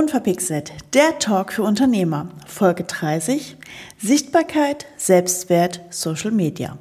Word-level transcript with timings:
Unverpixelt, 0.00 0.72
der 0.94 1.18
Talk 1.18 1.52
für 1.52 1.62
Unternehmer. 1.62 2.30
Folge 2.46 2.84
30. 2.84 3.58
Sichtbarkeit, 3.98 4.86
Selbstwert, 4.96 5.82
Social 5.90 6.30
Media. 6.30 6.78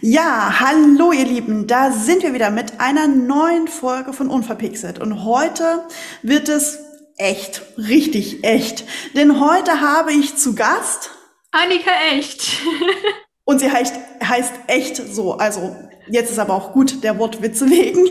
Ja, 0.00 0.58
hallo 0.58 1.12
ihr 1.12 1.26
Lieben, 1.26 1.66
da 1.66 1.92
sind 1.92 2.22
wir 2.22 2.32
wieder 2.32 2.48
mit 2.48 2.80
einer 2.80 3.08
neuen 3.08 3.68
Folge 3.68 4.14
von 4.14 4.30
Unverpixelt. 4.30 4.98
Und 4.98 5.22
heute 5.26 5.84
wird 6.22 6.48
es 6.48 6.78
echt, 7.18 7.60
richtig 7.76 8.42
echt. 8.42 8.86
Denn 9.14 9.38
heute 9.38 9.82
habe 9.82 10.14
ich 10.14 10.34
zu 10.34 10.54
Gast 10.54 11.10
Annika 11.50 11.90
Echt. 12.12 12.62
und 13.44 13.58
sie 13.58 13.70
heißt, 13.70 13.94
heißt 14.24 14.54
echt 14.66 14.96
so. 14.96 15.34
Also 15.34 15.76
jetzt 16.08 16.30
ist 16.30 16.38
aber 16.38 16.54
auch 16.54 16.72
gut 16.72 17.04
der 17.04 17.18
Wortwitze 17.18 17.68
wegen. 17.68 18.08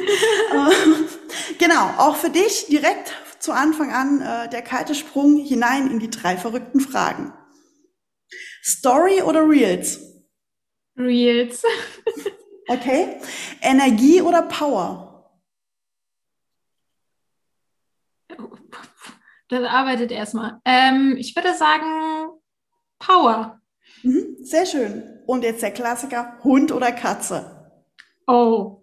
genau, 1.58 1.90
auch 1.98 2.16
für 2.16 2.30
dich 2.30 2.68
direkt 2.68 3.16
zu 3.48 3.54
Anfang 3.54 3.94
an 3.94 4.22
äh, 4.22 4.50
der 4.50 4.62
kalte 4.62 4.94
Sprung 4.94 5.38
hinein 5.38 5.90
in 5.90 6.00
die 6.00 6.10
drei 6.10 6.36
verrückten 6.36 6.82
Fragen. 6.82 7.32
Story 8.62 9.22
oder 9.22 9.48
Reels? 9.48 10.02
Reels. 10.98 11.64
okay. 12.68 13.22
Energie 13.62 14.22
oder 14.22 14.42
Power? 14.44 15.32
Das 19.50 19.64
arbeitet 19.64 20.12
erstmal. 20.12 20.59
Ähm, 20.66 21.16
ich 21.18 21.34
würde 21.34 21.54
sagen 21.56 22.38
Power. 23.00 23.62
Mhm, 24.04 24.36
sehr 24.42 24.66
schön. 24.66 25.22
Und 25.26 25.45
jetzt 25.45 25.62
der 25.62 25.72
Klassiker, 25.72 26.38
Hund 26.44 26.73
oder 26.73 26.92
Katze? 26.92 27.72
Oh, 28.28 28.77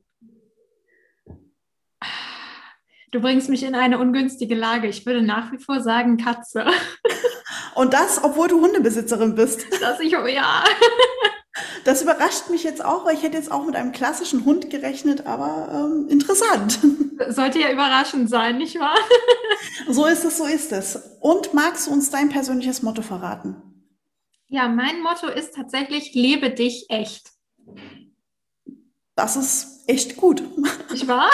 Du 3.14 3.20
bringst 3.20 3.48
mich 3.48 3.62
in 3.62 3.76
eine 3.76 4.00
ungünstige 4.00 4.56
Lage. 4.56 4.88
Ich 4.88 5.06
würde 5.06 5.22
nach 5.22 5.52
wie 5.52 5.58
vor 5.58 5.80
sagen 5.80 6.16
Katze. 6.16 6.66
Und 7.76 7.94
das, 7.94 8.24
obwohl 8.24 8.48
du 8.48 8.60
Hundebesitzerin 8.60 9.36
bist. 9.36 9.64
Das 9.80 10.00
ich, 10.00 10.16
oh 10.16 10.26
ja. 10.26 10.64
Das 11.84 12.02
überrascht 12.02 12.50
mich 12.50 12.64
jetzt 12.64 12.84
auch, 12.84 13.04
weil 13.04 13.14
ich 13.14 13.22
hätte 13.22 13.36
jetzt 13.36 13.52
auch 13.52 13.64
mit 13.64 13.76
einem 13.76 13.92
klassischen 13.92 14.44
Hund 14.44 14.68
gerechnet, 14.68 15.26
aber 15.26 15.68
ähm, 15.72 16.08
interessant. 16.08 16.80
Sollte 17.28 17.60
ja 17.60 17.70
überraschend 17.70 18.28
sein, 18.28 18.58
nicht 18.58 18.80
wahr? 18.80 18.96
So 19.88 20.06
ist 20.06 20.24
es, 20.24 20.38
so 20.38 20.46
ist 20.46 20.72
es. 20.72 20.96
Und 21.20 21.54
magst 21.54 21.86
du 21.86 21.92
uns 21.92 22.10
dein 22.10 22.30
persönliches 22.30 22.82
Motto 22.82 23.02
verraten? 23.02 23.54
Ja, 24.48 24.66
mein 24.66 25.00
Motto 25.02 25.28
ist 25.28 25.54
tatsächlich, 25.54 26.14
lebe 26.14 26.50
dich 26.50 26.86
echt. 26.88 27.30
Das 29.14 29.36
ist 29.36 29.84
echt 29.86 30.16
gut. 30.16 30.42
Ich 30.92 31.06
war? 31.06 31.30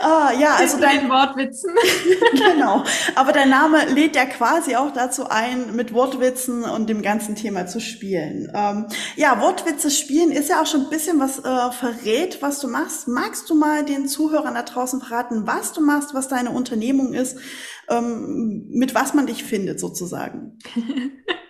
Ah, 0.00 0.32
ja, 0.38 0.56
also 0.56 0.78
dein 0.78 1.08
Wortwitzen. 1.08 1.74
genau. 2.32 2.84
Aber 3.14 3.32
dein 3.32 3.48
Name 3.48 3.86
lädt 3.86 4.16
ja 4.16 4.26
quasi 4.26 4.76
auch 4.76 4.92
dazu 4.92 5.28
ein, 5.28 5.74
mit 5.74 5.94
Wortwitzen 5.94 6.64
und 6.64 6.88
dem 6.88 7.02
ganzen 7.02 7.34
Thema 7.34 7.66
zu 7.66 7.80
spielen. 7.80 8.50
Ähm, 8.54 8.86
ja, 9.16 9.40
Wortwitze 9.40 9.90
spielen 9.90 10.30
ist 10.30 10.50
ja 10.50 10.60
auch 10.60 10.66
schon 10.66 10.82
ein 10.82 10.90
bisschen 10.90 11.20
was 11.20 11.38
äh, 11.38 11.72
verrät, 11.72 12.42
was 12.42 12.60
du 12.60 12.68
machst. 12.68 13.08
Magst 13.08 13.48
du 13.48 13.54
mal 13.54 13.84
den 13.84 14.06
Zuhörern 14.08 14.54
da 14.54 14.62
draußen 14.62 15.00
verraten, 15.00 15.46
was 15.46 15.72
du 15.72 15.80
machst, 15.80 16.14
was 16.14 16.28
deine 16.28 16.50
Unternehmung 16.50 17.14
ist, 17.14 17.38
ähm, 17.88 18.66
mit 18.70 18.94
was 18.94 19.14
man 19.14 19.26
dich 19.26 19.44
findet 19.44 19.80
sozusagen? 19.80 20.58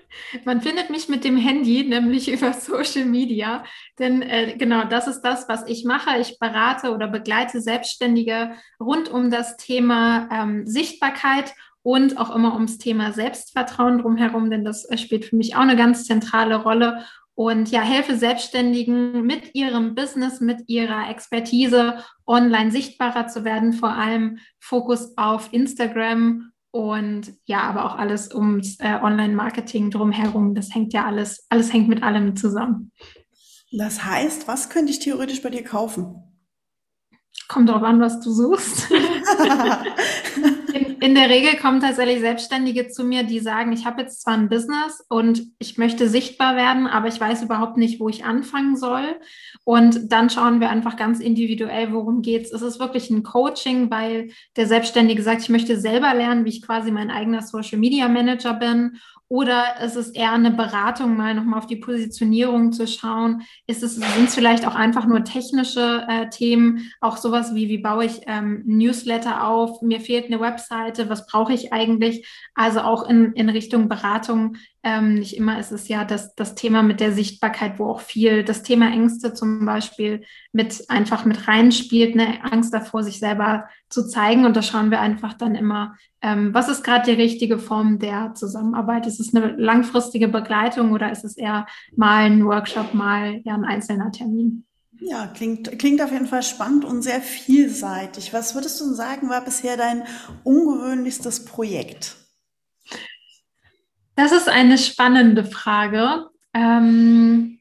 Man 0.45 0.61
findet 0.61 0.91
mich 0.91 1.09
mit 1.09 1.25
dem 1.25 1.37
Handy, 1.37 1.85
nämlich 1.85 2.29
über 2.33 2.53
Social 2.53 3.05
Media. 3.05 3.65
Denn 3.99 4.23
äh, 4.23 4.57
genau 4.57 4.85
das 4.85 5.07
ist 5.07 5.23
das, 5.23 5.49
was 5.49 5.67
ich 5.67 5.85
mache. 5.85 6.19
Ich 6.21 6.39
berate 6.39 6.93
oder 6.93 7.09
begleite 7.09 7.61
Selbstständige 7.61 8.53
rund 8.81 9.11
um 9.11 9.31
das 9.31 9.57
Thema 9.57 10.29
ähm, 10.31 10.67
Sichtbarkeit 10.67 11.55
und 11.83 12.19
auch 12.19 12.35
immer 12.35 12.55
ums 12.55 12.79
Thema 12.79 13.13
Selbstvertrauen 13.13 13.99
drumherum, 13.99 14.51
denn 14.51 14.65
das 14.65 14.85
äh, 14.87 14.97
spielt 14.97 15.27
für 15.27 15.37
mich 15.37 15.55
auch 15.55 15.61
eine 15.61 15.77
ganz 15.77 16.07
zentrale 16.07 16.57
Rolle. 16.57 17.05
Und 17.37 17.71
ja, 17.73 17.81
helfe 17.83 18.17
Selbstständigen 18.17 19.23
mit 19.27 19.55
ihrem 19.55 19.97
Business, 19.97 20.41
mit 20.41 20.69
ihrer 20.69 21.11
Expertise 21.11 21.99
online 22.27 22.71
sichtbarer 22.71 23.27
zu 23.27 23.45
werden, 23.45 23.73
vor 23.73 23.91
allem 23.91 24.39
Fokus 24.61 25.19
auf 25.19 25.53
Instagram 25.53 26.53
und 26.75 27.33
ja, 27.45 27.61
aber 27.61 27.85
auch 27.85 27.97
alles 27.97 28.35
ums 28.35 28.81
äh, 28.81 28.99
Online-Marketing 29.01 29.93
drumherum. 29.93 30.57
Das 30.57 30.75
hängt 30.75 30.93
ja 30.93 31.05
alles, 31.05 31.47
alles 31.49 31.73
hängt 31.73 31.89
mit 31.89 32.03
allem 32.03 32.35
zusammen. 32.35 32.91
Das 33.71 34.05
heißt, 34.05 34.49
was 34.49 34.71
könnte 34.71 34.91
ich 34.91 34.99
theoretisch 34.99 35.41
bei 35.41 35.51
dir 35.51 35.63
kaufen? 35.63 36.34
Kommt 37.47 37.69
darauf 37.69 37.83
an, 37.83 38.01
was 38.01 38.21
du 38.21 38.31
suchst. 38.31 38.91
in, 40.73 40.97
in, 41.01 41.15
der 41.15 41.29
Regel 41.29 41.57
kommen 41.57 41.81
tatsächlich 41.81 42.21
Selbstständige 42.21 42.89
zu 42.89 43.05
mir, 43.05 43.23
die 43.23 43.41
sagen, 43.41 43.73
ich 43.73 43.85
habe 43.85 44.01
jetzt 44.01 44.23
zwar 44.23 44.35
ein 44.35 44.49
Business 44.49 45.05
und 45.11 45.43
ich 45.59 45.77
möchte 45.77 46.09
sichtbar 46.09 46.57
werden, 46.57 46.87
aber 46.87 47.09
ich 47.09 47.21
weiß 47.21 47.43
überhaupt 47.43 47.77
nicht, 47.77 48.01
wo 48.01 48.09
ich 48.09 48.25
anfangen 48.25 48.77
soll. 48.77 49.21
Und 49.65 50.11
dann 50.11 50.31
schauen 50.31 50.61
wir 50.61 50.71
einfach 50.71 50.97
ganz 50.97 51.21
individuell, 51.21 51.93
worum 51.93 52.23
geht 52.23 52.47
es. 52.47 52.53
Es 52.53 52.63
ist 52.63 52.81
wirklich 52.81 53.11
ein 53.11 53.23
Coaching, 53.23 53.91
weil 53.91 54.31
der 54.57 54.67
Selbstständige 54.67 55.23
sagt, 55.23 55.43
ich 55.43 55.51
möchte 55.51 55.79
selber 55.79 56.15
lernen, 56.15 56.47
wie 56.47 56.51
ich 56.51 56.63
quasi 56.63 56.91
mein 56.91 57.11
eigener 57.11 57.43
Social 57.43 57.79
Media 57.79 58.09
Manager 58.09 58.55
bin 58.55 58.99
oder 59.29 59.81
ist 59.83 59.97
es 59.97 60.11
eher 60.11 60.33
eine 60.33 60.51
Beratung, 60.51 61.17
mal 61.17 61.35
nochmal 61.35 61.59
auf 61.59 61.67
die 61.67 61.77
Positionierung 61.77 62.73
zu 62.73 62.87
schauen? 62.87 63.43
Ist 63.67 63.83
es, 63.83 63.97
sind 63.97 64.29
es 64.29 64.35
vielleicht 64.35 64.67
auch 64.67 64.75
einfach 64.75 65.07
nur 65.07 65.25
technische 65.25 66.05
äh, 66.09 66.29
Themen? 66.29 66.93
Auch 67.01 67.17
sowas 67.17 67.55
wie, 67.55 67.69
wie 67.69 67.79
baue 67.79 68.05
ich 68.05 68.21
ähm, 68.27 68.63
Newsletter 68.67 69.49
auf? 69.49 69.81
Mir 69.81 70.01
fehlt 70.01 70.27
eine 70.27 70.41
Webseite. 70.41 71.09
Was 71.09 71.27
brauche 71.27 71.55
ich 71.55 71.73
eigentlich? 71.73 72.29
Also 72.55 72.81
auch 72.81 73.09
in, 73.09 73.33
in 73.33 73.49
Richtung 73.49 73.89
Beratung 73.89 74.57
ähm, 74.85 75.15
nicht 75.15 75.37
immer 75.37 75.59
ist 75.59 75.73
es 75.73 75.89
ja 75.89 76.05
das, 76.05 76.35
das 76.35 76.55
Thema 76.55 76.83
mit 76.83 77.01
der 77.01 77.13
Sichtbarkeit, 77.13 77.79
wo 77.79 77.87
auch 77.87 78.01
viel 78.01 78.45
das 78.45 78.63
Thema 78.63 78.93
Ängste 78.93 79.33
zum 79.33 79.65
Beispiel 79.65 80.25
mit 80.53 80.85
einfach 80.91 81.25
mit 81.25 81.49
reinspielt, 81.49 82.15
eine 82.15 82.45
Angst 82.45 82.75
davor, 82.75 83.03
sich 83.03 83.19
selber 83.19 83.67
zu 83.89 84.07
zeigen. 84.07 84.45
Und 84.45 84.57
da 84.57 84.63
schauen 84.63 84.91
wir 84.91 85.01
einfach 85.01 85.33
dann 85.33 85.55
immer, 85.55 85.97
ähm, 86.21 86.53
was 86.53 86.69
ist 86.69 86.85
gerade 86.85 87.07
die 87.07 87.21
richtige 87.21 87.59
Form 87.59 87.99
der 87.99 88.35
Zusammenarbeit? 88.35 89.07
Ist 89.07 89.21
es 89.21 89.35
eine 89.35 89.57
langfristige 89.57 90.29
Begleitung 90.29 90.93
oder 90.93 91.11
ist 91.11 91.25
es 91.25 91.39
eher 91.39 91.67
mal 91.97 92.25
ein 92.25 92.45
Workshop, 92.45 92.93
mal 92.93 93.41
ja 93.45 93.55
ein 93.55 93.65
einzelner 93.65 94.13
Termin? 94.13 94.67
Ja, 95.01 95.27
klingt, 95.29 95.79
klingt 95.79 96.03
auf 96.03 96.13
jeden 96.13 96.27
Fall 96.27 96.43
spannend 96.43 96.85
und 96.85 97.03
sehr 97.03 97.21
vielseitig. 97.23 98.35
Was 98.35 98.55
würdest 98.55 98.81
du 98.81 98.93
sagen, 98.93 99.31
war 99.31 99.41
bisher 99.41 99.79
dein 99.79 100.05
ungewöhnlichstes 100.45 101.47
Projekt? 101.47 102.24
Das 104.25 104.33
ist 104.33 104.49
eine 104.49 104.79
spannende 104.79 105.45
Frage. 105.45 106.31
Ähm, 106.55 107.61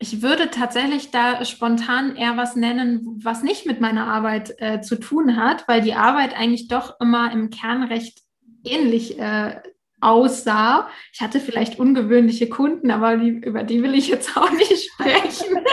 ich 0.00 0.20
würde 0.20 0.50
tatsächlich 0.50 1.12
da 1.12 1.44
spontan 1.44 2.16
eher 2.16 2.36
was 2.36 2.56
nennen, 2.56 3.20
was 3.22 3.44
nicht 3.44 3.64
mit 3.64 3.80
meiner 3.80 4.08
Arbeit 4.08 4.56
äh, 4.58 4.80
zu 4.80 4.96
tun 4.96 5.36
hat, 5.36 5.68
weil 5.68 5.80
die 5.80 5.94
Arbeit 5.94 6.36
eigentlich 6.36 6.66
doch 6.66 6.98
immer 6.98 7.30
im 7.30 7.50
Kern 7.50 7.84
recht 7.84 8.18
ähnlich 8.64 9.20
äh, 9.20 9.60
aussah. 10.00 10.88
Ich 11.12 11.20
hatte 11.20 11.38
vielleicht 11.38 11.78
ungewöhnliche 11.78 12.48
Kunden, 12.48 12.90
aber 12.90 13.16
die, 13.16 13.28
über 13.28 13.62
die 13.62 13.80
will 13.84 13.94
ich 13.94 14.08
jetzt 14.08 14.36
auch 14.36 14.50
nicht 14.50 14.90
sprechen. 14.90 15.64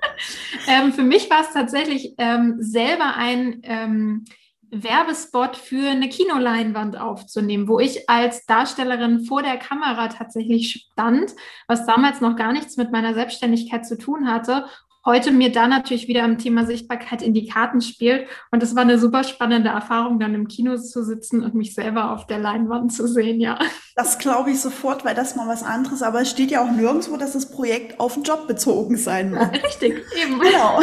ähm, 0.68 0.94
für 0.94 1.02
mich 1.02 1.28
war 1.28 1.42
es 1.42 1.52
tatsächlich 1.52 2.14
ähm, 2.16 2.56
selber 2.60 3.14
ein 3.16 3.60
ähm, 3.64 4.24
Werbespot 4.70 5.56
für 5.56 5.90
eine 5.90 6.08
Kinoleinwand 6.08 6.98
aufzunehmen, 6.98 7.68
wo 7.68 7.78
ich 7.80 8.08
als 8.08 8.44
Darstellerin 8.46 9.24
vor 9.24 9.42
der 9.42 9.56
Kamera 9.56 10.08
tatsächlich 10.08 10.88
stand, 10.92 11.34
was 11.66 11.86
damals 11.86 12.20
noch 12.20 12.36
gar 12.36 12.52
nichts 12.52 12.76
mit 12.76 12.92
meiner 12.92 13.14
Selbstständigkeit 13.14 13.86
zu 13.86 13.96
tun 13.96 14.30
hatte 14.30 14.66
heute 15.04 15.32
mir 15.32 15.50
da 15.52 15.66
natürlich 15.66 16.08
wieder 16.08 16.24
im 16.24 16.38
Thema 16.38 16.66
Sichtbarkeit 16.66 17.22
in 17.22 17.34
die 17.34 17.48
Karten 17.48 17.80
spielt. 17.80 18.26
Und 18.50 18.62
es 18.62 18.74
war 18.74 18.82
eine 18.82 18.98
super 18.98 19.24
spannende 19.24 19.70
Erfahrung, 19.70 20.18
dann 20.18 20.34
im 20.34 20.48
Kino 20.48 20.76
zu 20.76 21.04
sitzen 21.04 21.42
und 21.42 21.54
mich 21.54 21.74
selber 21.74 22.12
auf 22.12 22.26
der 22.26 22.38
Leinwand 22.38 22.92
zu 22.92 23.06
sehen, 23.06 23.40
ja. 23.40 23.58
Das 23.96 24.18
glaube 24.18 24.50
ich 24.50 24.60
sofort, 24.60 25.04
weil 25.04 25.14
das 25.14 25.34
mal 25.34 25.48
was 25.48 25.62
anderes, 25.62 26.02
aber 26.02 26.20
es 26.20 26.30
steht 26.30 26.50
ja 26.50 26.62
auch 26.62 26.70
nirgendwo, 26.70 27.16
dass 27.16 27.32
das 27.32 27.50
Projekt 27.50 27.98
auf 27.98 28.14
den 28.14 28.22
Job 28.22 28.46
bezogen 28.46 28.96
sein 28.96 29.32
muss. 29.32 29.48
Richtig, 29.64 30.04
eben. 30.22 30.38
Genau. 30.38 30.80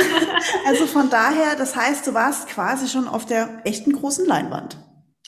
Also 0.67 0.85
von 0.85 1.09
daher, 1.09 1.55
das 1.57 1.75
heißt, 1.75 2.07
du 2.07 2.13
warst 2.13 2.47
quasi 2.49 2.87
schon 2.87 3.07
auf 3.07 3.25
der 3.25 3.61
echten 3.63 3.93
großen 3.93 4.25
Leinwand. 4.25 4.77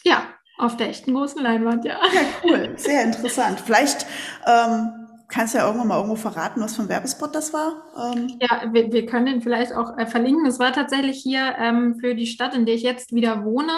Ja, 0.03 0.23
auf 0.57 0.75
der 0.75 0.89
echten 0.89 1.13
großen 1.13 1.41
Leinwand, 1.41 1.85
ja. 1.85 1.99
Ja, 2.13 2.21
cool. 2.43 2.73
Sehr 2.77 3.03
interessant. 3.03 3.61
Vielleicht 3.63 4.07
ähm, 4.47 5.06
kannst 5.29 5.53
ja 5.53 5.65
irgendwann 5.65 5.89
mal 5.89 5.97
irgendwo 5.97 6.15
verraten, 6.15 6.61
was 6.61 6.75
für 6.75 6.83
ein 6.83 6.89
Werbespot 6.89 7.35
das 7.35 7.53
war. 7.53 7.83
Ähm 8.13 8.37
ja, 8.39 8.71
wir, 8.71 8.91
wir 8.91 9.05
können 9.05 9.25
den 9.25 9.41
vielleicht 9.41 9.73
auch 9.73 9.97
äh, 9.97 10.05
verlinken. 10.05 10.45
Es 10.45 10.59
war 10.59 10.71
tatsächlich 10.71 11.21
hier 11.21 11.55
ähm, 11.59 11.97
für 11.99 12.15
die 12.15 12.27
Stadt, 12.27 12.55
in 12.55 12.65
der 12.65 12.75
ich 12.75 12.83
jetzt 12.83 13.13
wieder 13.13 13.43
wohne, 13.43 13.73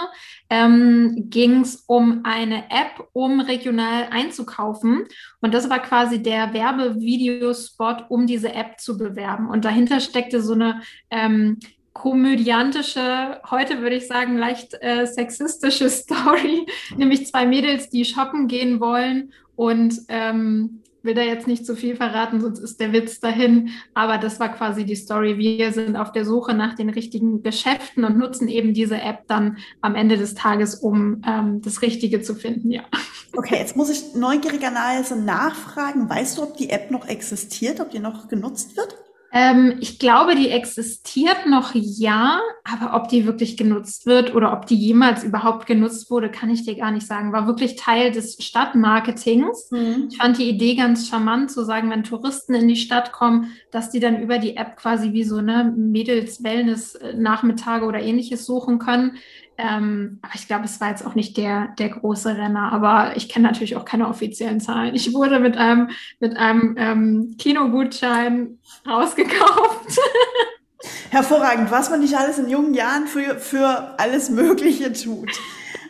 ähm, 0.50 1.26
ging 1.30 1.62
es 1.62 1.84
um 1.88 2.22
eine 2.24 2.66
App, 2.70 3.08
um 3.14 3.40
regional 3.40 4.08
einzukaufen. 4.12 5.06
Und 5.42 5.54
das 5.54 5.70
war 5.70 5.80
quasi 5.80 6.22
der 6.22 6.54
Werbevideospot, 6.54 8.06
um 8.10 8.28
diese 8.28 8.54
App 8.54 8.80
zu 8.80 8.98
bewerben. 8.98 9.50
Und 9.50 9.66
dahinter 9.66 10.00
steckte 10.02 10.42
so 10.42 10.54
eine 10.54 10.82
ähm, 11.10 11.58
komödiantische, 11.94 13.42
heute 13.50 13.82
würde 13.82 13.96
ich 13.96 14.08
sagen 14.08 14.38
leicht 14.38 14.78
äh, 14.82 15.06
sexistische 15.06 15.90
Story, 15.90 16.68
nämlich 16.96 17.26
zwei 17.28 17.48
Mädels, 17.48 17.90
die 17.90 18.06
shoppen 18.06 18.48
gehen 18.48 18.80
wollen 18.80 19.34
und 19.56 19.96
ähm, 20.08 20.82
will 21.04 21.14
da 21.14 21.22
jetzt 21.22 21.48
nicht 21.48 21.66
zu 21.66 21.76
viel 21.76 21.96
verraten, 21.96 22.42
sonst 22.42 22.60
ist 22.60 22.80
der 22.80 22.94
Witz 22.94 23.20
dahin. 23.20 23.70
Aber 23.94 24.18
das 24.18 24.40
war 24.40 24.50
quasi 24.50 24.86
die 24.86 24.96
Story. 24.96 25.38
Wir 25.38 25.72
sind 25.72 25.96
auf 25.96 26.12
der 26.12 26.26
Suche 26.26 26.54
nach 26.54 26.76
den 26.76 26.90
richtigen 26.90 27.44
Geschäften 27.44 28.04
und 28.04 28.18
nutzen 28.18 28.48
eben 28.48 28.74
diese 28.74 29.00
App 29.00 29.28
dann 29.28 29.58
am 29.82 29.96
Ende 29.96 30.18
des 30.18 30.36
Tages, 30.36 30.76
um 30.76 31.22
ähm, 31.26 31.62
das 31.62 31.82
Richtige 31.82 32.22
zu 32.22 32.36
finden, 32.36 32.72
ja. 32.72 32.84
Okay, 33.36 33.58
jetzt 33.58 33.76
muss 33.76 33.90
ich 33.90 34.16
neugierige 34.16 34.72
nachfragen. 34.72 36.10
Weißt 36.10 36.38
du, 36.38 36.44
ob 36.44 36.58
die 36.58 36.72
App 36.72 36.92
noch 36.92 37.08
existiert, 37.08 37.80
ob 37.80 37.92
die 37.92 38.00
noch 38.00 38.28
genutzt 38.28 38.76
wird? 38.76 38.98
Ähm, 39.32 39.76
ich 39.80 40.00
glaube, 40.00 40.34
die 40.36 40.50
existiert 40.50 41.46
noch 41.48 41.76
ja, 41.76 42.42
aber 42.64 42.96
ob 42.96 43.10
die 43.10 43.26
wirklich 43.26 43.58
genutzt 43.58 44.08
wird 44.08 44.34
oder 44.34 44.54
ob 44.54 44.66
die 44.66 44.76
jemals 44.76 45.24
überhaupt 45.24 45.68
genutzt 45.68 46.10
wurde, 46.10 46.32
kann 46.32 46.50
ich 46.50 46.66
dir 46.66 46.76
gar 46.76 46.92
nicht 46.92 47.06
sagen. 47.06 47.32
War 47.32 47.46
wirklich 47.46 47.76
Teil 47.76 48.12
des 48.12 48.44
Stadtmarketings. 48.44 49.70
Mhm. 49.72 50.08
Ich 50.10 50.18
fand 50.18 50.40
die 50.40 50.50
Idee 50.50 50.74
ganz 50.76 51.08
charmant 51.08 51.52
zu 51.52 51.64
sagen, 51.64 51.92
wenn 51.92 52.04
Touristen 52.04 52.56
in 52.56 52.68
die 52.68 52.76
Stadt 52.76 53.12
kommen, 53.12 53.52
dass 53.72 53.92
die 53.92 54.00
dann 54.00 54.22
über 54.22 54.40
die 54.40 54.58
App 54.58 54.78
quasi 54.78 55.14
wie 55.14 55.24
so 55.24 55.38
eine 55.38 55.72
Mädels-Wellness-Nachmittage 55.76 57.86
oder 57.86 58.02
ähnliches 58.02 58.46
suchen 58.46 58.80
können. 58.80 59.18
Ähm, 59.60 60.20
aber 60.22 60.36
ich 60.36 60.48
glaube, 60.48 60.64
es 60.64 60.80
war 60.80 60.90
jetzt 60.90 61.06
auch 61.06 61.16
nicht 61.16 61.36
der, 61.36 61.68
der 61.78 61.90
große 61.90 62.38
Renner. 62.38 62.72
Aber 62.72 63.18
ich 63.18 63.28
kenne 63.28 63.48
natürlich 63.48 63.76
auch 63.76 63.84
keine 63.84 64.08
offiziellen 64.08 64.62
Zahlen. 64.62 64.96
Ich 64.96 65.14
wurde 65.14 65.40
mit 65.40 65.58
einem, 65.58 65.90
mit 66.22 66.38
einem 66.38 66.76
ähm, 66.78 67.36
Kinogutschein 67.38 68.58
rausgekauft. 68.88 70.00
Hervorragend, 71.10 71.72
was 71.72 71.90
man 71.90 72.00
nicht 72.00 72.16
alles 72.16 72.40
in 72.40 72.50
jungen 72.50 72.74
Jahren 72.74 73.06
für, 73.08 73.38
für 73.38 73.96
alles 74.00 74.30
Mögliche 74.30 74.94
tut. 74.94 75.30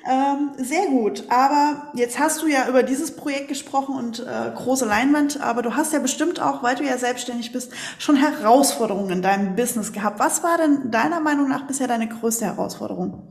Ähm, 0.09 0.51
sehr 0.57 0.87
gut. 0.87 1.25
Aber 1.29 1.91
jetzt 1.93 2.17
hast 2.17 2.41
du 2.41 2.47
ja 2.47 2.67
über 2.67 2.81
dieses 2.81 3.15
Projekt 3.15 3.49
gesprochen 3.49 3.95
und 3.95 4.19
äh, 4.21 4.51
große 4.55 4.85
Leinwand, 4.85 5.41
aber 5.41 5.61
du 5.61 5.75
hast 5.75 5.93
ja 5.93 5.99
bestimmt 5.99 6.41
auch, 6.41 6.63
weil 6.63 6.75
du 6.75 6.83
ja 6.83 6.97
selbstständig 6.97 7.51
bist, 7.51 7.71
schon 7.99 8.15
Herausforderungen 8.15 9.11
in 9.11 9.21
deinem 9.21 9.55
Business 9.55 9.91
gehabt. 9.91 10.17
Was 10.17 10.41
war 10.41 10.57
denn 10.57 10.89
deiner 10.89 11.19
Meinung 11.19 11.47
nach 11.47 11.67
bisher 11.67 11.87
deine 11.87 12.07
größte 12.07 12.45
Herausforderung? 12.45 13.27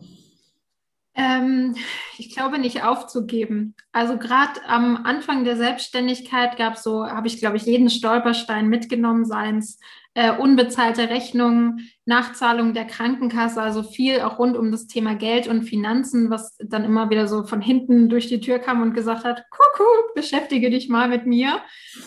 Ähm, 1.19 1.75
ich 2.17 2.33
glaube 2.33 2.61
nicht 2.61 2.85
aufzugeben. 2.85 3.75
Also 3.91 4.19
gerade 4.19 4.65
am 4.69 5.05
Anfang 5.05 5.43
der 5.43 5.57
Selbstständigkeit 5.57 6.57
gab 6.57 6.75
es 6.75 6.85
so, 6.85 7.05
habe 7.05 7.27
ich 7.27 7.41
glaube 7.41 7.57
ich 7.57 7.65
jeden 7.65 7.91
Stolperstein 7.91 8.69
mitgenommen, 8.69 9.25
seien 9.25 9.59
es 9.59 9.81
äh, 10.15 10.31
unbezahlte 10.37 11.11
Rechnungen, 11.11 11.91
Nachzahlung 12.05 12.73
der 12.73 12.85
Krankenkasse, 12.85 13.61
also 13.61 13.83
viel 13.83 14.21
auch 14.21 14.39
rund 14.39 14.57
um 14.57 14.71
das 14.71 14.87
Thema 14.87 15.17
Geld 15.17 15.49
und 15.49 15.65
Finanzen, 15.65 16.31
was 16.31 16.57
dann 16.59 16.85
immer 16.85 17.11
wieder 17.11 17.27
so 17.27 17.45
von 17.45 17.61
hinten 17.61 18.09
durch 18.09 18.29
die 18.29 18.41
Tür 18.41 18.61
kam 18.61 18.81
und 18.81 18.95
gesagt 18.95 19.25
hat, 19.25 19.45
Kuckuck, 19.51 20.15
beschäftige 20.15 20.71
dich 20.71 20.89
mal 20.89 21.09
mit 21.09 21.27
mir. 21.27 21.61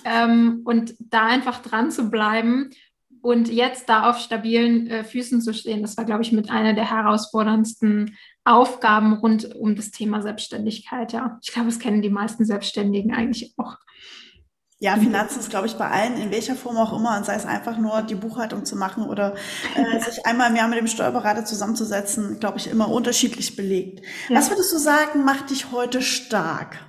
Ähm, 0.05 0.61
und 0.63 0.95
da 0.99 1.25
einfach 1.25 1.61
dran 1.61 1.91
zu 1.91 2.09
bleiben 2.09 2.69
und 3.21 3.49
jetzt 3.49 3.87
da 3.87 4.09
auf 4.09 4.19
stabilen 4.19 4.87
äh, 4.87 5.03
Füßen 5.03 5.41
zu 5.41 5.53
stehen, 5.53 5.81
das 5.81 5.95
war, 5.97 6.05
glaube 6.05 6.23
ich, 6.23 6.31
mit 6.31 6.49
einer 6.49 6.73
der 6.73 6.89
herausforderndsten 6.89 8.17
Aufgaben 8.43 9.13
rund 9.13 9.55
um 9.55 9.75
das 9.75 9.91
Thema 9.91 10.21
Selbstständigkeit. 10.21 11.13
Ja, 11.13 11.39
ich 11.43 11.51
glaube, 11.51 11.69
das 11.69 11.79
kennen 11.79 12.01
die 12.01 12.09
meisten 12.09 12.45
Selbstständigen 12.45 13.13
eigentlich 13.13 13.53
auch. 13.57 13.77
Ja, 14.83 14.95
Finanzen 14.95 15.39
ist, 15.39 15.51
glaube 15.51 15.67
ich, 15.67 15.75
bei 15.75 15.87
allen, 15.87 16.17
in 16.17 16.31
welcher 16.31 16.55
Form 16.55 16.75
auch 16.77 16.91
immer, 16.91 17.15
und 17.15 17.23
sei 17.23 17.35
es 17.35 17.45
einfach 17.45 17.77
nur 17.77 18.01
die 18.01 18.15
Buchhaltung 18.15 18.65
zu 18.65 18.75
machen 18.75 19.03
oder 19.03 19.35
äh, 19.75 19.99
sich 19.99 20.25
einmal 20.25 20.49
im 20.49 20.55
Jahr 20.55 20.67
mit 20.67 20.79
dem 20.79 20.87
Steuerberater 20.87 21.45
zusammenzusetzen, 21.45 22.39
glaube 22.39 22.57
ich, 22.57 22.67
immer 22.67 22.89
unterschiedlich 22.89 23.55
belegt. 23.55 24.03
Ja. 24.27 24.37
Was 24.37 24.49
würdest 24.49 24.73
du 24.73 24.79
sagen, 24.79 25.23
macht 25.23 25.51
dich 25.51 25.71
heute 25.71 26.01
stark? 26.01 26.79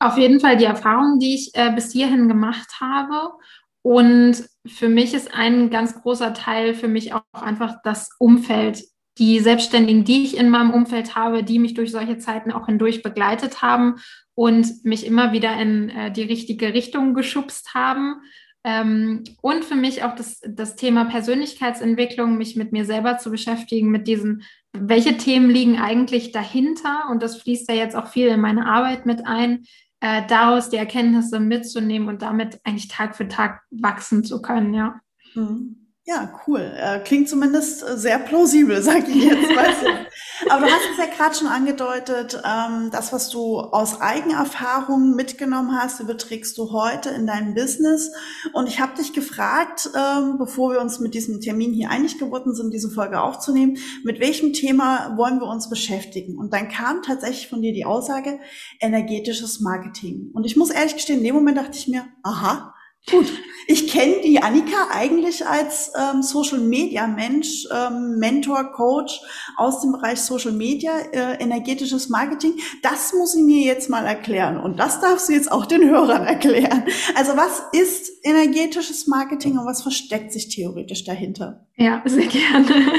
Auf 0.00 0.18
jeden 0.18 0.40
Fall 0.40 0.56
die 0.56 0.64
Erfahrungen, 0.64 1.20
die 1.20 1.36
ich 1.36 1.54
äh, 1.54 1.70
bis 1.70 1.92
hierhin 1.92 2.26
gemacht 2.26 2.80
habe. 2.80 3.34
Und 3.82 4.48
für 4.66 4.88
mich 4.88 5.14
ist 5.14 5.32
ein 5.32 5.70
ganz 5.70 5.94
großer 6.02 6.34
Teil 6.34 6.74
für 6.74 6.88
mich 6.88 7.14
auch 7.14 7.22
einfach 7.32 7.76
das 7.84 8.10
Umfeld, 8.18 8.82
die 9.18 9.40
Selbstständigen, 9.40 10.04
die 10.04 10.24
ich 10.24 10.36
in 10.36 10.50
meinem 10.50 10.70
Umfeld 10.70 11.14
habe, 11.14 11.42
die 11.42 11.58
mich 11.58 11.74
durch 11.74 11.90
solche 11.90 12.18
Zeiten 12.18 12.52
auch 12.52 12.66
hindurch 12.66 13.02
begleitet 13.02 13.62
haben 13.62 13.96
und 14.34 14.84
mich 14.84 15.06
immer 15.06 15.32
wieder 15.32 15.60
in 15.60 15.90
äh, 15.90 16.12
die 16.12 16.22
richtige 16.22 16.72
Richtung 16.72 17.14
geschubst 17.14 17.74
haben. 17.74 18.22
Ähm, 18.62 19.24
und 19.40 19.64
für 19.64 19.74
mich 19.74 20.04
auch 20.04 20.14
das, 20.14 20.40
das 20.46 20.76
Thema 20.76 21.06
Persönlichkeitsentwicklung, 21.06 22.36
mich 22.36 22.56
mit 22.56 22.72
mir 22.72 22.84
selber 22.84 23.18
zu 23.18 23.30
beschäftigen, 23.30 23.90
mit 23.90 24.06
diesen, 24.06 24.42
welche 24.72 25.16
Themen 25.16 25.50
liegen 25.50 25.78
eigentlich 25.78 26.32
dahinter? 26.32 27.08
Und 27.10 27.22
das 27.22 27.36
fließt 27.40 27.68
ja 27.68 27.74
jetzt 27.74 27.96
auch 27.96 28.08
viel 28.08 28.28
in 28.28 28.40
meine 28.40 28.66
Arbeit 28.66 29.06
mit 29.06 29.26
ein, 29.26 29.64
äh, 30.00 30.22
daraus 30.26 30.70
die 30.70 30.76
Erkenntnisse 30.76 31.40
mitzunehmen 31.40 32.08
und 32.08 32.22
damit 32.22 32.60
eigentlich 32.64 32.88
Tag 32.88 33.16
für 33.16 33.28
Tag 33.28 33.62
wachsen 33.70 34.24
zu 34.24 34.40
können, 34.40 34.74
ja. 34.74 35.00
Mhm. 35.34 35.89
Ja, 36.10 36.28
cool. 36.48 36.72
Äh, 36.76 36.98
klingt 37.04 37.28
zumindest 37.28 37.84
äh, 37.84 37.96
sehr 37.96 38.18
plausibel, 38.18 38.82
sag 38.82 39.08
ich 39.08 39.22
jetzt. 39.22 39.48
Weißt 39.48 39.82
du. 39.82 40.50
Aber 40.50 40.66
du 40.66 40.72
hast 40.72 40.82
es 40.90 40.98
ja 40.98 41.06
gerade 41.06 41.36
schon 41.36 41.46
angedeutet, 41.46 42.42
ähm, 42.44 42.90
das, 42.90 43.12
was 43.12 43.28
du 43.28 43.60
aus 43.60 44.00
Eigenerfahrung 44.00 45.14
mitgenommen 45.14 45.70
hast, 45.78 46.00
überträgst 46.00 46.58
du 46.58 46.72
heute 46.72 47.10
in 47.10 47.28
dein 47.28 47.54
Business. 47.54 48.10
Und 48.52 48.66
ich 48.66 48.80
habe 48.80 48.96
dich 48.96 49.12
gefragt, 49.12 49.88
ähm, 49.96 50.36
bevor 50.36 50.72
wir 50.72 50.80
uns 50.80 50.98
mit 50.98 51.14
diesem 51.14 51.40
Termin 51.40 51.72
hier 51.72 51.90
einig 51.90 52.18
geworden 52.18 52.56
sind, 52.56 52.74
diese 52.74 52.90
Folge 52.90 53.20
aufzunehmen, 53.20 53.78
mit 54.02 54.18
welchem 54.18 54.52
Thema 54.52 55.16
wollen 55.16 55.38
wir 55.38 55.46
uns 55.46 55.70
beschäftigen? 55.70 56.38
Und 56.38 56.52
dann 56.52 56.68
kam 56.68 57.02
tatsächlich 57.02 57.46
von 57.46 57.62
dir 57.62 57.72
die 57.72 57.84
Aussage, 57.84 58.40
energetisches 58.80 59.60
Marketing. 59.60 60.32
Und 60.32 60.44
ich 60.44 60.56
muss 60.56 60.70
ehrlich 60.70 60.94
gestehen, 60.94 61.20
in 61.20 61.26
dem 61.26 61.36
Moment 61.36 61.58
dachte 61.58 61.78
ich 61.78 61.86
mir, 61.86 62.04
aha, 62.24 62.74
Gut, 63.08 63.26
ich 63.66 63.88
kenne 63.88 64.20
die 64.22 64.42
Annika 64.42 64.88
eigentlich 64.92 65.46
als 65.46 65.92
ähm, 65.96 66.22
Social 66.22 66.58
Media 66.58 67.06
Mensch, 67.06 67.66
ähm, 67.72 68.18
Mentor, 68.18 68.72
Coach 68.72 69.20
aus 69.56 69.80
dem 69.80 69.92
Bereich 69.92 70.20
Social 70.20 70.52
Media, 70.52 70.92
äh, 71.12 71.42
energetisches 71.42 72.08
Marketing. 72.08 72.54
Das 72.82 73.12
muss 73.12 73.32
sie 73.32 73.42
mir 73.42 73.64
jetzt 73.64 73.88
mal 73.88 74.06
erklären 74.06 74.58
und 74.58 74.78
das 74.78 75.00
darfst 75.00 75.28
du 75.28 75.32
jetzt 75.32 75.50
auch 75.50 75.66
den 75.66 75.88
Hörern 75.88 76.24
erklären. 76.26 76.84
Also 77.14 77.36
was 77.36 77.62
ist 77.72 78.10
energetisches 78.24 79.06
Marketing 79.06 79.58
und 79.58 79.66
was 79.66 79.82
versteckt 79.82 80.32
sich 80.32 80.48
theoretisch 80.48 81.04
dahinter? 81.04 81.66
Ja, 81.76 82.02
sehr 82.04 82.26
gerne. 82.26 82.92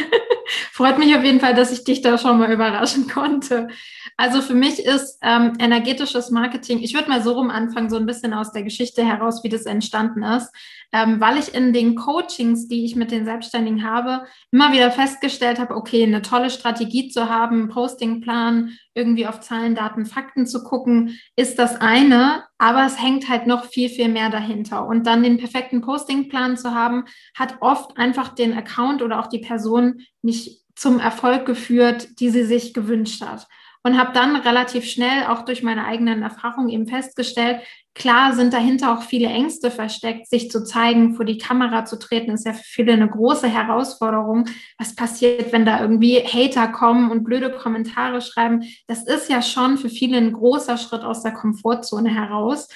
Freut 0.72 0.98
mich 0.98 1.16
auf 1.16 1.24
jeden 1.24 1.40
Fall, 1.40 1.54
dass 1.54 1.72
ich 1.72 1.84
dich 1.84 2.02
da 2.02 2.18
schon 2.18 2.40
mal 2.40 2.52
überraschen 2.52 3.08
konnte. 3.08 3.70
Also 4.18 4.42
für 4.42 4.54
mich 4.54 4.86
ist 4.86 5.18
ähm, 5.22 5.54
energetisches 5.60 6.32
Marketing, 6.32 6.80
ich 6.80 6.94
würde 6.94 7.10
mal 7.10 7.24
so 7.24 7.34
rum 7.34 7.50
anfangen, 7.50 7.90
so 7.90 7.98
ein 7.98 8.06
bisschen 8.06 8.34
aus 8.34 8.52
der 8.52 8.64
Geschichte 8.64 9.04
heraus, 9.06 9.44
wie 9.44 9.50
das 9.50 9.66
entstanden 9.66 10.24
ist, 10.24 10.52
ähm, 10.92 11.20
weil 11.20 11.38
ich 11.38 11.54
in 11.54 11.74
den 11.74 11.96
Coachings, 11.96 12.68
die 12.68 12.86
ich 12.86 12.96
mit 12.96 13.12
den 13.12 13.26
Selbstständigen 13.26 13.84
habe, 13.84 14.26
immer 14.52 14.74
wieder 14.74 14.92
festgestellt 14.92 15.60
habe, 15.60 15.76
okay, 15.76 16.04
eine 16.04 16.22
tolle 16.22 16.50
Strategie 16.50 17.10
zu 17.10 17.30
haben, 17.30 17.70
Postingplan, 17.70 18.78
irgendwie 18.94 19.28
auf 19.28 19.40
Zahlen, 19.40 19.76
Daten, 19.76 20.06
Fakten 20.06 20.46
zu 20.46 20.64
gucken, 20.64 21.18
ist 21.36 21.58
das 21.58 21.80
eine, 21.80 22.44
aber 22.62 22.86
es 22.86 23.02
hängt 23.02 23.28
halt 23.28 23.48
noch 23.48 23.66
viel, 23.66 23.90
viel 23.90 24.08
mehr 24.08 24.30
dahinter. 24.30 24.86
Und 24.86 25.08
dann 25.08 25.24
den 25.24 25.40
perfekten 25.40 25.82
Postingplan 25.82 26.58
zu 26.58 26.76
haben, 26.76 27.06
hat 27.36 27.56
oft 27.60 27.98
einfach 27.98 28.36
den 28.36 28.54
Account 28.54 29.02
oder 29.02 29.20
auch 29.20 29.26
die 29.26 29.40
Person 29.40 30.02
nicht 30.22 30.62
zum 30.76 31.00
Erfolg 31.00 31.48
geführt, 31.48 32.20
die 32.20 32.30
sie 32.30 32.44
sich 32.44 32.76
gewünscht 32.76 33.24
hat 33.26 33.48
und 33.84 33.98
habe 33.98 34.14
dann 34.14 34.36
relativ 34.36 34.86
schnell 34.86 35.26
auch 35.28 35.44
durch 35.44 35.64
meine 35.64 35.86
eigenen 35.86 36.22
Erfahrungen 36.22 36.70
eben 36.70 36.88
festgestellt, 36.88 37.62
klar 37.96 38.34
sind 38.34 38.54
dahinter 38.54 38.94
auch 38.94 39.02
viele 39.02 39.28
Ängste 39.28 39.72
versteckt, 39.72 40.30
sich 40.30 40.52
zu 40.52 40.64
zeigen, 40.64 41.16
vor 41.16 41.26
die 41.26 41.38
Kamera 41.38 41.86
zu 41.86 41.98
treten, 41.98 42.32
ist 42.32 42.46
ja 42.46 42.54
für 42.54 42.64
viele 42.64 42.94
eine 42.94 43.10
große 43.10 43.48
Herausforderung. 43.48 44.46
Was 44.78 44.96
passiert, 44.96 45.52
wenn 45.52 45.66
da 45.66 45.82
irgendwie 45.82 46.20
Hater 46.20 46.68
kommen 46.68 47.12
und 47.12 47.24
blöde 47.24 47.52
Kommentare 47.52 48.22
schreiben? 48.22 48.64
Das 48.88 49.04
ist 49.04 49.30
ja 49.30 49.42
schon 49.42 49.78
für 49.78 49.90
viele 49.90 50.18
ein 50.18 50.34
großer 50.34 50.78
Schritt 50.78 51.04
aus 51.04 51.24
der 51.24 51.34
Komfortzone 51.34 52.14
heraus. 52.14 52.68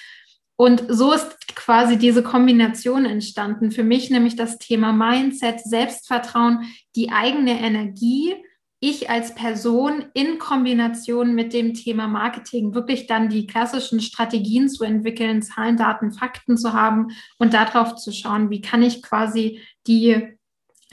Und 0.57 0.85
so 0.87 1.11
ist 1.11 1.55
quasi 1.55 1.97
diese 1.97 2.23
Kombination 2.23 3.05
entstanden. 3.05 3.71
Für 3.71 3.83
mich 3.83 4.09
nämlich 4.09 4.35
das 4.35 4.57
Thema 4.57 4.93
Mindset, 4.93 5.59
Selbstvertrauen, 5.59 6.65
die 6.95 7.11
eigene 7.11 7.59
Energie 7.59 8.35
ich 8.89 9.09
als 9.09 9.35
Person 9.35 10.05
in 10.13 10.37
Kombination 10.37 11.35
mit 11.35 11.53
dem 11.53 11.73
Thema 11.73 12.07
Marketing 12.07 12.73
wirklich 12.73 13.07
dann 13.07 13.29
die 13.29 13.47
klassischen 13.47 13.99
Strategien 13.99 14.69
zu 14.69 14.83
entwickeln, 14.83 15.41
Zahlen, 15.41 15.77
Daten, 15.77 16.11
Fakten 16.11 16.57
zu 16.57 16.73
haben 16.73 17.07
und 17.37 17.53
darauf 17.53 17.95
zu 17.95 18.11
schauen, 18.11 18.49
wie 18.49 18.61
kann 18.61 18.81
ich 18.81 19.01
quasi 19.01 19.61
die 19.87 20.35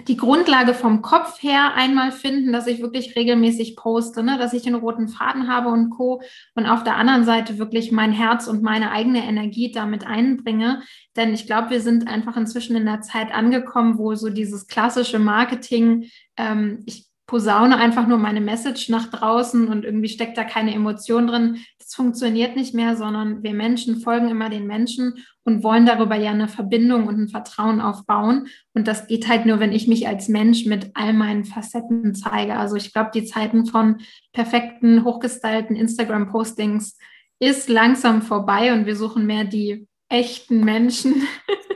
die 0.09 0.17
Grundlage 0.17 0.75
vom 0.75 1.03
Kopf 1.03 1.43
her 1.43 1.75
einmal 1.75 2.13
finden, 2.13 2.53
dass 2.53 2.67
ich 2.67 2.81
wirklich 2.81 3.15
regelmäßig 3.15 3.77
poste, 3.77 4.23
ne? 4.23 4.39
dass 4.39 4.53
ich 4.53 4.63
den 4.63 4.75
roten 4.75 5.09
Faden 5.09 5.49
habe 5.49 5.69
und 5.69 5.91
Co. 5.91 6.23
Und 6.55 6.67
auf 6.67 6.83
der 6.83 6.97
anderen 6.97 7.25
Seite 7.25 7.59
wirklich 7.59 7.93
mein 7.93 8.11
Herz 8.11 8.47
und 8.47 8.63
meine 8.63 8.91
eigene 8.91 9.25
Energie 9.25 9.71
damit 9.71 10.07
einbringe. 10.07 10.83
Denn 11.15 11.35
ich 11.35 11.47
glaube, 11.47 11.71
wir 11.71 11.81
sind 11.81 12.09
einfach 12.09 12.37
inzwischen 12.37 12.75
in 12.75 12.87
der 12.87 13.03
Zeit 13.03 13.33
angekommen, 13.33 13.99
wo 13.99 14.15
so 14.15 14.31
dieses 14.31 14.67
klassische 14.67 15.19
Marketing, 15.19 16.09
ähm, 16.37 16.83
ich 16.87 17.12
posaune 17.27 17.77
einfach 17.77 18.07
nur 18.07 18.19
meine 18.19 18.41
Message 18.41 18.89
nach 18.89 19.09
draußen 19.09 19.69
und 19.69 19.85
irgendwie 19.85 20.09
steckt 20.09 20.37
da 20.37 20.45
keine 20.45 20.75
Emotion 20.75 21.27
drin. 21.27 21.59
Das 21.79 21.95
funktioniert 21.95 22.57
nicht 22.57 22.75
mehr, 22.75 22.97
sondern 22.97 23.43
wir 23.43 23.55
Menschen 23.55 24.01
folgen 24.01 24.29
immer 24.29 24.51
den 24.51 24.67
Menschen 24.67 25.25
und 25.45 25.63
wollen 25.63 25.87
darüber 25.87 26.17
ja 26.17 26.31
eine 26.31 26.49
Verbindung 26.49 27.07
und 27.07 27.19
ein 27.19 27.29
Vertrauen 27.29 27.81
aufbauen. 27.81 28.49
Und 28.75 28.89
das 28.89 29.07
geht 29.07 29.29
halt 29.29 29.47
nur, 29.47 29.61
wenn 29.61 29.73
ich 29.73 29.89
mich 29.89 30.09
als 30.09 30.29
Mensch 30.29 30.67
mit 30.67 30.91
all 30.95 31.13
meinen 31.13 31.45
Facetten 31.45 32.15
zeige. 32.15 32.57
Also 32.57 32.77
ich 32.77 32.93
glaube, 32.93 33.11
die 33.15 33.25
Zeiten 33.25 33.67
von 33.67 33.99
perfekten, 34.33 35.05
hochgestylten 35.05 35.77
Instagram-Postings 35.77 36.99
ist 37.39 37.69
langsam 37.69 38.23
vorbei 38.23 38.73
und 38.73 38.87
wir 38.87 38.97
suchen 38.97 39.27
mehr 39.27 39.45
die 39.45 39.89
echten 40.09 40.65
Menschen. 40.65 41.27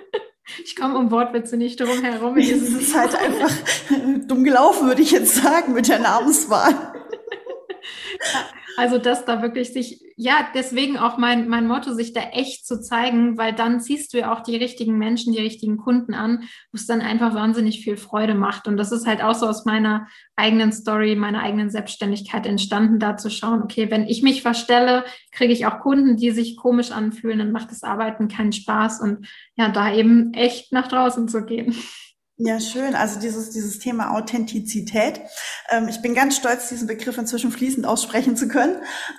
Ich 0.64 0.76
komme 0.76 0.96
um 0.96 1.10
Wortwitze 1.10 1.56
nicht 1.56 1.80
drum 1.80 2.02
herum. 2.02 2.36
Es 2.36 2.62
ist 2.62 2.94
halt 2.94 3.14
einfach 3.14 3.50
dumm 4.26 4.44
gelaufen, 4.44 4.86
würde 4.86 5.02
ich 5.02 5.10
jetzt 5.10 5.34
sagen, 5.34 5.72
mit 5.72 5.88
der 5.88 5.98
Namenswahl. 5.98 6.74
Also, 8.76 8.98
dass 8.98 9.24
da 9.24 9.40
wirklich 9.40 9.72
sich, 9.72 10.02
ja, 10.16 10.48
deswegen 10.54 10.98
auch 10.98 11.16
mein, 11.16 11.48
mein 11.48 11.66
Motto, 11.66 11.94
sich 11.94 12.12
da 12.12 12.20
echt 12.20 12.66
zu 12.66 12.80
zeigen, 12.80 13.38
weil 13.38 13.54
dann 13.54 13.80
ziehst 13.80 14.12
du 14.12 14.18
ja 14.18 14.32
auch 14.32 14.40
die 14.40 14.56
richtigen 14.56 14.98
Menschen, 14.98 15.32
die 15.32 15.40
richtigen 15.40 15.78
Kunden 15.78 16.12
an, 16.12 16.42
wo 16.72 16.76
es 16.76 16.86
dann 16.86 17.00
einfach 17.00 17.34
wahnsinnig 17.34 17.82
viel 17.82 17.96
Freude 17.96 18.34
macht. 18.34 18.68
Und 18.68 18.76
das 18.76 18.92
ist 18.92 19.06
halt 19.06 19.22
auch 19.22 19.34
so 19.34 19.46
aus 19.46 19.64
meiner 19.64 20.08
eigenen 20.36 20.72
Story, 20.72 21.16
meiner 21.16 21.42
eigenen 21.42 21.70
Selbstständigkeit 21.70 22.46
entstanden, 22.46 22.98
da 22.98 23.16
zu 23.16 23.30
schauen, 23.30 23.62
okay, 23.62 23.90
wenn 23.90 24.06
ich 24.06 24.22
mich 24.22 24.42
verstelle, 24.42 25.04
kriege 25.32 25.54
ich 25.54 25.64
auch 25.64 25.80
Kunden, 25.80 26.16
die 26.16 26.30
sich 26.30 26.56
komisch 26.56 26.90
anfühlen, 26.90 27.38
dann 27.38 27.52
macht 27.52 27.70
das 27.70 27.82
Arbeiten 27.82 28.28
keinen 28.28 28.52
Spaß 28.52 29.00
und 29.00 29.26
ja, 29.54 29.70
da 29.70 29.92
eben 29.94 30.34
echt 30.34 30.72
nach 30.72 30.88
draußen 30.88 31.28
zu 31.28 31.46
gehen. 31.46 31.74
Ja, 32.38 32.60
schön. 32.60 32.94
Also 32.94 33.18
dieses, 33.18 33.48
dieses 33.50 33.78
Thema 33.78 34.14
Authentizität. 34.14 35.22
Ähm, 35.70 35.88
ich 35.88 36.02
bin 36.02 36.14
ganz 36.14 36.36
stolz, 36.36 36.68
diesen 36.68 36.86
Begriff 36.86 37.16
inzwischen 37.16 37.50
fließend 37.50 37.86
aussprechen 37.86 38.36
zu 38.36 38.46
können. 38.46 38.76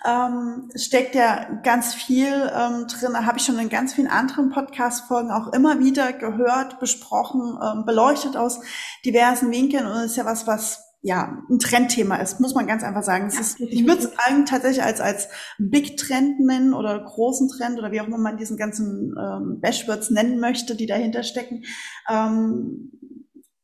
Ähm, 0.08 0.70
steckt 0.76 1.16
ja 1.16 1.46
ganz 1.64 1.96
viel 1.96 2.28
ähm, 2.28 2.86
drin. 2.86 3.26
Habe 3.26 3.40
ich 3.40 3.46
schon 3.46 3.58
in 3.58 3.70
ganz 3.70 3.96
vielen 3.96 4.08
anderen 4.08 4.52
Podcast-Folgen 4.52 5.32
auch 5.32 5.52
immer 5.52 5.80
wieder 5.80 6.14
gehört, 6.14 6.80
besprochen, 6.80 7.58
ähm, 7.60 7.86
beleuchtet 7.86 8.38
aus 8.38 8.60
diversen 9.04 9.50
Winkeln. 9.50 9.88
Und 9.88 9.94
es 9.94 10.12
ist 10.12 10.18
ja 10.18 10.26
was, 10.26 10.46
was 10.46 10.84
ja, 11.02 11.42
ein 11.50 11.58
Trendthema 11.58 12.18
ist, 12.18 12.40
muss 12.40 12.54
man 12.54 12.68
ganz 12.68 12.84
einfach 12.84 13.04
sagen. 13.04 13.32
Ja, 13.34 13.40
ist, 13.40 13.60
ich 13.60 13.88
würde 13.88 14.04
es 14.04 14.12
tatsächlich 14.46 14.84
als, 14.84 15.00
als 15.00 15.30
Big 15.58 15.98
Trend 15.98 16.40
nennen 16.40 16.74
oder 16.74 17.00
großen 17.00 17.50
Trend 17.50 17.80
oder 17.80 17.92
wie 17.92 18.02
auch 18.02 18.08
immer 18.08 18.18
man 18.18 18.38
diesen 18.38 18.58
ganzen 18.58 19.16
ähm, 19.18 19.60
Bashwords 19.60 20.12
nennen 20.12 20.40
möchte, 20.40 20.76
die 20.76 20.86
dahinter 20.86 21.24
stecken. 21.24 21.64
Ähm, 22.10 22.92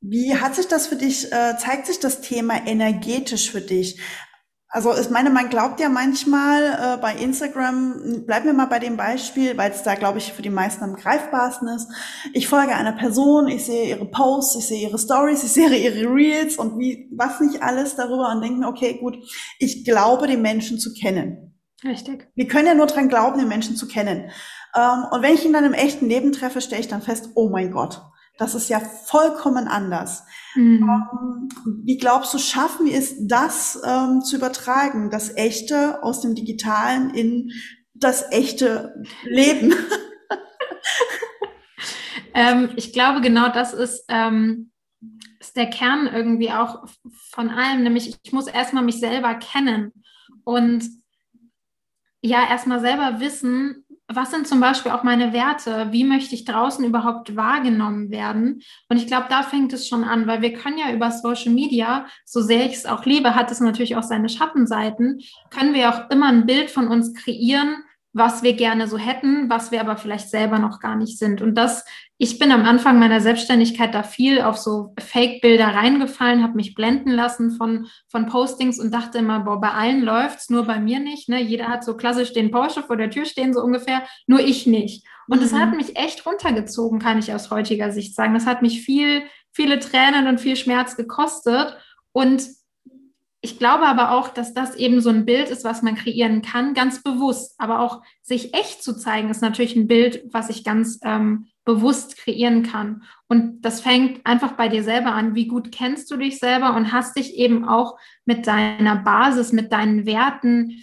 wie 0.03 0.35
hat 0.35 0.53
sich 0.53 0.67
das 0.67 0.87
für 0.87 0.97
dich, 0.97 1.31
äh, 1.31 1.57
zeigt 1.57 1.87
sich 1.87 1.99
das 1.99 2.19
Thema 2.19 2.67
energetisch 2.67 3.49
für 3.49 3.61
dich? 3.61 3.99
Also 4.67 4.91
ich 4.99 5.09
meine, 5.09 5.29
man 5.29 5.49
glaubt 5.49 5.79
ja 5.79 5.87
manchmal 5.87 6.63
äh, 6.63 6.97
bei 6.99 7.15
Instagram, 7.15 8.25
bleiben 8.25 8.47
wir 8.47 8.53
mal 8.53 8.65
bei 8.65 8.79
dem 8.79 8.97
Beispiel, 8.97 9.55
weil 9.55 9.71
es 9.71 9.83
da, 9.83 9.95
glaube 9.95 10.17
ich, 10.17 10.33
für 10.33 10.41
die 10.41 10.49
meisten 10.49 10.83
am 10.83 10.95
greifbarsten 10.95 11.67
ist. 11.69 11.87
Ich 12.33 12.47
folge 12.47 12.75
einer 12.75 12.91
Person, 12.91 13.47
ich 13.47 13.65
sehe 13.65 13.87
ihre 13.87 14.05
Posts, 14.05 14.57
ich 14.57 14.67
sehe 14.67 14.81
ihre 14.81 14.97
Stories, 14.97 15.43
ich 15.43 15.53
sehe 15.53 15.69
ihre 15.69 16.13
Reels 16.13 16.57
und 16.57 16.79
wie 16.79 17.07
was 17.15 17.39
nicht 17.39 17.61
alles 17.61 17.95
darüber 17.95 18.29
und 18.31 18.41
denke 18.41 18.59
mir, 18.59 18.67
okay, 18.67 18.97
gut, 18.99 19.15
ich 19.59 19.85
glaube, 19.85 20.27
den 20.27 20.41
Menschen 20.41 20.79
zu 20.79 20.91
kennen. 20.93 21.55
Richtig. 21.85 22.27
Wir 22.35 22.47
können 22.47 22.67
ja 22.67 22.73
nur 22.73 22.87
dran 22.87 23.09
glauben, 23.09 23.39
den 23.39 23.47
Menschen 23.47 23.75
zu 23.75 23.87
kennen. 23.87 24.31
Ähm, 24.75 25.05
und 25.11 25.21
wenn 25.21 25.35
ich 25.35 25.45
ihn 25.45 25.53
dann 25.53 25.65
im 25.65 25.73
echten 25.73 26.09
Leben 26.09 26.31
treffe, 26.31 26.61
stelle 26.61 26.81
ich 26.81 26.87
dann 26.87 27.01
fest, 27.01 27.29
oh 27.35 27.49
mein 27.49 27.71
Gott, 27.71 28.01
das 28.37 28.55
ist 28.55 28.69
ja 28.69 28.79
vollkommen 28.79 29.67
anders. 29.67 30.23
Mhm. 30.55 30.89
Ähm, 30.89 31.49
wie 31.83 31.97
glaubst 31.97 32.33
du, 32.33 32.39
schaffen 32.39 32.85
wir 32.85 32.97
es, 32.97 33.15
das 33.27 33.81
ähm, 33.85 34.21
zu 34.21 34.37
übertragen, 34.37 35.09
das 35.09 35.35
Echte 35.35 36.03
aus 36.03 36.21
dem 36.21 36.35
Digitalen 36.35 37.13
in 37.13 37.51
das 37.93 38.31
echte 38.31 39.03
Leben? 39.23 39.73
ähm, 42.33 42.71
ich 42.75 42.91
glaube, 42.93 43.21
genau 43.21 43.49
das 43.49 43.73
ist, 43.73 44.05
ähm, 44.07 44.71
ist 45.39 45.55
der 45.55 45.69
Kern 45.69 46.07
irgendwie 46.07 46.51
auch 46.51 46.85
von 47.31 47.49
allem, 47.49 47.83
nämlich 47.83 48.15
ich 48.23 48.33
muss 48.33 48.47
erstmal 48.47 48.83
mich 48.83 48.99
selber 48.99 49.35
kennen 49.35 49.91
und 50.43 50.83
ja, 52.21 52.49
erstmal 52.49 52.79
selber 52.79 53.19
wissen, 53.19 53.85
was 54.15 54.31
sind 54.31 54.47
zum 54.47 54.59
Beispiel 54.59 54.91
auch 54.91 55.03
meine 55.03 55.33
Werte? 55.33 55.87
Wie 55.91 56.03
möchte 56.03 56.35
ich 56.35 56.45
draußen 56.45 56.83
überhaupt 56.85 57.35
wahrgenommen 57.35 58.09
werden? 58.09 58.61
Und 58.89 58.97
ich 58.97 59.07
glaube, 59.07 59.27
da 59.29 59.43
fängt 59.43 59.73
es 59.73 59.87
schon 59.87 60.03
an, 60.03 60.27
weil 60.27 60.41
wir 60.41 60.53
können 60.53 60.77
ja 60.77 60.91
über 60.91 61.11
Social 61.11 61.53
Media, 61.53 62.05
so 62.25 62.41
sehr 62.41 62.65
ich 62.65 62.73
es 62.73 62.85
auch 62.85 63.05
liebe, 63.05 63.35
hat 63.35 63.51
es 63.51 63.59
natürlich 63.59 63.95
auch 63.95 64.03
seine 64.03 64.29
Schattenseiten, 64.29 65.21
können 65.49 65.73
wir 65.73 65.89
auch 65.89 66.09
immer 66.09 66.27
ein 66.27 66.45
Bild 66.45 66.69
von 66.69 66.87
uns 66.87 67.13
kreieren, 67.13 67.83
was 68.13 68.43
wir 68.43 68.53
gerne 68.53 68.87
so 68.87 68.97
hätten, 68.97 69.49
was 69.49 69.71
wir 69.71 69.81
aber 69.81 69.97
vielleicht 69.97 70.29
selber 70.29 70.59
noch 70.59 70.79
gar 70.79 70.95
nicht 70.95 71.17
sind. 71.17 71.41
Und 71.41 71.55
das, 71.55 71.83
ich 72.19 72.37
bin 72.37 72.51
am 72.51 72.63
Anfang 72.63 72.99
meiner 72.99 73.19
Selbstständigkeit 73.19 73.93
da 73.93 74.03
viel 74.03 74.41
auf 74.41 74.57
so 74.57 74.93
Fake-Bilder 74.99 75.65
reingefallen, 75.65 76.43
habe 76.43 76.55
mich 76.55 76.75
blenden 76.75 77.09
lassen 77.09 77.51
von, 77.51 77.87
von 78.07 78.27
Postings 78.27 78.79
und 78.79 78.93
dachte 78.93 79.17
immer, 79.17 79.39
boah, 79.39 79.59
bei 79.59 79.71
allen 79.71 80.03
läuft's, 80.03 80.51
nur 80.51 80.65
bei 80.65 80.79
mir 80.79 80.99
nicht. 80.99 81.27
Ne? 81.27 81.41
Jeder 81.41 81.67
hat 81.67 81.83
so 81.83 81.97
klassisch 81.97 82.33
den 82.33 82.51
Porsche 82.51 82.83
vor 82.83 82.97
der 82.97 83.09
Tür 83.09 83.25
stehen, 83.25 83.51
so 83.51 83.61
ungefähr, 83.61 84.03
nur 84.27 84.41
ich 84.41 84.67
nicht. 84.67 85.07
Und 85.27 85.39
mhm. 85.39 85.41
das 85.41 85.53
hat 85.53 85.75
mich 85.75 85.97
echt 85.97 86.23
runtergezogen, 86.25 86.99
kann 86.99 87.17
ich 87.17 87.33
aus 87.33 87.49
heutiger 87.49 87.91
Sicht 87.91 88.15
sagen. 88.15 88.35
Das 88.35 88.45
hat 88.45 88.61
mich 88.61 88.83
viel, 88.83 89.23
viele 89.51 89.79
Tränen 89.79 90.27
und 90.27 90.39
viel 90.39 90.55
Schmerz 90.55 90.95
gekostet. 90.95 91.77
Und 92.11 92.43
ich 93.45 93.59
glaube 93.59 93.85
aber 93.85 94.11
auch, 94.11 94.29
dass 94.29 94.53
das 94.53 94.73
eben 94.75 95.01
so 95.01 95.09
ein 95.09 95.25
Bild 95.25 95.49
ist, 95.49 95.65
was 95.65 95.81
man 95.81 95.95
kreieren 95.95 96.41
kann, 96.41 96.73
ganz 96.73 97.03
bewusst. 97.03 97.55
Aber 97.57 97.81
auch 97.81 98.01
sich 98.21 98.53
echt 98.53 98.81
zu 98.81 98.95
zeigen, 98.97 99.29
ist 99.29 99.41
natürlich 99.41 99.75
ein 99.75 99.89
Bild, 99.89 100.23
was 100.31 100.49
ich 100.49 100.63
ganz 100.63 100.97
ähm, 101.03 101.47
bewusst 101.65 102.15
kreieren 102.15 102.63
kann. 102.63 103.03
Und 103.27 103.61
das 103.61 103.81
fängt 103.81 104.25
einfach 104.25 104.53
bei 104.53 104.69
dir 104.69 104.81
selber 104.81 105.11
an. 105.11 105.35
Wie 105.35 105.47
gut 105.47 105.73
kennst 105.73 106.09
du 106.09 106.15
dich 106.15 106.39
selber 106.39 106.73
und 106.73 106.93
hast 106.93 107.17
dich 107.17 107.35
eben 107.35 107.67
auch 107.67 107.97
mit 108.23 108.47
deiner 108.47 108.95
Basis, 108.95 109.51
mit 109.51 109.73
deinen 109.73 110.05
Werten, 110.05 110.81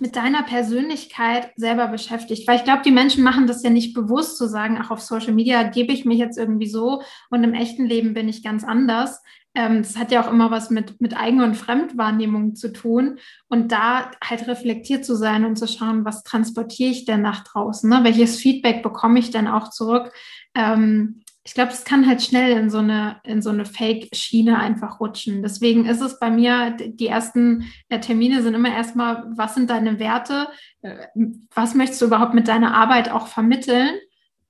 mit 0.00 0.16
deiner 0.16 0.44
Persönlichkeit 0.44 1.52
selber 1.56 1.88
beschäftigt. 1.88 2.48
Weil 2.48 2.56
ich 2.56 2.64
glaube, 2.64 2.80
die 2.86 2.90
Menschen 2.90 3.22
machen 3.22 3.46
das 3.46 3.62
ja 3.62 3.68
nicht 3.68 3.92
bewusst 3.92 4.38
zu 4.38 4.48
sagen, 4.48 4.78
ach, 4.80 4.90
auf 4.90 5.02
Social 5.02 5.34
Media 5.34 5.62
gebe 5.64 5.92
ich 5.92 6.06
mich 6.06 6.16
jetzt 6.16 6.38
irgendwie 6.38 6.68
so 6.68 7.02
und 7.28 7.44
im 7.44 7.52
echten 7.52 7.84
Leben 7.84 8.14
bin 8.14 8.30
ich 8.30 8.42
ganz 8.42 8.64
anders 8.64 9.20
ähm, 9.54 9.82
das 9.82 9.96
hat 9.96 10.10
ja 10.10 10.24
auch 10.24 10.30
immer 10.30 10.50
was 10.50 10.70
mit, 10.70 11.00
mit 11.00 11.16
Eigen- 11.16 11.42
und 11.42 11.56
Fremdwahrnehmung 11.56 12.54
zu 12.54 12.72
tun. 12.72 13.18
Und 13.48 13.72
da 13.72 14.10
halt 14.24 14.48
reflektiert 14.48 15.04
zu 15.04 15.14
sein 15.14 15.44
und 15.44 15.56
zu 15.56 15.66
schauen, 15.66 16.04
was 16.04 16.22
transportiere 16.22 16.90
ich 16.90 17.04
denn 17.04 17.22
nach 17.22 17.44
draußen? 17.44 17.88
Ne? 17.88 18.00
Welches 18.02 18.38
Feedback 18.38 18.82
bekomme 18.82 19.18
ich 19.18 19.30
denn 19.30 19.48
auch 19.48 19.68
zurück? 19.70 20.12
Ähm, 20.54 21.22
ich 21.44 21.54
glaube, 21.54 21.72
es 21.72 21.84
kann 21.84 22.06
halt 22.06 22.22
schnell 22.22 22.56
in 22.56 22.70
so 22.70 22.78
eine, 22.78 23.20
in 23.24 23.42
so 23.42 23.50
eine 23.50 23.64
Fake-Schiene 23.64 24.58
einfach 24.58 25.00
rutschen. 25.00 25.42
Deswegen 25.42 25.86
ist 25.86 26.00
es 26.00 26.20
bei 26.20 26.30
mir, 26.30 26.70
die 26.70 27.08
ersten 27.08 27.64
äh, 27.88 27.98
Termine 27.98 28.42
sind 28.42 28.54
immer 28.54 28.72
erstmal, 28.72 29.24
was 29.36 29.54
sind 29.54 29.68
deine 29.68 29.98
Werte? 29.98 30.48
Äh, 30.82 31.08
was 31.54 31.74
möchtest 31.74 32.00
du 32.00 32.06
überhaupt 32.06 32.34
mit 32.34 32.46
deiner 32.46 32.74
Arbeit 32.74 33.10
auch 33.10 33.26
vermitteln? 33.26 33.90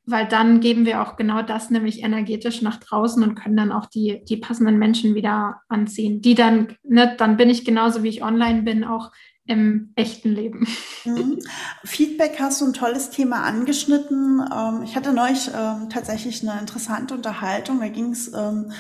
Weil 0.05 0.27
dann 0.27 0.61
geben 0.61 0.85
wir 0.85 1.03
auch 1.03 1.17
genau 1.17 1.43
das 1.43 1.71
nämlich 1.71 2.03
energetisch 2.03 2.63
nach 2.63 2.79
draußen 2.79 3.23
und 3.23 3.37
können 3.37 3.57
dann 3.57 3.73
auch 3.73 3.87
die, 3.87 4.25
die 4.29 4.37
passenden 4.37 4.79
Menschen 4.79 5.15
wieder 5.15 5.61
anziehen, 5.69 6.21
die 6.21 6.35
dann, 6.35 6.77
ne, 6.83 7.15
dann 7.17 7.37
bin 7.37 7.51
ich 7.51 7.65
genauso 7.65 8.03
wie 8.03 8.09
ich 8.09 8.23
online 8.23 8.63
bin, 8.63 8.85
auch 8.85 9.13
im 9.45 9.93
echten 9.97 10.31
Leben. 10.31 10.67
Mhm. 11.05 11.39
Feedback 11.85 12.37
hast 12.39 12.61
du 12.61 12.67
ein 12.67 12.73
tolles 12.73 13.11
Thema 13.11 13.43
angeschnitten. 13.43 14.41
Ähm, 14.41 14.83
ich 14.85 14.95
hatte 14.95 15.13
neulich 15.13 15.51
ähm, 15.55 15.89
tatsächlich 15.91 16.49
eine 16.49 16.61
interessante 16.61 17.15
Unterhaltung. 17.15 17.81
Da 17.81 17.89
ging 17.89 18.11
es 18.13 18.33
ähm, 18.33 18.73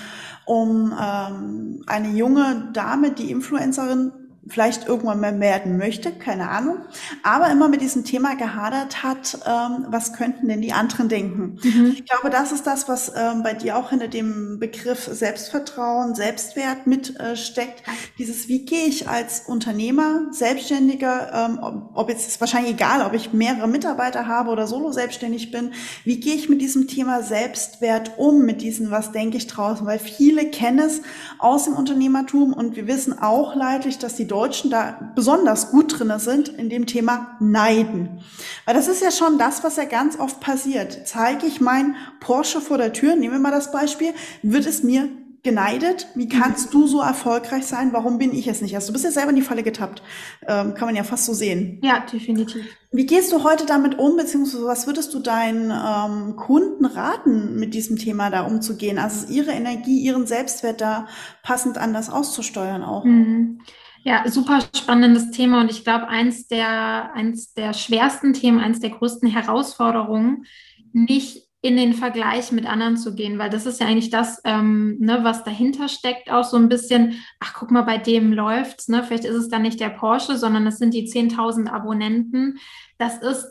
um 0.44 0.92
eine 0.92 2.10
junge 2.16 2.70
Dame, 2.72 3.12
die 3.12 3.30
Influencerin 3.30 4.10
vielleicht 4.48 4.88
irgendwann 4.88 5.20
mehr 5.20 5.38
werden 5.38 5.78
möchte, 5.78 6.10
keine 6.10 6.48
Ahnung, 6.48 6.78
aber 7.22 7.50
immer 7.50 7.68
mit 7.68 7.80
diesem 7.80 8.04
Thema 8.04 8.34
gehadert 8.34 9.02
hat, 9.02 9.38
ähm, 9.46 9.86
was 9.88 10.12
könnten 10.12 10.48
denn 10.48 10.60
die 10.60 10.72
anderen 10.72 11.08
denken? 11.08 11.58
Mhm. 11.62 11.92
Ich 11.94 12.06
glaube, 12.06 12.30
das 12.30 12.50
ist 12.50 12.66
das, 12.66 12.88
was 12.88 13.12
ähm, 13.16 13.42
bei 13.42 13.54
dir 13.54 13.76
auch 13.76 13.90
hinter 13.90 14.08
dem 14.08 14.58
Begriff 14.58 15.04
Selbstvertrauen, 15.04 16.14
Selbstwert 16.14 16.86
mitsteckt. 16.86 17.80
Äh, 17.80 17.92
Dieses, 18.18 18.48
wie 18.48 18.64
gehe 18.64 18.86
ich 18.86 19.08
als 19.08 19.42
Unternehmer, 19.46 20.26
Selbstständiger, 20.32 21.30
ähm, 21.32 21.58
ob, 21.62 21.90
ob 21.94 22.08
jetzt 22.08 22.26
ist 22.26 22.40
wahrscheinlich 22.40 22.72
egal, 22.72 23.06
ob 23.06 23.14
ich 23.14 23.32
mehrere 23.32 23.68
Mitarbeiter 23.68 24.26
habe 24.26 24.50
oder 24.50 24.66
solo 24.66 24.90
selbstständig 24.90 25.52
bin, 25.52 25.72
wie 26.04 26.18
gehe 26.18 26.34
ich 26.34 26.48
mit 26.48 26.60
diesem 26.60 26.88
Thema 26.88 27.22
Selbstwert 27.22 28.18
um, 28.18 28.44
mit 28.44 28.60
diesem, 28.60 28.90
was 28.90 29.12
denke 29.12 29.36
ich 29.36 29.46
draußen, 29.46 29.86
weil 29.86 30.00
viele 30.00 30.46
kennen 30.46 30.80
es 30.80 31.02
aus 31.38 31.64
dem 31.64 31.74
Unternehmertum 31.74 32.52
und 32.52 32.74
wir 32.74 32.88
wissen 32.88 33.18
auch 33.18 33.54
leidlich, 33.54 33.98
dass 33.98 34.16
die 34.16 34.31
Deutschen 34.32 34.70
da 34.70 35.12
besonders 35.14 35.70
gut 35.70 35.98
drinne 35.98 36.18
sind 36.18 36.48
in 36.48 36.70
dem 36.70 36.86
Thema 36.86 37.36
Neiden. 37.38 38.20
Weil 38.64 38.74
das 38.74 38.88
ist 38.88 39.02
ja 39.02 39.10
schon 39.10 39.38
das, 39.38 39.62
was 39.62 39.76
ja 39.76 39.84
ganz 39.84 40.18
oft 40.18 40.40
passiert. 40.40 41.06
Zeige 41.06 41.46
ich 41.46 41.60
mein 41.60 41.96
Porsche 42.20 42.62
vor 42.62 42.78
der 42.78 42.94
Tür, 42.94 43.14
nehmen 43.14 43.34
wir 43.34 43.40
mal 43.40 43.50
das 43.50 43.70
Beispiel, 43.70 44.14
wird 44.42 44.66
es 44.66 44.82
mir 44.82 45.08
geneidet. 45.42 46.06
Wie 46.14 46.28
kannst 46.28 46.72
du 46.72 46.86
so 46.86 47.00
erfolgreich 47.00 47.66
sein? 47.66 47.92
Warum 47.92 48.18
bin 48.18 48.32
ich 48.32 48.46
es 48.46 48.62
nicht? 48.62 48.74
Also 48.76 48.88
du 48.88 48.92
bist 48.92 49.04
ja 49.04 49.10
selber 49.10 49.30
in 49.30 49.36
die 49.36 49.42
Falle 49.42 49.62
getappt. 49.62 50.02
Ähm, 50.46 50.74
kann 50.74 50.86
man 50.86 50.94
ja 50.94 51.02
fast 51.02 51.24
so 51.24 51.34
sehen. 51.34 51.80
Ja, 51.82 52.00
definitiv. 52.00 52.64
Wie 52.92 53.06
gehst 53.06 53.32
du 53.32 53.42
heute 53.42 53.66
damit 53.66 53.98
um, 53.98 54.16
beziehungsweise 54.16 54.66
was 54.66 54.86
würdest 54.86 55.12
du 55.14 55.18
deinen 55.18 55.70
ähm, 55.70 56.36
Kunden 56.36 56.84
raten, 56.84 57.56
mit 57.58 57.74
diesem 57.74 57.96
Thema 57.96 58.30
da 58.30 58.42
umzugehen? 58.42 58.98
Also 58.98 59.32
ihre 59.32 59.50
Energie, 59.50 59.98
ihren 59.98 60.26
Selbstwert 60.26 60.80
da 60.80 61.08
passend 61.42 61.76
anders 61.76 62.08
auszusteuern 62.08 62.84
auch. 62.84 63.04
Mhm. 63.04 63.60
Ja, 64.04 64.28
super 64.28 64.58
spannendes 64.74 65.30
Thema 65.30 65.60
und 65.60 65.70
ich 65.70 65.84
glaube, 65.84 66.08
eins 66.08 66.48
der, 66.48 67.12
eins 67.14 67.54
der 67.54 67.72
schwersten 67.72 68.32
Themen, 68.32 68.58
eins 68.58 68.80
der 68.80 68.90
größten 68.90 69.28
Herausforderungen, 69.28 70.44
nicht 70.92 71.46
in 71.64 71.76
den 71.76 71.94
Vergleich 71.94 72.50
mit 72.50 72.66
anderen 72.66 72.96
zu 72.96 73.14
gehen, 73.14 73.38
weil 73.38 73.48
das 73.48 73.66
ist 73.66 73.80
ja 73.80 73.86
eigentlich 73.86 74.10
das, 74.10 74.40
ähm, 74.44 74.96
ne, 74.98 75.20
was 75.22 75.44
dahinter 75.44 75.86
steckt, 75.88 76.32
auch 76.32 76.42
so 76.42 76.56
ein 76.56 76.68
bisschen, 76.68 77.22
ach 77.38 77.54
guck 77.54 77.70
mal, 77.70 77.82
bei 77.82 77.98
dem 77.98 78.32
läuft's, 78.32 78.88
ne? 78.88 79.04
Vielleicht 79.04 79.24
ist 79.24 79.36
es 79.36 79.48
dann 79.48 79.62
nicht 79.62 79.78
der 79.78 79.90
Porsche, 79.90 80.36
sondern 80.36 80.66
es 80.66 80.78
sind 80.78 80.92
die 80.92 81.06
10.000 81.06 81.68
Abonnenten. 81.68 82.58
Das 82.98 83.18
ist 83.18 83.46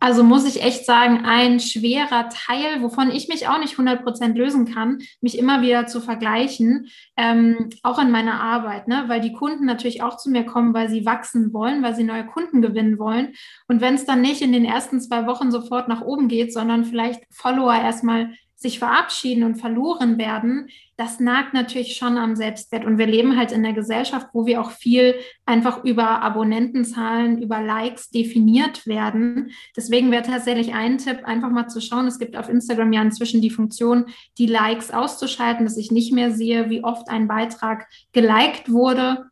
also 0.00 0.22
muss 0.22 0.44
ich 0.44 0.62
echt 0.62 0.86
sagen, 0.86 1.24
ein 1.24 1.58
schwerer 1.58 2.28
Teil, 2.28 2.82
wovon 2.82 3.10
ich 3.10 3.28
mich 3.28 3.48
auch 3.48 3.58
nicht 3.58 3.72
100 3.72 4.04
Prozent 4.04 4.38
lösen 4.38 4.72
kann, 4.72 4.98
mich 5.20 5.38
immer 5.38 5.60
wieder 5.60 5.86
zu 5.86 6.00
vergleichen, 6.00 6.88
ähm, 7.16 7.70
auch 7.82 7.98
in 7.98 8.10
meiner 8.10 8.40
Arbeit, 8.40 8.86
ne? 8.86 9.04
weil 9.08 9.20
die 9.20 9.32
Kunden 9.32 9.64
natürlich 9.64 10.02
auch 10.02 10.16
zu 10.16 10.30
mir 10.30 10.44
kommen, 10.44 10.72
weil 10.72 10.88
sie 10.88 11.04
wachsen 11.04 11.52
wollen, 11.52 11.82
weil 11.82 11.96
sie 11.96 12.04
neue 12.04 12.26
Kunden 12.26 12.62
gewinnen 12.62 12.98
wollen. 12.98 13.34
Und 13.66 13.80
wenn 13.80 13.94
es 13.94 14.04
dann 14.04 14.20
nicht 14.20 14.40
in 14.40 14.52
den 14.52 14.64
ersten 14.64 15.00
zwei 15.00 15.26
Wochen 15.26 15.50
sofort 15.50 15.88
nach 15.88 16.02
oben 16.02 16.28
geht, 16.28 16.52
sondern 16.52 16.84
vielleicht 16.84 17.22
Follower 17.30 17.74
erstmal 17.74 18.34
sich 18.54 18.78
verabschieden 18.78 19.44
und 19.44 19.56
verloren 19.56 20.18
werden, 20.18 20.68
das 20.98 21.20
nagt 21.20 21.54
natürlich 21.54 21.94
schon 21.94 22.18
am 22.18 22.34
Selbstwert. 22.34 22.84
Und 22.84 22.98
wir 22.98 23.06
leben 23.06 23.36
halt 23.36 23.52
in 23.52 23.64
einer 23.64 23.72
Gesellschaft, 23.72 24.26
wo 24.32 24.46
wir 24.46 24.60
auch 24.60 24.72
viel 24.72 25.14
einfach 25.46 25.84
über 25.84 26.22
Abonnentenzahlen, 26.22 27.40
über 27.40 27.62
Likes 27.62 28.10
definiert 28.10 28.84
werden. 28.84 29.52
Deswegen 29.76 30.10
wäre 30.10 30.24
tatsächlich 30.24 30.74
ein 30.74 30.98
Tipp, 30.98 31.20
einfach 31.22 31.50
mal 31.50 31.68
zu 31.68 31.80
schauen. 31.80 32.08
Es 32.08 32.18
gibt 32.18 32.36
auf 32.36 32.48
Instagram 32.48 32.92
ja 32.92 33.00
inzwischen 33.00 33.40
die 33.40 33.50
Funktion, 33.50 34.06
die 34.38 34.46
Likes 34.46 34.90
auszuschalten, 34.90 35.64
dass 35.64 35.76
ich 35.76 35.92
nicht 35.92 36.12
mehr 36.12 36.32
sehe, 36.32 36.68
wie 36.68 36.82
oft 36.82 37.08
ein 37.08 37.28
Beitrag 37.28 37.86
geliked 38.12 38.68
wurde 38.68 39.30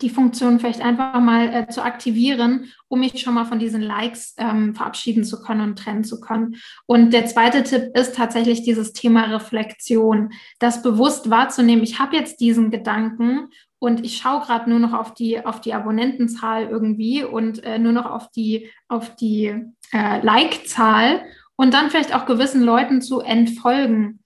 die 0.00 0.10
Funktion 0.10 0.60
vielleicht 0.60 0.80
einfach 0.80 1.20
mal 1.20 1.52
äh, 1.52 1.68
zu 1.68 1.82
aktivieren, 1.82 2.72
um 2.88 3.00
mich 3.00 3.20
schon 3.20 3.34
mal 3.34 3.44
von 3.44 3.58
diesen 3.58 3.82
Likes 3.82 4.34
ähm, 4.38 4.74
verabschieden 4.74 5.24
zu 5.24 5.42
können 5.42 5.60
und 5.60 5.78
trennen 5.78 6.04
zu 6.04 6.20
können. 6.20 6.56
Und 6.86 7.12
der 7.12 7.26
zweite 7.26 7.62
Tipp 7.62 7.96
ist 7.96 8.16
tatsächlich 8.16 8.62
dieses 8.62 8.92
Thema 8.92 9.24
Reflexion, 9.24 10.32
das 10.58 10.82
bewusst 10.82 11.30
wahrzunehmen. 11.30 11.84
Ich 11.84 11.98
habe 11.98 12.16
jetzt 12.16 12.40
diesen 12.40 12.70
Gedanken 12.70 13.48
und 13.78 14.04
ich 14.04 14.18
schaue 14.18 14.42
gerade 14.42 14.68
nur 14.68 14.78
noch 14.78 14.92
auf 14.92 15.14
die 15.14 15.44
auf 15.44 15.60
die 15.60 15.74
Abonnentenzahl 15.74 16.68
irgendwie 16.68 17.24
und 17.24 17.64
äh, 17.64 17.78
nur 17.78 17.92
noch 17.92 18.06
auf 18.06 18.30
die 18.30 18.70
auf 18.88 19.16
die 19.16 19.54
äh, 19.92 20.20
Like-Zahl 20.22 21.22
und 21.56 21.74
dann 21.74 21.90
vielleicht 21.90 22.14
auch 22.14 22.26
gewissen 22.26 22.62
Leuten 22.62 23.02
zu 23.02 23.20
entfolgen 23.20 24.20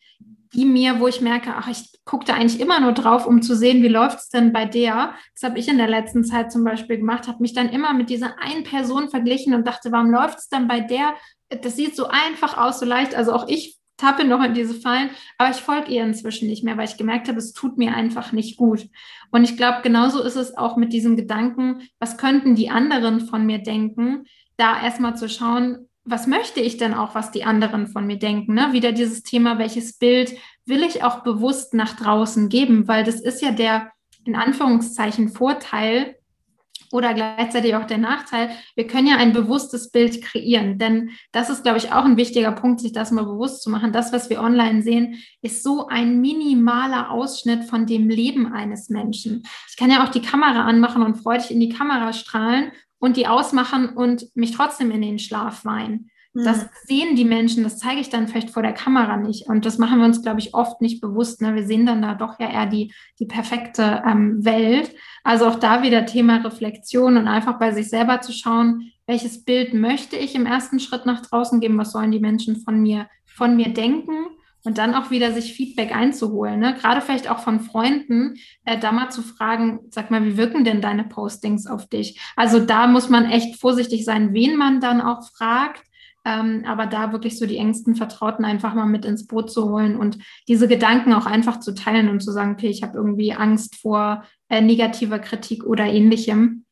die 0.54 0.64
mir, 0.64 1.00
wo 1.00 1.08
ich 1.08 1.20
merke, 1.20 1.54
ach, 1.54 1.68
ich 1.68 2.00
gucke 2.04 2.24
da 2.24 2.34
eigentlich 2.34 2.60
immer 2.60 2.80
nur 2.80 2.92
drauf, 2.92 3.26
um 3.26 3.42
zu 3.42 3.56
sehen, 3.56 3.82
wie 3.82 3.88
läuft 3.88 4.18
es 4.18 4.28
denn 4.28 4.52
bei 4.52 4.64
der. 4.64 5.14
Das 5.34 5.48
habe 5.48 5.58
ich 5.58 5.68
in 5.68 5.78
der 5.78 5.88
letzten 5.88 6.24
Zeit 6.24 6.52
zum 6.52 6.64
Beispiel 6.64 6.98
gemacht, 6.98 7.28
habe 7.28 7.42
mich 7.42 7.54
dann 7.54 7.68
immer 7.68 7.92
mit 7.92 8.08
dieser 8.08 8.38
einen 8.40 8.64
Person 8.64 9.10
verglichen 9.10 9.54
und 9.54 9.66
dachte, 9.66 9.90
warum 9.92 10.10
läuft 10.10 10.38
es 10.38 10.48
dann 10.48 10.68
bei 10.68 10.80
der? 10.80 11.14
Das 11.48 11.76
sieht 11.76 11.96
so 11.96 12.06
einfach 12.08 12.56
aus, 12.56 12.78
so 12.78 12.86
leicht. 12.86 13.14
Also 13.14 13.32
auch 13.32 13.48
ich 13.48 13.78
tappe 13.96 14.24
noch 14.24 14.42
in 14.42 14.54
diese 14.54 14.74
Fallen, 14.74 15.10
aber 15.38 15.50
ich 15.50 15.56
folge 15.56 15.92
ihr 15.92 16.02
inzwischen 16.02 16.48
nicht 16.48 16.64
mehr, 16.64 16.76
weil 16.76 16.88
ich 16.88 16.96
gemerkt 16.96 17.28
habe, 17.28 17.38
es 17.38 17.52
tut 17.52 17.78
mir 17.78 17.94
einfach 17.94 18.32
nicht 18.32 18.56
gut. 18.56 18.88
Und 19.30 19.44
ich 19.44 19.56
glaube, 19.56 19.78
genauso 19.82 20.22
ist 20.22 20.36
es 20.36 20.56
auch 20.56 20.76
mit 20.76 20.92
diesem 20.92 21.16
Gedanken, 21.16 21.82
was 21.98 22.18
könnten 22.18 22.54
die 22.54 22.70
anderen 22.70 23.20
von 23.20 23.46
mir 23.46 23.58
denken, 23.58 24.24
da 24.56 24.82
erstmal 24.82 25.16
zu 25.16 25.28
schauen, 25.28 25.88
was 26.04 26.26
möchte 26.26 26.60
ich 26.60 26.76
denn 26.76 26.94
auch, 26.94 27.14
was 27.14 27.30
die 27.30 27.44
anderen 27.44 27.86
von 27.86 28.06
mir 28.06 28.18
denken? 28.18 28.54
Ne? 28.54 28.72
Wieder 28.72 28.92
dieses 28.92 29.22
Thema, 29.22 29.58
welches 29.58 29.98
Bild 29.98 30.34
will 30.66 30.82
ich 30.82 31.02
auch 31.02 31.22
bewusst 31.22 31.74
nach 31.74 31.96
draußen 31.96 32.48
geben? 32.48 32.86
Weil 32.88 33.04
das 33.04 33.20
ist 33.20 33.40
ja 33.40 33.52
der, 33.52 33.90
in 34.24 34.36
Anführungszeichen, 34.36 35.30
Vorteil 35.30 36.16
oder 36.92 37.14
gleichzeitig 37.14 37.74
auch 37.74 37.86
der 37.86 37.98
Nachteil. 37.98 38.50
Wir 38.76 38.86
können 38.86 39.08
ja 39.08 39.16
ein 39.16 39.32
bewusstes 39.32 39.90
Bild 39.90 40.22
kreieren, 40.22 40.78
denn 40.78 41.10
das 41.32 41.50
ist, 41.50 41.62
glaube 41.62 41.78
ich, 41.78 41.90
auch 41.90 42.04
ein 42.04 42.18
wichtiger 42.18 42.52
Punkt, 42.52 42.80
sich 42.80 42.92
das 42.92 43.10
mal 43.10 43.24
bewusst 43.24 43.62
zu 43.62 43.70
machen. 43.70 43.92
Das, 43.92 44.12
was 44.12 44.30
wir 44.30 44.40
online 44.40 44.82
sehen, 44.82 45.16
ist 45.42 45.64
so 45.64 45.88
ein 45.88 46.20
minimaler 46.20 47.10
Ausschnitt 47.10 47.64
von 47.64 47.86
dem 47.86 48.08
Leben 48.10 48.52
eines 48.52 48.90
Menschen. 48.90 49.42
Ich 49.70 49.76
kann 49.76 49.90
ja 49.90 50.04
auch 50.04 50.10
die 50.10 50.22
Kamera 50.22 50.66
anmachen 50.66 51.02
und 51.02 51.16
freudig 51.16 51.50
in 51.50 51.60
die 51.60 51.70
Kamera 51.70 52.12
strahlen 52.12 52.70
und 53.04 53.18
die 53.18 53.26
ausmachen 53.26 53.90
und 53.90 54.34
mich 54.34 54.52
trotzdem 54.52 54.90
in 54.90 55.02
den 55.02 55.18
Schlaf 55.18 55.66
weinen. 55.66 56.10
Das 56.32 56.64
mhm. 56.64 56.68
sehen 56.86 57.16
die 57.16 57.26
Menschen, 57.26 57.62
das 57.62 57.78
zeige 57.78 58.00
ich 58.00 58.08
dann 58.08 58.28
vielleicht 58.28 58.48
vor 58.48 58.62
der 58.62 58.72
Kamera 58.72 59.18
nicht. 59.18 59.46
Und 59.46 59.66
das 59.66 59.76
machen 59.76 59.98
wir 59.98 60.06
uns, 60.06 60.22
glaube 60.22 60.40
ich, 60.40 60.54
oft 60.54 60.80
nicht 60.80 61.02
bewusst. 61.02 61.42
Ne? 61.42 61.54
Wir 61.54 61.66
sehen 61.66 61.84
dann 61.84 62.00
da 62.00 62.14
doch 62.14 62.40
ja 62.40 62.48
eher 62.48 62.64
die, 62.64 62.94
die 63.18 63.26
perfekte 63.26 64.02
ähm, 64.06 64.42
Welt. 64.42 64.90
Also 65.22 65.46
auch 65.46 65.56
da 65.56 65.82
wieder 65.82 66.06
Thema 66.06 66.38
Reflexion 66.38 67.18
und 67.18 67.28
einfach 67.28 67.58
bei 67.58 67.72
sich 67.72 67.90
selber 67.90 68.22
zu 68.22 68.32
schauen, 68.32 68.90
welches 69.06 69.44
Bild 69.44 69.74
möchte 69.74 70.16
ich 70.16 70.34
im 70.34 70.46
ersten 70.46 70.80
Schritt 70.80 71.04
nach 71.04 71.20
draußen 71.20 71.60
geben, 71.60 71.76
was 71.76 71.92
sollen 71.92 72.10
die 72.10 72.20
Menschen 72.20 72.56
von 72.56 72.80
mir, 72.80 73.06
von 73.26 73.54
mir 73.54 73.68
denken 73.68 74.28
und 74.64 74.78
dann 74.78 74.94
auch 74.94 75.10
wieder 75.10 75.32
sich 75.32 75.52
Feedback 75.52 75.94
einzuholen. 75.94 76.58
Ne? 76.58 76.74
Gerade 76.74 77.00
vielleicht 77.00 77.30
auch 77.30 77.40
von 77.40 77.60
Freunden, 77.60 78.34
äh, 78.64 78.78
da 78.78 78.92
mal 78.92 79.10
zu 79.10 79.22
fragen, 79.22 79.80
sag 79.90 80.10
mal, 80.10 80.24
wie 80.24 80.36
wirken 80.36 80.64
denn 80.64 80.80
deine 80.80 81.04
Postings 81.04 81.66
auf 81.66 81.86
dich? 81.86 82.20
Also 82.34 82.58
da 82.60 82.86
muss 82.86 83.10
man 83.10 83.26
echt 83.26 83.60
vorsichtig 83.60 84.04
sein, 84.04 84.32
wen 84.32 84.56
man 84.56 84.80
dann 84.80 85.00
auch 85.00 85.28
fragt. 85.36 85.82
Ähm, 86.26 86.64
aber 86.66 86.86
da 86.86 87.12
wirklich 87.12 87.38
so 87.38 87.44
die 87.44 87.58
engsten 87.58 87.96
Vertrauten 87.96 88.46
einfach 88.46 88.72
mal 88.72 88.86
mit 88.86 89.04
ins 89.04 89.26
Boot 89.26 89.50
zu 89.50 89.68
holen 89.68 89.94
und 89.94 90.16
diese 90.48 90.66
Gedanken 90.66 91.12
auch 91.12 91.26
einfach 91.26 91.60
zu 91.60 91.74
teilen 91.74 92.08
und 92.08 92.20
zu 92.20 92.32
sagen, 92.32 92.52
okay, 92.52 92.68
ich 92.68 92.82
habe 92.82 92.96
irgendwie 92.96 93.34
Angst 93.34 93.76
vor 93.76 94.24
äh, 94.48 94.62
negativer 94.62 95.18
Kritik 95.18 95.64
oder 95.64 95.84
ähnlichem. 95.84 96.64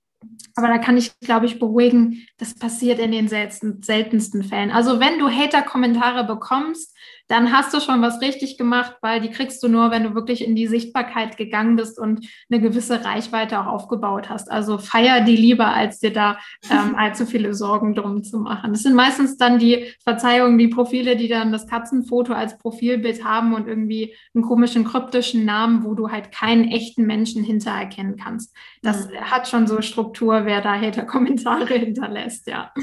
Aber 0.55 0.69
da 0.69 0.79
kann 0.79 0.97
ich, 0.97 1.19
glaube 1.21 1.45
ich, 1.45 1.59
beruhigen, 1.59 2.27
das 2.39 2.55
passiert 2.55 2.99
in 2.99 3.13
den 3.13 3.29
seltensten, 3.29 3.83
seltensten 3.83 4.43
Fällen. 4.43 4.71
Also 4.71 5.01
wenn 5.01 5.19
du 5.19 5.29
Hater-Kommentare 5.29 6.25
bekommst, 6.25 6.92
dann 7.33 7.51
hast 7.51 7.73
du 7.73 7.81
schon 7.81 8.03
was 8.03 8.21
richtig 8.21 8.59
gemacht, 8.59 8.97
weil 9.01 9.23
die 9.23 9.31
kriegst 9.31 9.62
du 9.62 9.68
nur, 9.68 9.90
wenn 9.90 10.03
du 10.03 10.14
wirklich 10.14 10.47
in 10.47 10.55
die 10.55 10.66
Sichtbarkeit 10.66 11.38
gegangen 11.38 11.77
bist 11.77 11.99
und 11.99 12.29
eine 12.51 12.61
gewisse 12.61 13.07
Reichweite 13.07 13.59
auch 13.59 13.66
aufgebaut 13.66 14.29
hast. 14.29 14.53
Also 14.53 14.77
feier 14.77 15.23
die 15.23 15.37
lieber, 15.37 15.68
als 15.68 15.99
dir 15.99 16.12
da 16.12 16.37
ähm, 16.71 16.95
allzu 16.99 17.25
viele 17.25 17.55
Sorgen 17.55 17.95
drum 17.95 18.23
zu 18.23 18.38
machen. 18.38 18.73
Das 18.73 18.83
sind 18.83 18.95
meistens 18.95 19.38
dann 19.38 19.59
die 19.59 19.95
Verzeihungen, 20.05 20.59
die 20.59 20.68
Profile, 20.68 21.16
die 21.16 21.29
dann 21.29 21.53
das 21.53 21.66
Katzenfoto 21.66 22.35
als 22.35 22.59
Profilbild 22.59 23.25
haben 23.25 23.55
und 23.55 23.66
irgendwie 23.66 24.14
einen 24.35 24.45
komischen 24.45 24.85
kryptischen 24.85 25.47
Namen, 25.47 25.85
wo 25.85 25.95
du 25.95 26.11
halt 26.11 26.33
keinen 26.33 26.68
echten 26.68 27.07
Menschen 27.07 27.42
hintererkennen 27.42 28.18
kannst. 28.18 28.55
Das 28.83 29.09
mhm. 29.09 29.14
hat 29.23 29.49
schon 29.49 29.66
so 29.66 29.81
Struktur, 29.81 30.45
wer 30.45 30.61
da 30.61 30.79
Hater-Kommentare 30.79 31.73
hinterlässt, 31.79 32.47
ja. 32.47 32.75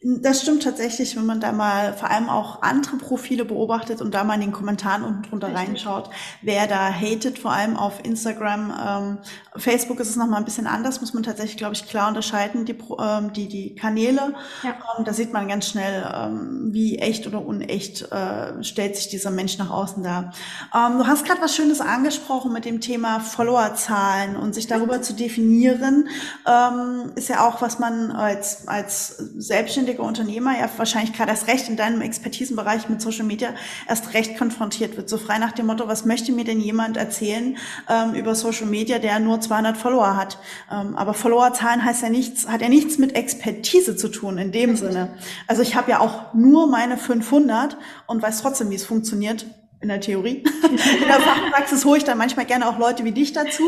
Das 0.00 0.42
stimmt 0.42 0.62
tatsächlich, 0.62 1.16
wenn 1.16 1.26
man 1.26 1.40
da 1.40 1.50
mal 1.50 1.92
vor 1.92 2.08
allem 2.08 2.28
auch 2.28 2.62
andere 2.62 2.98
Profile 2.98 3.44
beobachtet 3.44 4.00
und 4.00 4.14
da 4.14 4.22
mal 4.22 4.34
in 4.34 4.42
den 4.42 4.52
Kommentaren 4.52 5.02
unten 5.02 5.22
drunter 5.22 5.48
Richtig. 5.48 5.66
reinschaut, 5.66 6.10
wer 6.40 6.68
da 6.68 6.92
hatet, 6.92 7.40
vor 7.40 7.50
allem 7.50 7.76
auf 7.76 8.04
Instagram. 8.04 8.72
Ähm, 8.86 9.18
Facebook 9.56 9.98
ist 9.98 10.10
es 10.10 10.14
nochmal 10.14 10.38
ein 10.38 10.44
bisschen 10.44 10.68
anders, 10.68 11.00
muss 11.00 11.14
man 11.14 11.24
tatsächlich, 11.24 11.56
glaube 11.56 11.74
ich, 11.74 11.88
klar 11.88 12.06
unterscheiden, 12.06 12.64
die, 12.64 12.76
ähm, 12.96 13.32
die, 13.32 13.48
die 13.48 13.74
Kanäle. 13.74 14.34
Ja. 14.62 14.76
Ähm, 14.96 15.04
da 15.04 15.12
sieht 15.12 15.32
man 15.32 15.48
ganz 15.48 15.66
schnell, 15.66 16.08
ähm, 16.14 16.68
wie 16.70 16.98
echt 16.98 17.26
oder 17.26 17.44
unecht 17.44 18.02
äh, 18.12 18.62
stellt 18.62 18.94
sich 18.94 19.08
dieser 19.08 19.32
Mensch 19.32 19.58
nach 19.58 19.70
außen 19.70 20.04
dar. 20.04 20.32
Ähm, 20.72 20.98
du 20.98 21.08
hast 21.08 21.24
gerade 21.24 21.42
was 21.42 21.56
Schönes 21.56 21.80
angesprochen 21.80 22.52
mit 22.52 22.66
dem 22.66 22.80
Thema 22.80 23.18
Followerzahlen 23.18 24.36
und 24.36 24.54
sich 24.54 24.68
darüber 24.68 25.02
zu 25.02 25.14
definieren, 25.14 26.08
ähm, 26.46 27.10
ist 27.16 27.28
ja 27.28 27.48
auch, 27.48 27.60
was 27.62 27.80
man 27.80 28.12
als, 28.12 28.68
als 28.68 29.16
Selbstständiger 29.16 29.87
selbstständiger 29.88 30.02
Unternehmer 30.02 30.58
ja 30.58 30.68
wahrscheinlich 30.76 31.12
gerade 31.14 31.30
erst 31.30 31.46
recht 31.48 31.68
in 31.68 31.76
deinem 31.76 32.00
Expertisenbereich 32.00 32.88
mit 32.88 33.00
Social 33.00 33.24
Media 33.24 33.50
erst 33.88 34.14
recht 34.14 34.36
konfrontiert 34.36 34.96
wird. 34.96 35.08
So 35.08 35.18
frei 35.18 35.38
nach 35.38 35.52
dem 35.52 35.66
Motto, 35.66 35.88
was 35.88 36.04
möchte 36.04 36.32
mir 36.32 36.44
denn 36.44 36.60
jemand 36.60 36.96
erzählen 36.96 37.56
ähm, 37.88 38.14
über 38.14 38.34
Social 38.34 38.66
Media, 38.66 38.98
der 38.98 39.18
nur 39.20 39.40
200 39.40 39.76
Follower 39.76 40.16
hat? 40.16 40.38
Ähm, 40.70 40.96
aber 40.96 41.14
Followerzahlen 41.14 41.84
heißt 41.84 42.02
ja 42.02 42.10
nichts, 42.10 42.48
hat 42.48 42.60
ja 42.60 42.68
nichts 42.68 42.98
mit 42.98 43.14
Expertise 43.14 43.96
zu 43.96 44.08
tun 44.08 44.38
in 44.38 44.52
dem 44.52 44.76
Sinne. 44.76 45.10
Also 45.46 45.62
ich 45.62 45.74
habe 45.74 45.90
ja 45.90 46.00
auch 46.00 46.34
nur 46.34 46.68
meine 46.68 46.96
500 46.96 47.76
und 48.06 48.22
weiß 48.22 48.42
trotzdem, 48.42 48.70
wie 48.70 48.76
es 48.76 48.84
funktioniert 48.84 49.46
in 49.80 49.88
der 49.88 50.00
Theorie. 50.00 50.42
In 50.68 51.06
der 51.06 51.20
Fachpraxis 51.20 51.84
hole 51.84 51.98
ich 51.98 52.04
dann 52.04 52.18
manchmal 52.18 52.46
gerne 52.46 52.68
auch 52.68 52.78
Leute 52.78 53.04
wie 53.04 53.12
dich 53.12 53.32
dazu. 53.32 53.62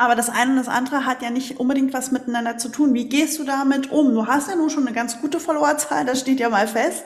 Aber 0.00 0.14
das 0.14 0.30
eine 0.30 0.52
und 0.52 0.56
das 0.56 0.68
andere 0.68 1.04
hat 1.04 1.20
ja 1.20 1.28
nicht 1.28 1.60
unbedingt 1.60 1.92
was 1.92 2.10
miteinander 2.10 2.56
zu 2.56 2.70
tun. 2.70 2.94
Wie 2.94 3.10
gehst 3.10 3.38
du 3.38 3.44
damit 3.44 3.92
um? 3.92 4.14
Du 4.14 4.26
hast 4.26 4.48
ja 4.48 4.56
nun 4.56 4.70
schon 4.70 4.86
eine 4.86 4.96
ganz 4.96 5.20
gute 5.20 5.38
Followerzahl, 5.38 6.06
das 6.06 6.20
steht 6.20 6.40
ja 6.40 6.48
mal 6.48 6.66
fest. 6.66 7.04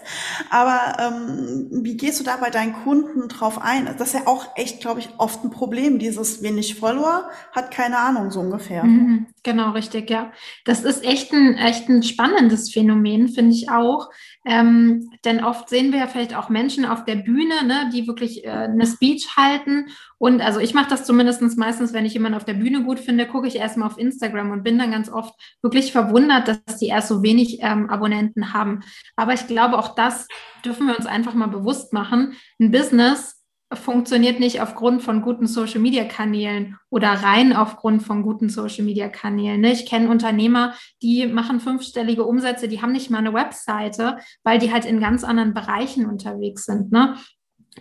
Aber 0.49 0.79
ähm, 1.01 1.67
wie 1.83 1.97
gehst 1.97 2.21
du 2.21 2.25
da 2.25 2.37
bei 2.37 2.51
deinen 2.51 2.73
Kunden 2.73 3.27
drauf 3.27 3.61
ein? 3.61 3.87
Das 3.99 4.09
ist 4.09 4.15
ja 4.15 4.29
auch 4.29 4.47
echt, 4.55 4.81
glaube 4.81 5.01
ich, 5.01 5.09
oft 5.19 5.43
ein 5.43 5.51
Problem. 5.51 5.99
Dieses 5.99 6.41
wenig 6.45 6.77
Follower 6.77 7.29
hat 7.51 7.73
keine 7.73 7.99
Ahnung 7.99 8.31
so 8.31 8.39
ungefähr. 8.39 8.85
Mhm, 8.85 9.27
genau, 9.43 9.73
richtig, 9.73 10.09
ja. 10.09 10.31
Das 10.65 10.85
ist 10.85 11.03
echt 11.03 11.33
ein, 11.33 11.57
echt 11.57 11.89
ein 11.89 12.05
spannendes 12.05 12.73
Phänomen, 12.73 13.29
finde 13.29 13.57
ich 13.57 13.71
auch. 13.71 14.11
Ähm, 14.47 15.11
denn 15.25 15.43
oft 15.43 15.71
sehen 15.71 15.91
wir 15.93 16.01
ja 16.01 16.07
vielleicht 16.07 16.37
auch 16.37 16.51
Menschen 16.51 16.85
auf 16.85 17.05
der 17.05 17.17
Bühne, 17.17 17.65
ne, 17.65 17.91
die 17.93 18.07
wirklich 18.07 18.45
äh, 18.45 18.51
eine 18.51 18.87
Speech 18.87 19.37
halten. 19.37 19.87
Und 20.19 20.43
also 20.43 20.61
ich 20.61 20.75
mache 20.75 20.91
das 20.91 21.05
zumindest 21.05 21.41
meistens, 21.57 21.93
wenn 21.95 22.05
ich 22.05 22.13
jemanden 22.13 22.37
auf 22.37 22.45
der 22.45 22.55
Bühne 22.55 22.83
gut 22.83 23.01
finde, 23.01 23.27
gucke 23.27 23.49
ich 23.49 23.57
erstmal 23.57 23.89
auf 23.89 23.99
Instagram 23.99 24.51
und 24.51 24.63
bin 24.63 24.79
dann 24.79 24.91
ganz 24.91 25.09
oft 25.09 25.35
wirklich 25.63 25.93
verwundert, 25.93 26.49
dass 26.49 26.79
die 26.79 26.89
erst 26.89 27.09
so 27.09 27.23
wenig 27.23 27.59
ähm, 27.63 27.89
Abonnenten 27.89 28.53
haben. 28.53 28.81
Aber 29.17 29.33
ich 29.33 29.47
glaube, 29.47 29.79
auch 29.79 29.95
das 29.95 30.29
dürfen 30.65 30.87
wir 30.87 30.97
uns 30.97 31.07
einfach 31.07 31.35
mal 31.35 31.49
bewusst 31.49 31.93
machen. 31.93 32.35
Ein 32.61 32.71
Business 32.71 33.44
funktioniert 33.77 34.41
nicht 34.41 34.61
aufgrund 34.61 35.03
von 35.03 35.23
guten 35.23 35.47
Social-Media-Kanälen 35.47 36.79
oder 36.91 37.09
rein 37.09 37.55
aufgrund 37.55 38.03
von 38.03 38.23
guten 38.23 38.49
Social-Media-Kanälen. 38.49 39.61
Ne? 39.61 39.73
Ich 39.73 39.87
kenne 39.87 40.09
Unternehmer, 40.09 40.75
die 41.03 41.27
machen 41.27 41.61
fünfstellige 41.61 42.25
Umsätze, 42.25 42.69
die 42.69 42.83
haben 42.83 42.93
nicht 42.93 43.11
mal 43.11 43.19
eine 43.19 43.35
Webseite, 43.35 44.19
weil 44.43 44.59
die 44.59 44.73
halt 44.73 44.85
in 44.85 45.01
ganz 45.01 45.25
anderen 45.25 45.55
Bereichen 45.55 46.07
unterwegs 46.07 46.65
sind. 46.65 46.93
Ne? 46.93 47.17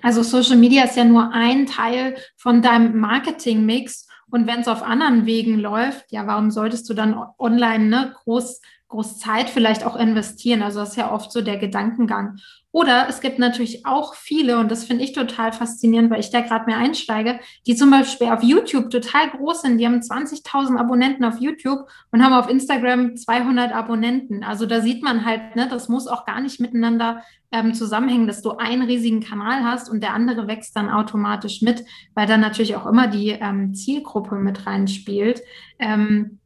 Also 0.02 0.24
Social 0.24 0.58
Media 0.58 0.84
ist 0.84 0.98
ja 0.98 1.04
nur 1.04 1.32
ein 1.32 1.66
Teil 1.66 2.16
von 2.38 2.62
deinem 2.62 3.00
Marketing-Mix. 3.00 4.08
Und 4.32 4.48
wenn 4.48 4.62
es 4.62 4.68
auf 4.68 4.82
anderen 4.82 5.26
Wegen 5.26 5.60
läuft, 5.60 6.12
ja, 6.12 6.26
warum 6.26 6.50
solltest 6.50 6.90
du 6.90 6.94
dann 6.94 7.16
online 7.38 7.86
ne, 7.86 8.16
groß 8.24 8.62
groß 8.94 9.20
Zeit 9.20 9.50
vielleicht 9.50 9.86
auch 9.86 9.96
investieren. 9.96 10.62
Also 10.62 10.80
das 10.80 10.92
ist 10.92 10.96
ja 10.96 11.12
oft 11.12 11.32
so 11.32 11.42
der 11.42 11.58
Gedankengang. 11.58 12.38
Oder 12.72 13.08
es 13.08 13.22
gibt 13.22 13.38
natürlich 13.38 13.86
auch 13.86 14.16
viele, 14.16 14.58
und 14.58 14.72
das 14.72 14.84
finde 14.84 15.04
ich 15.04 15.14
total 15.14 15.54
faszinierend, 15.54 16.10
weil 16.10 16.20
ich 16.20 16.32
da 16.32 16.42
gerade 16.42 16.66
mehr 16.66 16.78
einsteige, 16.78 17.40
die 17.68 17.76
zum 17.76 17.92
Beispiel 17.92 18.30
auf 18.32 18.42
YouTube 18.42 18.90
total 18.90 19.30
groß 19.30 19.62
sind. 19.62 19.78
Die 19.78 19.86
haben 19.86 20.00
20.000 20.00 20.80
Abonnenten 20.80 21.24
auf 21.24 21.40
YouTube 21.40 21.88
und 22.12 22.24
haben 22.24 22.34
auf 22.34 22.50
Instagram 22.50 23.16
200 23.16 23.74
Abonnenten. 23.74 24.44
Also 24.44 24.66
da 24.66 24.82
sieht 24.82 25.04
man 25.04 25.24
halt, 25.24 25.56
ne, 25.56 25.68
das 25.70 25.88
muss 25.88 26.08
auch 26.08 26.26
gar 26.26 26.42
nicht 26.42 26.60
miteinander 26.60 27.22
ähm, 27.52 27.76
zusammenhängen, 27.76 28.26
dass 28.26 28.42
du 28.42 28.52
einen 28.52 28.82
riesigen 28.82 29.22
Kanal 29.22 29.64
hast 29.64 29.88
und 29.88 30.02
der 30.02 30.16
andere 30.16 30.48
wächst 30.48 30.76
dann 30.76 30.90
automatisch 30.90 31.62
mit, 31.62 31.86
weil 32.16 32.26
dann 32.26 32.42
natürlich 32.42 32.76
auch 32.76 32.88
immer 32.88 33.08
die 33.08 33.30
ähm, 33.30 33.76
Zielgruppe 33.76 34.36
mit 34.36 34.66
reinspielt. 34.66 35.44
Ähm, 35.78 36.40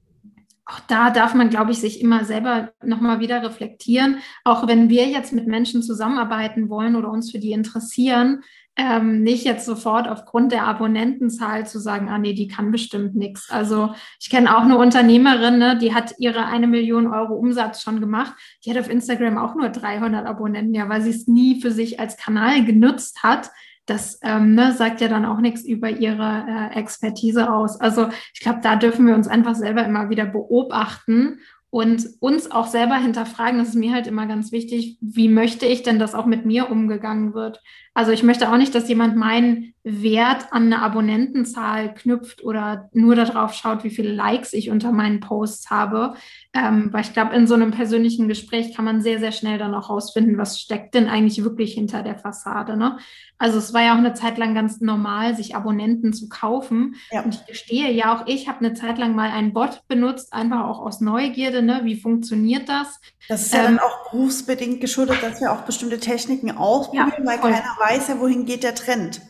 auch 0.67 0.81
da 0.87 1.11
darf 1.11 1.33
man, 1.33 1.49
glaube 1.49 1.71
ich, 1.71 1.79
sich 1.79 2.01
immer 2.01 2.25
selber 2.25 2.73
nochmal 2.83 3.21
wieder 3.21 3.41
reflektieren. 3.41 4.17
Auch 4.43 4.67
wenn 4.67 4.89
wir 4.89 5.07
jetzt 5.07 5.31
mit 5.31 5.47
Menschen 5.47 5.81
zusammenarbeiten 5.81 6.69
wollen 6.69 6.97
oder 6.97 7.09
uns 7.09 7.31
für 7.31 7.39
die 7.39 7.53
interessieren, 7.53 8.43
ähm, 8.75 9.23
nicht 9.23 9.45
jetzt 9.45 9.65
sofort 9.65 10.07
aufgrund 10.07 10.51
der 10.51 10.65
Abonnentenzahl 10.65 11.65
zu 11.65 11.79
sagen, 11.79 12.09
ah 12.09 12.19
nee, 12.19 12.33
die 12.33 12.49
kann 12.49 12.71
bestimmt 12.71 13.15
nichts. 13.15 13.49
Also 13.49 13.93
ich 14.19 14.29
kenne 14.29 14.55
auch 14.55 14.63
eine 14.63 14.77
Unternehmerin, 14.77 15.57
ne, 15.57 15.77
die 15.77 15.95
hat 15.95 16.13
ihre 16.19 16.45
eine 16.45 16.67
Million 16.67 17.07
Euro 17.07 17.33
Umsatz 17.33 17.81
schon 17.81 18.01
gemacht. 18.01 18.33
Die 18.65 18.69
hat 18.69 18.77
auf 18.77 18.89
Instagram 18.89 19.37
auch 19.37 19.55
nur 19.55 19.69
300 19.69 20.27
Abonnenten, 20.27 20.75
ja, 20.75 20.89
weil 20.89 21.01
sie 21.01 21.09
es 21.11 21.27
nie 21.27 21.61
für 21.61 21.71
sich 21.71 21.99
als 21.99 22.17
Kanal 22.17 22.65
genutzt 22.65 23.23
hat 23.23 23.49
das 23.87 24.19
ähm, 24.21 24.53
ne, 24.53 24.73
sagt 24.73 25.01
ja 25.01 25.07
dann 25.07 25.25
auch 25.25 25.39
nichts 25.39 25.63
über 25.63 25.89
ihre 25.89 26.45
äh, 26.47 26.77
Expertise 26.77 27.51
aus. 27.51 27.79
Also 27.79 28.09
ich 28.33 28.41
glaube, 28.41 28.59
da 28.61 28.75
dürfen 28.75 29.07
wir 29.07 29.15
uns 29.15 29.27
einfach 29.27 29.55
selber 29.55 29.83
immer 29.85 30.09
wieder 30.09 30.25
beobachten 30.25 31.39
und 31.69 32.07
uns 32.19 32.49
auch 32.49 32.67
selber 32.67 32.95
hinterfragen. 32.95 33.59
Das 33.59 33.69
ist 33.69 33.75
mir 33.75 33.93
halt 33.93 34.07
immer 34.07 34.25
ganz 34.25 34.51
wichtig. 34.51 34.97
Wie 35.01 35.27
möchte 35.27 35.65
ich 35.65 35.83
denn, 35.83 35.99
dass 35.99 36.15
auch 36.15 36.25
mit 36.25 36.45
mir 36.45 36.71
umgegangen 36.71 37.33
wird? 37.33 37.61
Also 37.97 38.11
ich 38.11 38.21
möchte 38.21 38.51
auch 38.51 38.57
nicht, 38.57 38.75
dass 38.75 38.87
jemand 38.89 39.15
meinen 39.15 39.73
Wert 39.83 40.47
an 40.51 40.65
eine 40.65 40.83
Abonnentenzahl 40.83 41.95
knüpft 41.95 42.43
oder 42.43 42.89
nur 42.93 43.15
darauf 43.15 43.53
schaut, 43.53 43.83
wie 43.83 43.89
viele 43.89 44.11
Likes 44.11 44.53
ich 44.53 44.69
unter 44.69 44.91
meinen 44.91 45.19
Posts 45.19 45.71
habe. 45.71 46.13
Ähm, 46.53 46.89
weil 46.91 47.01
ich 47.01 47.13
glaube, 47.13 47.35
in 47.35 47.47
so 47.47 47.55
einem 47.55 47.71
persönlichen 47.71 48.27
Gespräch 48.27 48.75
kann 48.75 48.85
man 48.85 49.01
sehr, 49.01 49.19
sehr 49.19 49.31
schnell 49.31 49.57
dann 49.57 49.73
auch 49.73 49.89
rausfinden, 49.89 50.37
was 50.37 50.59
steckt 50.59 50.93
denn 50.93 51.07
eigentlich 51.07 51.43
wirklich 51.43 51.73
hinter 51.73 52.03
der 52.03 52.19
Fassade. 52.19 52.77
Ne? 52.77 52.99
Also 53.39 53.57
es 53.57 53.73
war 53.73 53.81
ja 53.81 53.93
auch 53.93 53.99
eine 53.99 54.13
Zeit 54.13 54.37
lang 54.37 54.53
ganz 54.53 54.79
normal, 54.79 55.35
sich 55.35 55.55
Abonnenten 55.55 56.13
zu 56.13 56.29
kaufen. 56.29 56.95
Ja. 57.09 57.23
Und 57.23 57.33
ich 57.33 57.45
gestehe 57.47 57.91
ja 57.91 58.15
auch, 58.15 58.27
ich 58.27 58.47
habe 58.47 58.59
eine 58.59 58.73
Zeit 58.73 58.99
lang 58.99 59.15
mal 59.15 59.31
einen 59.31 59.53
Bot 59.53 59.81
benutzt, 59.87 60.33
einfach 60.33 60.65
auch 60.65 60.79
aus 60.79 61.01
Neugierde. 61.01 61.56
Ne? 61.61 61.81
Wie 61.83 61.99
funktioniert 61.99 62.69
das? 62.69 62.99
Das 63.27 63.43
ist 63.43 63.53
ja 63.53 63.59
ähm, 63.59 63.77
dann 63.77 63.79
auch 63.79 64.11
berufsbedingt 64.11 64.81
geschuldet, 64.81 65.21
dass 65.21 65.41
wir 65.41 65.51
auch 65.51 65.61
bestimmte 65.61 65.99
Techniken 65.99 66.51
ausprobieren, 66.51 67.13
ja, 67.19 67.25
weil 67.25 67.39
keiner 67.39 67.75
weiß 67.79 68.07
ja, 68.09 68.19
wohin 68.19 68.45
geht 68.45 68.63
der 68.63 68.75
Trend. 68.75 69.21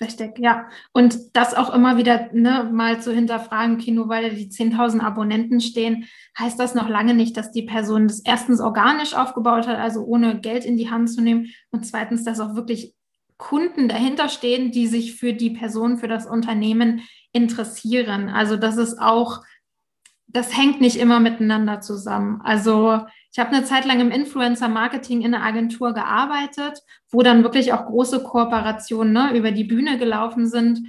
Richtig, 0.00 0.38
ja. 0.38 0.68
Und 0.92 1.36
das 1.36 1.54
auch 1.54 1.72
immer 1.72 1.96
wieder 1.96 2.28
ne, 2.32 2.68
mal 2.72 3.00
zu 3.00 3.12
hinterfragen, 3.12 3.76
okay, 3.76 3.92
nur 3.92 4.08
weil 4.08 4.28
da 4.28 4.34
die 4.34 4.48
10.000 4.48 5.00
Abonnenten 5.00 5.60
stehen, 5.60 6.06
heißt 6.38 6.58
das 6.58 6.74
noch 6.74 6.88
lange 6.88 7.14
nicht, 7.14 7.36
dass 7.36 7.52
die 7.52 7.62
Person 7.62 8.08
das 8.08 8.20
erstens 8.20 8.60
organisch 8.60 9.14
aufgebaut 9.14 9.66
hat, 9.66 9.78
also 9.78 10.04
ohne 10.04 10.40
Geld 10.40 10.64
in 10.64 10.76
die 10.76 10.90
Hand 10.90 11.10
zu 11.10 11.20
nehmen 11.20 11.46
und 11.70 11.86
zweitens, 11.86 12.24
dass 12.24 12.40
auch 12.40 12.54
wirklich 12.54 12.94
Kunden 13.36 13.88
dahinter 13.88 14.28
stehen, 14.28 14.70
die 14.70 14.86
sich 14.86 15.16
für 15.16 15.32
die 15.32 15.50
Person, 15.50 15.98
für 15.98 16.08
das 16.08 16.26
Unternehmen 16.26 17.02
interessieren. 17.32 18.28
Also 18.28 18.56
das 18.56 18.76
ist 18.76 18.98
auch, 18.98 19.42
das 20.26 20.56
hängt 20.56 20.80
nicht 20.80 20.96
immer 20.96 21.20
miteinander 21.20 21.80
zusammen. 21.80 22.40
Also 22.42 23.00
ich 23.32 23.38
habe 23.38 23.50
eine 23.50 23.64
Zeit 23.64 23.84
lang 23.84 24.00
im 24.00 24.10
Influencer-Marketing 24.10 25.22
in 25.22 25.34
einer 25.34 25.44
Agentur 25.44 25.92
gearbeitet, 25.92 26.80
wo 27.10 27.22
dann 27.22 27.42
wirklich 27.42 27.72
auch 27.72 27.86
große 27.86 28.22
Kooperationen 28.22 29.12
ne, 29.12 29.36
über 29.36 29.52
die 29.52 29.64
Bühne 29.64 29.98
gelaufen 29.98 30.46
sind. 30.46 30.80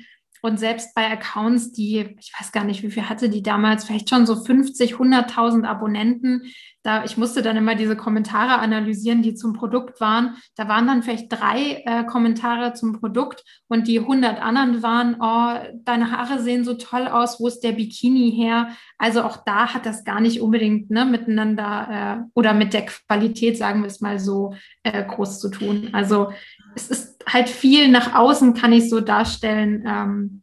Und 0.45 0.59
selbst 0.59 0.93
bei 0.93 1.09
Accounts, 1.09 1.71
die, 1.71 2.15
ich 2.19 2.31
weiß 2.39 2.51
gar 2.51 2.65
nicht, 2.65 2.83
wie 2.83 2.91
viel 2.91 3.09
hatte 3.09 3.29
die 3.29 3.41
damals, 3.41 3.83
vielleicht 3.83 4.11
schon 4.11 4.27
so 4.27 4.35
50, 4.35 4.93
100.000 4.93 5.65
Abonnenten, 5.65 6.43
da, 6.85 7.03
ich 7.03 7.17
musste 7.17 7.41
dann 7.41 7.57
immer 7.57 7.73
diese 7.73 7.95
Kommentare 7.95 8.59
analysieren, 8.59 9.23
die 9.23 9.33
zum 9.33 9.53
Produkt 9.53 9.99
waren. 9.99 10.35
Da 10.55 10.67
waren 10.67 10.85
dann 10.85 11.01
vielleicht 11.01 11.31
drei 11.31 11.81
äh, 11.87 12.03
Kommentare 12.03 12.73
zum 12.73 12.99
Produkt 12.99 13.43
und 13.67 13.87
die 13.87 14.01
100 14.01 14.39
anderen 14.39 14.83
waren, 14.83 15.15
oh, 15.19 15.79
deine 15.83 16.11
Haare 16.11 16.39
sehen 16.39 16.63
so 16.63 16.75
toll 16.75 17.07
aus, 17.07 17.39
wo 17.39 17.47
ist 17.47 17.61
der 17.61 17.71
Bikini 17.71 18.31
her? 18.31 18.69
Also 18.99 19.23
auch 19.23 19.37
da 19.43 19.73
hat 19.73 19.87
das 19.87 20.03
gar 20.03 20.21
nicht 20.21 20.41
unbedingt 20.41 20.91
ne, 20.91 21.05
miteinander 21.05 22.21
äh, 22.21 22.29
oder 22.35 22.53
mit 22.53 22.73
der 22.75 22.85
Qualität, 22.85 23.57
sagen 23.57 23.81
wir 23.81 23.87
es 23.87 24.01
mal 24.01 24.19
so, 24.19 24.53
äh, 24.83 25.03
groß 25.03 25.39
zu 25.39 25.49
tun. 25.49 25.89
Also 25.91 26.33
es 26.75 26.89
ist 26.89 27.23
halt 27.25 27.49
viel 27.49 27.89
nach 27.89 28.13
außen, 28.13 28.53
kann 28.53 28.73
ich 28.73 28.89
so 28.89 29.01
darstellen. 29.01 29.83
Ähm, 29.87 30.41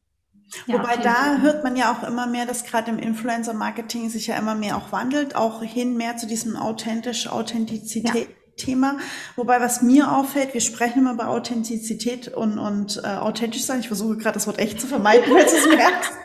ja, 0.66 0.74
Wobei 0.74 0.96
da 0.96 1.38
hört 1.38 1.64
man 1.64 1.76
ja 1.76 1.92
auch 1.92 2.06
immer 2.06 2.26
mehr, 2.26 2.44
dass 2.44 2.64
gerade 2.64 2.90
im 2.90 2.98
Influencer-Marketing 2.98 4.10
sich 4.10 4.26
ja 4.26 4.36
immer 4.36 4.54
mehr 4.54 4.76
auch 4.76 4.92
wandelt, 4.92 5.34
auch 5.34 5.62
hin 5.62 5.96
mehr 5.96 6.16
zu 6.16 6.26
diesem 6.26 6.56
authentisch 6.56 7.28
Authentizität. 7.28 8.28
Ja. 8.28 8.36
Thema. 8.54 8.98
Wobei, 9.34 9.60
was 9.60 9.80
mir 9.80 10.12
auffällt, 10.12 10.52
wir 10.52 10.60
sprechen 10.60 11.00
immer 11.00 11.14
über 11.14 11.28
Authentizität 11.28 12.28
und, 12.28 12.58
und 12.58 13.00
äh, 13.02 13.08
authentisch 13.08 13.64
sein. 13.64 13.80
Ich 13.80 13.88
versuche 13.88 14.18
gerade 14.18 14.34
das 14.34 14.46
Wort 14.46 14.58
echt 14.58 14.78
zu 14.78 14.86
vermeiden, 14.86 15.32
weil 15.32 15.46
es 15.46 15.66
merkst. 15.66 16.12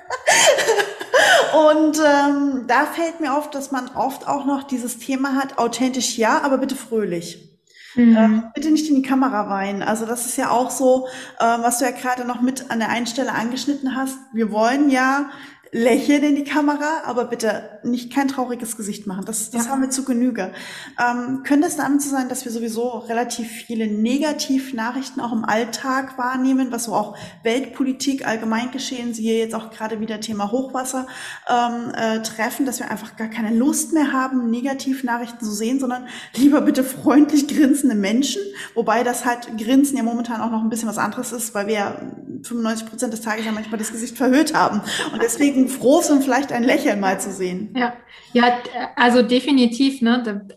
Und 1.69 1.97
ähm, 1.97 2.65
da 2.67 2.85
fällt 2.85 3.21
mir 3.21 3.33
auf, 3.33 3.49
dass 3.49 3.71
man 3.71 3.87
oft 3.95 4.27
auch 4.27 4.45
noch 4.45 4.63
dieses 4.63 4.99
Thema 4.99 5.35
hat, 5.35 5.57
authentisch 5.57 6.17
ja, 6.17 6.41
aber 6.41 6.57
bitte 6.57 6.75
fröhlich. 6.75 7.56
Mhm. 7.97 8.15
Ähm, 8.15 8.43
bitte 8.53 8.71
nicht 8.71 8.87
in 8.89 8.95
die 8.95 9.01
Kamera 9.01 9.49
weinen. 9.49 9.81
Also 9.81 10.05
das 10.05 10.25
ist 10.25 10.37
ja 10.37 10.51
auch 10.51 10.69
so, 10.69 11.07
äh, 11.39 11.43
was 11.43 11.79
du 11.79 11.85
ja 11.85 11.91
gerade 11.91 12.25
noch 12.25 12.41
mit 12.41 12.69
an 12.69 12.79
der 12.79 12.89
einen 12.89 13.07
Stelle 13.07 13.33
angeschnitten 13.33 13.95
hast. 13.95 14.17
Wir 14.33 14.51
wollen 14.51 14.89
ja 14.89 15.29
lächeln 15.71 16.23
in 16.23 16.35
die 16.35 16.43
Kamera, 16.43 17.03
aber 17.05 17.25
bitte 17.25 17.79
nicht 17.83 18.13
kein 18.13 18.27
trauriges 18.27 18.77
Gesicht 18.77 19.07
machen. 19.07 19.25
Das, 19.25 19.51
das 19.51 19.65
ja. 19.65 19.71
haben 19.71 19.81
wir 19.81 19.89
zu 19.89 20.03
Genüge. 20.05 20.51
Ähm, 20.99 21.43
könnte 21.43 21.67
es 21.67 21.75
damit 21.75 22.01
so 22.01 22.09
sein, 22.09 22.29
dass 22.29 22.45
wir 22.45 22.51
sowieso 22.51 22.89
relativ 22.99 23.49
viele 23.49 23.87
Negativnachrichten 23.87 25.21
auch 25.21 25.33
im 25.33 25.45
Alltag 25.45 26.17
wahrnehmen, 26.17 26.71
was 26.71 26.85
so 26.85 26.93
auch 26.93 27.17
Weltpolitik, 27.43 28.27
allgemein 28.27 28.71
geschehen, 28.71 29.13
siehe 29.13 29.39
jetzt 29.39 29.55
auch 29.55 29.69
gerade 29.69 29.99
wieder 29.99 30.19
Thema 30.19 30.51
Hochwasser 30.51 31.07
ähm, 31.47 31.93
äh, 31.95 32.21
treffen, 32.21 32.65
dass 32.65 32.79
wir 32.79 32.89
einfach 32.89 33.15
gar 33.15 33.29
keine 33.29 33.55
Lust 33.55 33.93
mehr 33.93 34.11
haben, 34.13 34.49
Negativnachrichten 34.49 35.41
zu 35.41 35.51
sehen, 35.51 35.79
sondern 35.79 36.07
lieber 36.35 36.61
bitte 36.61 36.83
freundlich 36.83 37.47
grinsende 37.47 37.95
Menschen, 37.95 38.41
wobei 38.73 39.03
das 39.03 39.25
halt 39.25 39.57
Grinsen 39.57 39.97
ja 39.97 40.03
momentan 40.03 40.41
auch 40.41 40.51
noch 40.51 40.63
ein 40.63 40.69
bisschen 40.69 40.87
was 40.87 40.97
anderes 40.97 41.31
ist, 41.31 41.53
weil 41.53 41.67
wir 41.67 41.73
ja 41.73 42.01
95 42.43 42.89
Prozent 42.89 43.13
des 43.13 43.21
Tages 43.21 43.45
ja 43.45 43.51
manchmal 43.51 43.77
das 43.79 43.91
Gesicht 43.91 44.17
verhüllt 44.17 44.53
haben. 44.53 44.81
Und 45.11 45.21
deswegen 45.21 45.56
froh 45.67 46.01
sind, 46.01 46.23
vielleicht 46.23 46.51
ein 46.51 46.63
Lächeln 46.63 46.99
mal 46.99 47.19
zu 47.19 47.31
sehen. 47.31 47.73
Ja, 47.75 47.93
ja 48.33 48.59
also 48.95 49.21
definitiv. 49.21 50.01
Ne? 50.01 50.47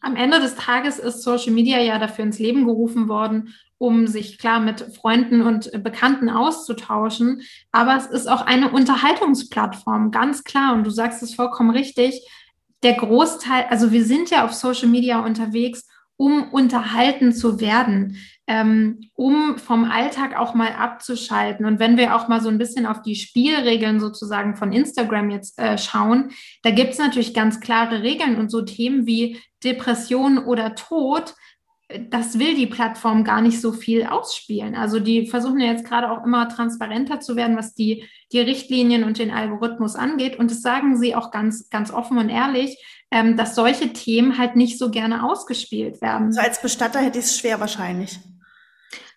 Am 0.00 0.16
Ende 0.16 0.40
des 0.40 0.54
Tages 0.54 0.98
ist 0.98 1.22
Social 1.22 1.52
Media 1.52 1.78
ja 1.80 1.98
dafür 1.98 2.24
ins 2.24 2.38
Leben 2.38 2.66
gerufen 2.66 3.08
worden, 3.08 3.54
um 3.78 4.06
sich 4.06 4.38
klar 4.38 4.60
mit 4.60 4.80
Freunden 4.80 5.40
und 5.42 5.70
Bekannten 5.82 6.28
auszutauschen. 6.28 7.42
Aber 7.72 7.96
es 7.96 8.06
ist 8.06 8.28
auch 8.28 8.42
eine 8.42 8.70
Unterhaltungsplattform, 8.70 10.10
ganz 10.10 10.44
klar. 10.44 10.74
Und 10.74 10.84
du 10.84 10.90
sagst 10.90 11.22
es 11.22 11.34
vollkommen 11.34 11.70
richtig. 11.70 12.26
Der 12.82 12.94
Großteil, 12.94 13.66
also 13.70 13.90
wir 13.90 14.04
sind 14.04 14.30
ja 14.30 14.44
auf 14.44 14.54
Social 14.54 14.88
Media 14.88 15.18
unterwegs, 15.24 15.87
um 16.18 16.50
unterhalten 16.50 17.32
zu 17.32 17.60
werden 17.60 18.18
ähm, 18.48 19.10
um 19.14 19.58
vom 19.58 19.84
Alltag 19.84 20.34
auch 20.36 20.54
mal 20.54 20.72
abzuschalten. 20.72 21.66
Und 21.66 21.78
wenn 21.78 21.98
wir 21.98 22.16
auch 22.16 22.28
mal 22.28 22.40
so 22.40 22.48
ein 22.48 22.56
bisschen 22.56 22.86
auf 22.86 23.02
die 23.02 23.14
Spielregeln 23.14 24.00
sozusagen 24.00 24.56
von 24.56 24.72
Instagram 24.72 25.30
jetzt 25.30 25.58
äh, 25.58 25.76
schauen, 25.76 26.30
da 26.62 26.70
gibt 26.70 26.92
es 26.92 26.98
natürlich 26.98 27.34
ganz 27.34 27.60
klare 27.60 28.02
Regeln 28.02 28.36
und 28.38 28.50
so 28.50 28.62
Themen 28.62 29.06
wie 29.06 29.38
Depression 29.62 30.38
oder 30.38 30.74
Tod. 30.74 31.34
Das 32.10 32.38
will 32.38 32.54
die 32.54 32.66
Plattform 32.66 33.24
gar 33.24 33.40
nicht 33.40 33.60
so 33.60 33.72
viel 33.72 34.04
ausspielen. 34.04 34.74
Also 34.74 35.00
die 35.00 35.26
versuchen 35.26 35.58
ja 35.58 35.72
jetzt 35.72 35.86
gerade 35.86 36.10
auch 36.10 36.24
immer 36.24 36.48
transparenter 36.48 37.20
zu 37.20 37.34
werden, 37.34 37.56
was 37.56 37.74
die, 37.74 38.04
die 38.30 38.40
Richtlinien 38.40 39.04
und 39.04 39.18
den 39.18 39.30
Algorithmus 39.30 39.96
angeht. 39.96 40.38
Und 40.38 40.50
das 40.50 40.60
sagen 40.60 40.98
sie 40.98 41.14
auch 41.14 41.30
ganz, 41.30 41.70
ganz 41.70 41.90
offen 41.90 42.18
und 42.18 42.28
ehrlich, 42.28 42.76
ähm, 43.10 43.36
dass 43.38 43.54
solche 43.54 43.92
Themen 43.92 44.36
halt 44.36 44.54
nicht 44.54 44.78
so 44.78 44.90
gerne 44.90 45.24
ausgespielt 45.24 46.02
werden. 46.02 46.32
So 46.32 46.40
als 46.40 46.60
Bestatter 46.60 47.00
hätte 47.00 47.18
ich 47.18 47.24
es 47.24 47.38
schwer 47.38 47.58
wahrscheinlich. 47.58 48.18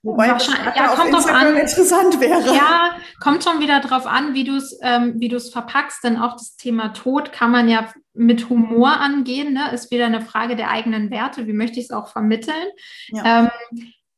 Wobei 0.04 0.30
Wahrscheinlich, 0.30 0.76
ja, 0.76 0.88
kommt 0.96 1.14
drauf 1.14 1.28
an. 1.28 1.56
interessant 1.56 2.20
wäre. 2.20 2.56
Ja, 2.56 2.96
kommt 3.20 3.44
schon 3.44 3.60
wieder 3.60 3.80
drauf 3.82 4.08
an, 4.08 4.34
wie 4.34 4.44
du 4.44 4.56
es 4.56 4.78
ähm, 4.82 5.14
wie 5.18 5.30
verpackst, 5.40 6.04
denn 6.04 6.18
auch 6.18 6.34
das 6.34 6.56
Thema 6.56 6.90
Tod 6.90 7.32
kann 7.32 7.52
man 7.52 7.70
ja 7.70 7.88
mit 8.14 8.50
Humor 8.50 9.00
angehen, 9.00 9.54
ne? 9.54 9.72
ist 9.74 9.92
wieder 9.92 10.08
eine 10.08 10.22
Frage 10.22 10.56
der 10.56 10.72
eigenen 10.72 11.12
Werte, 11.12 11.48
wie 11.48 11.54
möchte 11.54 11.80
ich 11.80 11.86
es 11.86 11.92
auch 11.92 12.08
vermitteln. 12.08 12.68
Ja. 13.10 13.44
Ähm, 13.44 13.50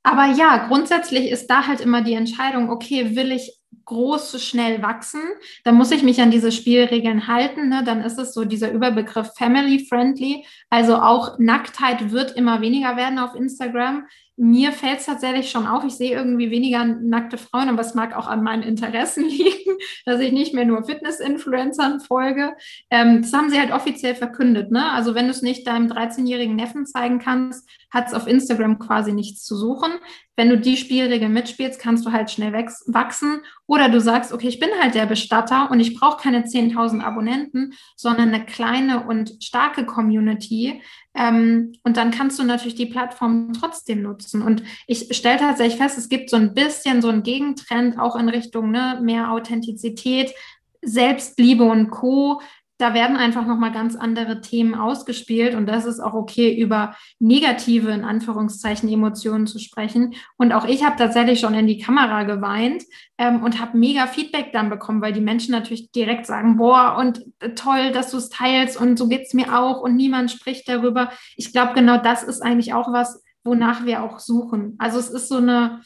aber 0.04 0.26
ja, 0.26 0.68
grundsätzlich 0.68 1.30
ist 1.30 1.48
da 1.48 1.68
halt 1.68 1.80
immer 1.80 2.02
die 2.02 2.13
Entscheidung, 2.13 2.70
okay, 2.70 3.16
will 3.16 3.32
ich 3.32 3.58
groß, 3.86 4.42
schnell 4.44 4.82
wachsen, 4.82 5.22
dann 5.63 5.76
muss 5.76 5.92
ich 5.92 6.04
mich 6.04 6.22
an 6.22 6.32
diese 6.32 6.52
Spielregeln 6.52 7.28
halten. 7.28 7.70
Ne? 7.70 7.84
Dann 7.86 8.02
ist 8.02 8.18
es 8.18 8.34
so 8.34 8.46
dieser 8.46 8.72
Überbegriff 8.72 9.32
family 9.38 9.86
friendly. 9.88 10.46
Also 10.70 10.98
auch 10.98 11.38
Nacktheit 11.39 12.12
wird 12.12 12.32
immer 12.32 12.62
weniger 12.62 12.96
werden 12.96 13.20
auf 13.20 13.36
Instagram 13.36 14.06
mir 14.36 14.72
fällt 14.72 15.00
es 15.00 15.06
tatsächlich 15.06 15.52
schon 15.52 15.67
auf, 15.67 15.84
ich 15.84 15.93
sehe 15.93 16.15
irgendwie 16.15 16.50
weniger 16.50 16.84
nackte 16.86 17.38
Frauen, 17.38 17.69
aber 17.69 17.82
es 17.82 17.93
mag 17.93 18.15
auch 18.15 18.28
an 18.28 18.43
meinen 18.43 18.63
Interessen 18.63 19.26
liegen, 19.30 19.78
dass 20.06 20.19
ich 20.19 20.32
nicht 20.32 20.54
mehr 20.54 20.65
nur 20.65 20.84
Fitness-Influencern 20.84 22.00
folge. 22.00 22.56
Ähm, 22.89 23.22
das 23.22 23.34
haben 23.34 23.50
sie 23.50 23.60
halt 23.60 23.72
offiziell 23.72 24.15
verkündet. 24.15 24.72
Ne? 24.72 24.91
Also 24.91 25.13
wenn 25.13 25.26
du 25.26 25.32
es 25.32 25.43
nicht 25.43 25.67
deinem 25.67 25.88
13-jährigen 25.88 26.56
Neffen 26.56 26.86
zeigen 26.88 27.19
kannst, 27.19 27.69
hat 27.91 28.08
es 28.08 28.13
auf 28.13 28.26
Instagram 28.26 28.80
quasi 28.80 29.13
nichts 29.13 29.43
zu 29.43 29.56
suchen. 29.56 29.91
Wenn 30.36 30.50
du 30.50 30.58
die 30.58 30.78
Spielregeln 30.78 31.34
mitspielst, 31.34 31.80
kannst 31.80 32.06
du 32.06 32.12
halt 32.12 32.32
schnell 32.32 32.54
wachsen. 32.54 33.41
Oder 33.67 33.89
du 33.89 34.02
sagst, 34.02 34.34
okay, 34.34 34.48
ich 34.48 34.60
bin 34.60 34.69
halt 34.82 34.96
der 34.96 35.06
Bestatter 35.06 35.69
und 35.72 35.80
ich 35.80 35.96
brauche 35.96 36.22
keine 36.22 36.46
10.000 36.46 37.02
Abonnenten, 37.02 37.74
sondern 37.96 38.30
eine 38.30 38.46
kleine 38.46 39.06
und 39.06 39.43
starke 39.43 39.86
Community, 39.86 40.82
ähm, 41.15 41.74
und 41.84 41.98
dann 41.98 42.12
kannst 42.12 42.39
du 42.39 42.43
natürlich 42.43 42.76
die 42.76 42.88
Plattform 42.88 43.54
trotzdem 43.54 44.02
nutzen. 44.02 44.41
Und 44.41 44.63
ich 44.88 45.15
stelle 45.15 45.39
tatsächlich 45.39 45.80
fest, 45.80 45.98
es 45.98 46.10
gibt 46.10 46.30
so 46.30 46.38
ein 46.38 46.54
bisschen 46.54 47.02
so 47.02 47.10
einen 47.10 47.24
Gegentrend 47.24 48.00
auch 48.00 48.15
in 48.15 48.30
Richtung 48.30 48.72
ne, 48.72 49.00
mehr 49.02 49.32
Authentizität, 49.32 50.34
Selbstliebe 50.82 51.63
und 51.63 51.91
Co 51.91 52.41
da 52.78 52.94
werden 52.94 53.16
einfach 53.16 53.46
nochmal 53.46 53.72
ganz 53.72 53.96
andere 53.96 54.42
Themen 54.42 54.74
ausgespielt 54.74 55.56
und 55.56 55.68
das 55.68 55.86
ist 55.86 56.00
auch 56.00 56.14
okay, 56.14 56.60
über 56.60 56.96
negative, 57.20 57.92
in 57.92 58.04
Anführungszeichen, 58.04 58.90
Emotionen 58.90 59.48
zu 59.48 59.60
sprechen. 59.60 60.16
Und 60.38 60.52
auch 60.52 60.66
ich 60.66 60.84
habe 60.84 60.98
tatsächlich 60.98 61.40
schon 61.40 61.54
in 61.54 61.68
die 61.68 61.78
Kamera 61.78 62.24
geweint 62.24 62.84
ähm, 63.18 63.44
und 63.44 63.62
habe 63.62 63.78
mega 63.78 64.08
Feedback 64.08 64.52
dann 64.54 64.70
bekommen, 64.70 65.02
weil 65.02 65.14
die 65.14 65.22
Menschen 65.22 65.52
natürlich 65.52 65.92
direkt 65.92 66.26
sagen, 66.26 66.58
boah, 66.58 66.98
und 67.00 67.24
äh, 67.40 67.52
toll, 67.52 67.92
dass 67.92 68.12
du 68.12 68.18
es 68.18 68.30
teilst 68.30 68.80
und 68.80 68.98
so 68.98 69.08
geht 69.08 69.28
es 69.28 69.34
mir 69.34 69.58
auch 69.58 69.82
und 69.82 69.96
niemand 69.96 70.32
spricht 70.32 70.68
darüber. 70.68 71.12
Ich 71.36 71.54
glaube, 71.54 71.74
genau 71.74 71.98
das 71.98 72.24
ist 72.24 72.42
eigentlich 72.42 72.74
auch 72.74 72.92
was, 72.92 73.24
wonach 73.44 73.86
wir 73.86 74.04
auch 74.04 74.20
suchen. 74.20 74.76
Also 74.80 74.98
es 74.98 75.10
ist 75.10 75.28
so 75.28 75.38
eine, 75.38 75.82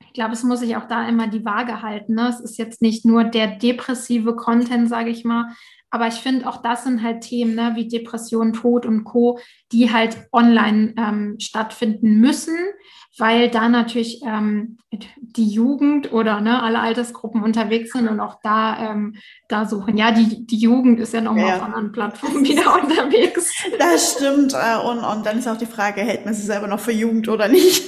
ich 0.00 0.14
glaube, 0.14 0.32
es 0.32 0.42
muss 0.42 0.60
sich 0.60 0.76
auch 0.76 0.88
da 0.88 1.06
immer 1.06 1.26
die 1.26 1.44
Waage 1.44 1.82
halten. 1.82 2.14
Ne? 2.14 2.28
Es 2.28 2.40
ist 2.40 2.56
jetzt 2.56 2.80
nicht 2.82 3.04
nur 3.04 3.24
der 3.24 3.58
depressive 3.58 4.34
Content, 4.36 4.88
sage 4.88 5.10
ich 5.10 5.24
mal, 5.24 5.52
aber 5.94 6.08
ich 6.08 6.14
finde, 6.14 6.48
auch 6.48 6.60
das 6.60 6.82
sind 6.82 7.04
halt 7.04 7.20
Themen 7.20 7.54
ne, 7.54 7.74
wie 7.76 7.86
Depression, 7.86 8.52
Tod 8.52 8.84
und 8.84 9.04
Co., 9.04 9.38
die 9.70 9.92
halt 9.92 10.16
online 10.32 10.92
ähm, 10.98 11.36
stattfinden 11.38 12.18
müssen, 12.18 12.56
weil 13.16 13.48
da 13.48 13.68
natürlich 13.68 14.20
ähm, 14.26 14.78
die 15.16 15.46
Jugend 15.46 16.12
oder 16.12 16.40
ne, 16.40 16.60
alle 16.60 16.80
Altersgruppen 16.80 17.44
unterwegs 17.44 17.92
sind 17.92 18.08
und 18.08 18.18
auch 18.18 18.40
da, 18.42 18.90
ähm, 18.90 19.14
da 19.48 19.66
suchen. 19.66 19.96
Ja, 19.96 20.10
die, 20.10 20.44
die 20.44 20.58
Jugend 20.58 20.98
ist 20.98 21.14
ja 21.14 21.20
nochmal 21.20 21.46
ja. 21.46 21.56
auf 21.58 21.62
anderen 21.62 21.92
Plattformen 21.92 22.44
wieder 22.44 22.74
unterwegs. 22.74 23.52
Das 23.78 24.16
stimmt. 24.16 24.52
Äh, 24.52 24.84
und, 24.84 24.98
und 24.98 25.24
dann 25.24 25.38
ist 25.38 25.46
auch 25.46 25.58
die 25.58 25.64
Frage, 25.64 26.00
hält 26.00 26.24
man 26.24 26.34
sich 26.34 26.44
selber 26.44 26.66
noch 26.66 26.80
für 26.80 26.90
Jugend 26.90 27.28
oder 27.28 27.46
nicht? 27.46 27.84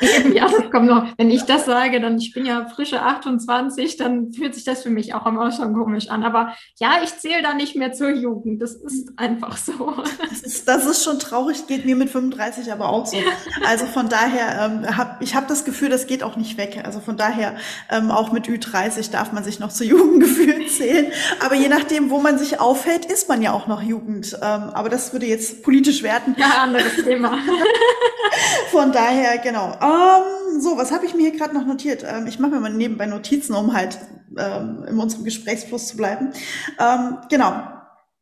ja, 0.00 0.08
das 0.34 0.70
kommt 0.70 0.86
noch. 0.86 1.06
Wenn 1.16 1.30
ich 1.30 1.42
das 1.44 1.64
sage, 1.64 2.00
dann 2.00 2.18
ich 2.18 2.32
bin 2.32 2.46
ja 2.46 2.66
frische 2.66 3.02
28, 3.02 3.96
dann 3.96 4.32
fühlt 4.32 4.54
sich 4.54 4.64
das 4.64 4.82
für 4.82 4.90
mich 4.90 5.14
auch 5.14 5.26
immer 5.26 5.50
schon 5.52 5.74
komisch 5.74 6.08
an. 6.08 6.24
Aber 6.24 6.54
ja, 6.78 7.00
ich 7.02 7.16
zähle 7.18 7.42
da 7.42 7.54
nicht 7.54 7.76
mehr 7.76 7.92
zur 7.92 8.10
Jugend. 8.10 8.60
Das 8.62 8.74
ist 8.74 9.10
einfach 9.16 9.56
so. 9.56 9.94
Das 10.28 10.40
ist, 10.40 10.68
das 10.68 10.86
ist 10.86 11.04
schon 11.04 11.18
traurig, 11.18 11.66
geht 11.66 11.84
mir 11.84 11.96
mit 11.96 12.10
35 12.10 12.72
aber 12.72 12.88
auch 12.90 13.06
so. 13.06 13.16
Also 13.66 13.86
von 13.86 14.08
daher, 14.08 14.64
ähm, 14.64 14.96
hab, 14.96 15.22
ich 15.22 15.34
habe 15.34 15.46
das 15.46 15.64
Gefühl, 15.64 15.88
das 15.88 16.06
geht 16.06 16.22
auch 16.22 16.36
nicht 16.36 16.56
weg. 16.58 16.82
Also 16.84 17.00
von 17.00 17.16
daher, 17.16 17.56
ähm, 17.90 18.10
auch 18.10 18.32
mit 18.32 18.46
Ü30 18.46 19.10
darf 19.10 19.32
man 19.32 19.44
sich 19.44 19.58
noch 19.58 19.70
zu 19.70 19.84
Jugendgefühlen 19.84 20.68
zählen. 20.68 21.12
Aber 21.44 21.54
je 21.54 21.68
nachdem, 21.68 22.10
wo 22.10 22.18
man 22.20 22.38
sich 22.38 22.60
aufhält, 22.60 23.04
ist 23.04 23.28
man 23.28 23.42
ja 23.42 23.52
auch 23.52 23.66
noch 23.66 23.82
Jugend. 23.82 24.34
Ähm, 24.34 24.70
aber 24.72 24.88
das 24.88 25.12
würde 25.12 25.26
jetzt 25.26 25.62
politisch 25.62 26.02
werden. 26.02 26.36
Ja, 26.38 26.62
anderes 26.62 26.96
Thema. 27.04 27.38
von 28.70 28.92
daher, 28.92 29.38
genau. 29.38 29.76
Ähm, 30.18 30.60
so, 30.60 30.76
was 30.76 30.92
habe 30.92 31.06
ich 31.06 31.14
mir 31.14 31.30
hier 31.30 31.38
gerade 31.38 31.54
noch 31.54 31.66
notiert? 31.66 32.04
Ähm, 32.06 32.26
ich 32.26 32.38
mache 32.38 32.52
mir 32.52 32.60
mal 32.60 32.72
nebenbei 32.72 33.06
Notizen, 33.06 33.54
um 33.54 33.74
halt 33.74 33.98
ähm, 34.36 34.84
in 34.88 34.98
unserem 34.98 35.24
Gesprächsfluss 35.24 35.88
zu 35.88 35.96
bleiben. 35.96 36.32
Ähm, 36.78 37.18
genau. 37.30 37.62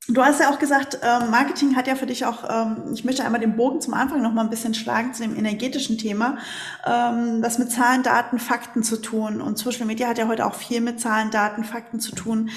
Du 0.08 0.22
hast 0.22 0.38
ja 0.38 0.50
auch 0.52 0.60
gesagt, 0.60 1.00
ähm, 1.02 1.32
Marketing 1.32 1.74
hat 1.74 1.88
ja 1.88 1.96
für 1.96 2.06
dich 2.06 2.24
auch, 2.24 2.44
ähm, 2.48 2.92
ich 2.94 3.04
möchte 3.04 3.24
einmal 3.24 3.40
den 3.40 3.56
Bogen 3.56 3.80
zum 3.80 3.92
Anfang 3.92 4.22
noch 4.22 4.32
mal 4.32 4.42
ein 4.42 4.50
bisschen 4.50 4.72
schlagen 4.72 5.12
zu 5.14 5.22
dem 5.24 5.36
energetischen 5.36 5.98
Thema, 5.98 6.38
das 6.84 7.58
mit 7.58 7.72
Zahlen, 7.72 8.04
Daten, 8.04 8.38
Fakten 8.38 8.84
zu 8.84 8.98
tun. 8.98 9.40
Und 9.40 9.58
Social 9.58 9.84
Media 9.84 10.06
hat 10.06 10.18
ja 10.18 10.28
heute 10.28 10.46
auch 10.46 10.54
viel 10.54 10.80
mit 10.80 11.00
Zahlen, 11.00 11.32
Daten, 11.32 11.64
Fakten 11.64 11.98
zu 11.98 12.14
tun. 12.14 12.50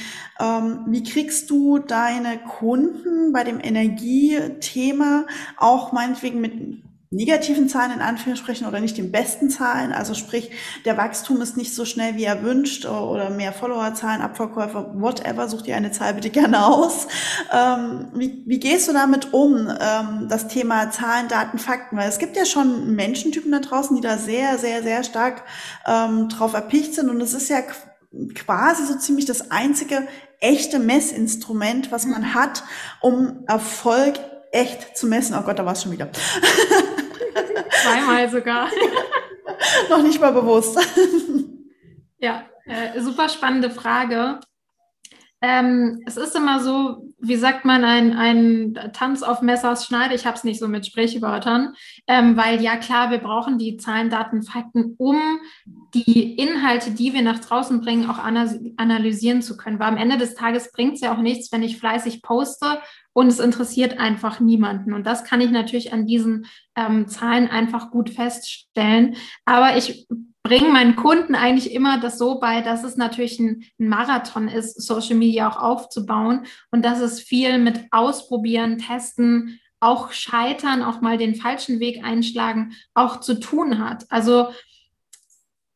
Wie 0.86 1.04
kriegst 1.04 1.49
du 1.49 1.80
deine 1.80 2.38
Kunden 2.38 3.34
bei 3.34 3.43
dem 3.43 3.60
Energiethema 3.60 5.25
auch 5.58 5.91
meinetwegen 5.91 6.41
mit 6.41 6.84
negativen 7.12 7.67
Zahlen 7.67 7.91
in 7.91 8.02
Anführungsstrichen 8.02 8.67
oder 8.67 8.80
nicht 8.80 8.98
den 8.98 9.12
besten 9.12 9.50
Zahlen. 9.50 9.91
Also 9.91 10.13
sprich, 10.13 10.52
der 10.86 10.95
Wachstum 10.95 11.41
ist 11.41 11.58
nicht 11.58 11.74
so 11.74 11.84
schnell, 11.84 12.15
wie 12.17 12.24
er 12.24 12.43
wünscht 12.43 12.86
oder 12.86 13.32
mehr 13.32 13.52
Followerzahlen, 13.52 14.22
Abverkäufer, 14.22 14.93
whatever. 14.93 15.50
Such 15.50 15.63
dir 15.63 15.76
eine 15.76 15.91
Zahl 15.91 16.13
bitte 16.13 16.30
gerne 16.30 16.65
aus. 16.65 17.08
Ähm, 17.52 18.10
wie, 18.13 18.43
wie 18.45 18.60
gehst 18.60 18.88
du 18.88 18.93
damit 18.93 19.34
um, 19.34 19.69
ähm, 19.69 20.28
das 20.30 20.48
Thema 20.50 20.91
Zahlen, 20.91 21.28
Daten, 21.28 21.58
Fakten? 21.58 21.98
Weil 21.98 22.10
es 22.10 22.19
gibt 22.19 22.38
ja 22.38 22.45
schon 22.45 22.95
Menschentypen 22.95 23.52
da 23.52 23.60
draußen, 23.60 23.95
die 23.95 24.04
da 24.04 24.17
sehr, 24.17 24.60
sehr, 24.60 24.84
sehr 24.84 25.04
stark 25.04 25.43
ähm, 25.88 26.30
drauf 26.30 26.54
erpicht 26.54 26.93
sind 26.93 27.10
und 27.10 27.22
es 27.22 27.34
ist 27.34 27.50
ja 27.50 27.62
quasi 28.36 28.86
so 28.86 28.98
ziemlich 28.98 29.26
das 29.26 29.52
einzige 29.52 30.08
echte 30.39 30.80
Messinstrument, 30.80 31.91
was 31.91 32.06
man 32.06 32.34
hat, 32.34 32.63
um 33.02 33.43
Erfolg 33.48 34.19
echt 34.52 34.98
zu 34.98 35.08
messen. 35.08 35.36
Oh 35.38 35.42
Gott, 35.42 35.60
da 35.60 35.66
war 35.66 35.74
es 35.74 35.84
schon 35.84 35.92
wieder. 35.92 36.10
Zweimal 37.84 38.30
sogar. 38.30 38.70
Noch 39.90 40.02
nicht 40.02 40.20
mal 40.20 40.32
bewusst. 40.32 40.78
Ja, 42.18 42.44
äh, 42.66 43.00
super 43.00 43.30
spannende 43.30 43.70
Frage. 43.70 44.40
Ähm, 45.41 46.02
es 46.06 46.17
ist 46.17 46.36
immer 46.36 46.60
so, 46.60 47.13
wie 47.17 47.38
sagt 47.38 47.63
man, 47.63 47.86
ein, 47.86 48.13
ein 48.13 48.91
Tanz 48.93 49.23
auf 49.23 49.41
Messers 49.41 49.86
Schneide. 49.86 50.13
Ich 50.13 50.25
habe 50.25 50.36
es 50.36 50.43
nicht 50.43 50.60
so 50.60 50.67
mit 50.67 50.86
Sprichwörtern, 50.86 51.75
ähm, 52.08 52.36
weil 52.36 52.62
ja 52.62 52.75
klar, 52.75 53.10
wir 53.10 53.19
brauchen 53.19 53.58
die 53.58 53.78
Zahlen, 53.78 54.10
Daten, 54.10 54.43
Fakten, 54.43 54.95
um 54.97 55.17
die 55.93 56.36
Inhalte, 56.36 56.91
die 56.91 57.13
wir 57.13 57.21
nach 57.21 57.39
draußen 57.39 57.80
bringen, 57.80 58.10
auch 58.10 58.19
analysieren 58.19 59.41
zu 59.41 59.56
können. 59.56 59.80
Weil 59.80 59.88
am 59.88 59.97
Ende 59.97 60.17
des 60.17 60.36
Tages 60.36 60.71
bringt 60.71 60.95
es 60.95 61.02
ja 61.02 61.13
auch 61.13 61.21
nichts, 61.21 61.52
wenn 61.52 61.63
ich 61.63 61.78
fleißig 61.78 62.21
poste 62.21 62.80
und 63.13 63.28
es 63.28 63.39
interessiert 63.39 63.97
einfach 63.97 64.39
niemanden. 64.39 64.93
Und 64.93 65.06
das 65.06 65.23
kann 65.23 65.41
ich 65.41 65.52
natürlich 65.52 65.93
an 65.93 66.06
diesen 66.06 66.45
ähm, 66.75 67.08
Zahlen 67.08 67.47
einfach 67.49 67.91
gut 67.91 68.10
feststellen. 68.10 69.15
Aber 69.45 69.78
ich 69.78 70.06
bringe 70.43 70.69
meinen 70.69 70.95
Kunden 70.95 71.36
eigentlich 71.36 71.73
immer 71.73 71.99
das 71.99 72.17
so 72.17 72.39
bei, 72.39 72.62
dass 72.62 72.84
es 72.84 72.95
natürlich 72.95 73.39
ein, 73.39 73.65
Marathon 73.78 74.47
ist, 74.47 74.82
Social 74.82 75.15
Media 75.15 75.49
auch 75.49 75.58
aufzubauen 75.58 76.45
und 76.71 76.84
dass 76.84 76.99
es 76.99 77.19
viel 77.19 77.58
mit 77.58 77.86
Ausprobieren, 77.91 78.78
Testen, 78.78 79.60
auch 79.80 80.12
Scheitern, 80.12 80.82
auch 80.84 81.02
mal 81.02 81.17
den 81.17 81.36
falschen 81.36 81.80
Weg 81.80 82.04
einschlagen, 82.04 82.73
auch 82.93 83.19
zu 83.19 83.39
tun 83.39 83.80
hat. 83.80 84.06
Also 84.10 84.49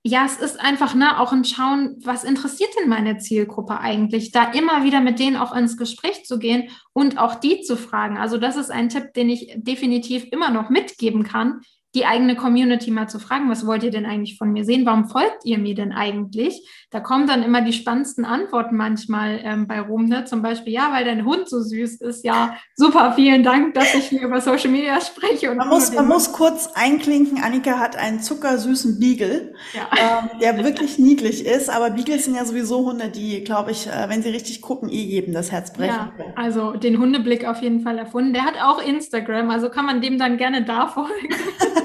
ja, 0.05 0.25
es 0.25 0.37
ist 0.37 0.59
einfach 0.59 0.95
ne, 0.95 1.17
auch 1.17 1.31
ein 1.31 1.45
Schauen, 1.45 1.95
was 2.03 2.25
interessiert 2.25 2.71
denn 2.77 2.89
meine 2.89 3.19
Zielgruppe 3.19 3.79
eigentlich? 3.79 4.31
Da 4.31 4.51
immer 4.51 4.83
wieder 4.83 4.99
mit 4.99 5.17
denen 5.17 5.37
auch 5.37 5.55
ins 5.55 5.77
Gespräch 5.77 6.25
zu 6.25 6.39
gehen 6.39 6.69
und 6.91 7.17
auch 7.17 7.35
die 7.35 7.61
zu 7.61 7.77
fragen. 7.77 8.17
Also 8.17 8.37
das 8.37 8.57
ist 8.57 8.69
ein 8.69 8.89
Tipp, 8.89 9.13
den 9.13 9.29
ich 9.29 9.53
definitiv 9.55 10.25
immer 10.31 10.49
noch 10.49 10.69
mitgeben 10.69 11.23
kann 11.23 11.61
die 11.95 12.05
eigene 12.05 12.35
Community 12.35 12.89
mal 12.89 13.07
zu 13.07 13.19
fragen, 13.19 13.49
was 13.49 13.67
wollt 13.67 13.83
ihr 13.83 13.91
denn 13.91 14.05
eigentlich 14.05 14.37
von 14.37 14.51
mir 14.51 14.65
sehen? 14.65 14.85
Warum 14.85 15.07
folgt 15.09 15.45
ihr 15.45 15.59
mir 15.59 15.75
denn 15.75 15.91
eigentlich? 15.91 16.67
Da 16.89 16.99
kommen 16.99 17.27
dann 17.27 17.43
immer 17.43 17.61
die 17.61 17.73
spannendsten 17.73 18.25
Antworten 18.25 18.75
manchmal 18.75 19.39
ähm, 19.43 19.67
bei 19.67 19.79
rum. 19.79 20.05
Ne? 20.05 20.25
Zum 20.25 20.41
Beispiel, 20.41 20.73
ja, 20.73 20.91
weil 20.91 21.05
dein 21.05 21.23
Hund 21.23 21.47
so 21.47 21.61
süß 21.61 22.01
ist. 22.01 22.25
Ja, 22.25 22.55
super, 22.75 23.13
vielen 23.15 23.43
Dank, 23.43 23.75
dass 23.75 23.93
ich 23.93 24.05
hier 24.05 24.23
über 24.23 24.41
Social 24.41 24.71
Media 24.71 24.99
spreche. 25.01 25.51
Und 25.51 25.57
man 25.57 25.69
muss, 25.69 25.93
man 25.93 26.07
muss 26.07 26.31
kurz 26.31 26.69
einklinken, 26.73 27.43
Annika 27.43 27.77
hat 27.77 27.95
einen 27.95 28.19
zuckersüßen 28.19 28.99
Beagle, 28.99 29.53
ja. 29.73 29.89
ähm, 29.95 30.39
der 30.39 30.63
wirklich 30.63 30.97
niedlich 30.97 31.45
ist. 31.45 31.69
Aber 31.69 31.91
Beagles 31.91 32.25
sind 32.25 32.35
ja 32.35 32.45
sowieso 32.45 32.85
Hunde, 32.85 33.09
die, 33.09 33.43
glaube 33.43 33.69
ich, 33.69 33.85
äh, 33.85 34.09
wenn 34.09 34.23
sie 34.23 34.29
richtig 34.29 34.61
gucken, 34.61 34.89
eh 34.89 35.03
jedem 35.03 35.33
das 35.33 35.51
Herz 35.51 35.73
brechen. 35.73 35.93
Ja, 35.93 36.13
also 36.35 36.73
den 36.73 36.97
Hundeblick 36.99 37.45
auf 37.45 37.61
jeden 37.61 37.81
Fall 37.81 37.99
erfunden. 37.99 38.33
Der 38.33 38.45
hat 38.45 38.55
auch 38.63 38.83
Instagram, 38.83 39.51
also 39.51 39.69
kann 39.69 39.85
man 39.85 40.01
dem 40.01 40.17
dann 40.17 40.37
gerne 40.37 40.63
da 40.63 40.87
folgen. 40.87 41.13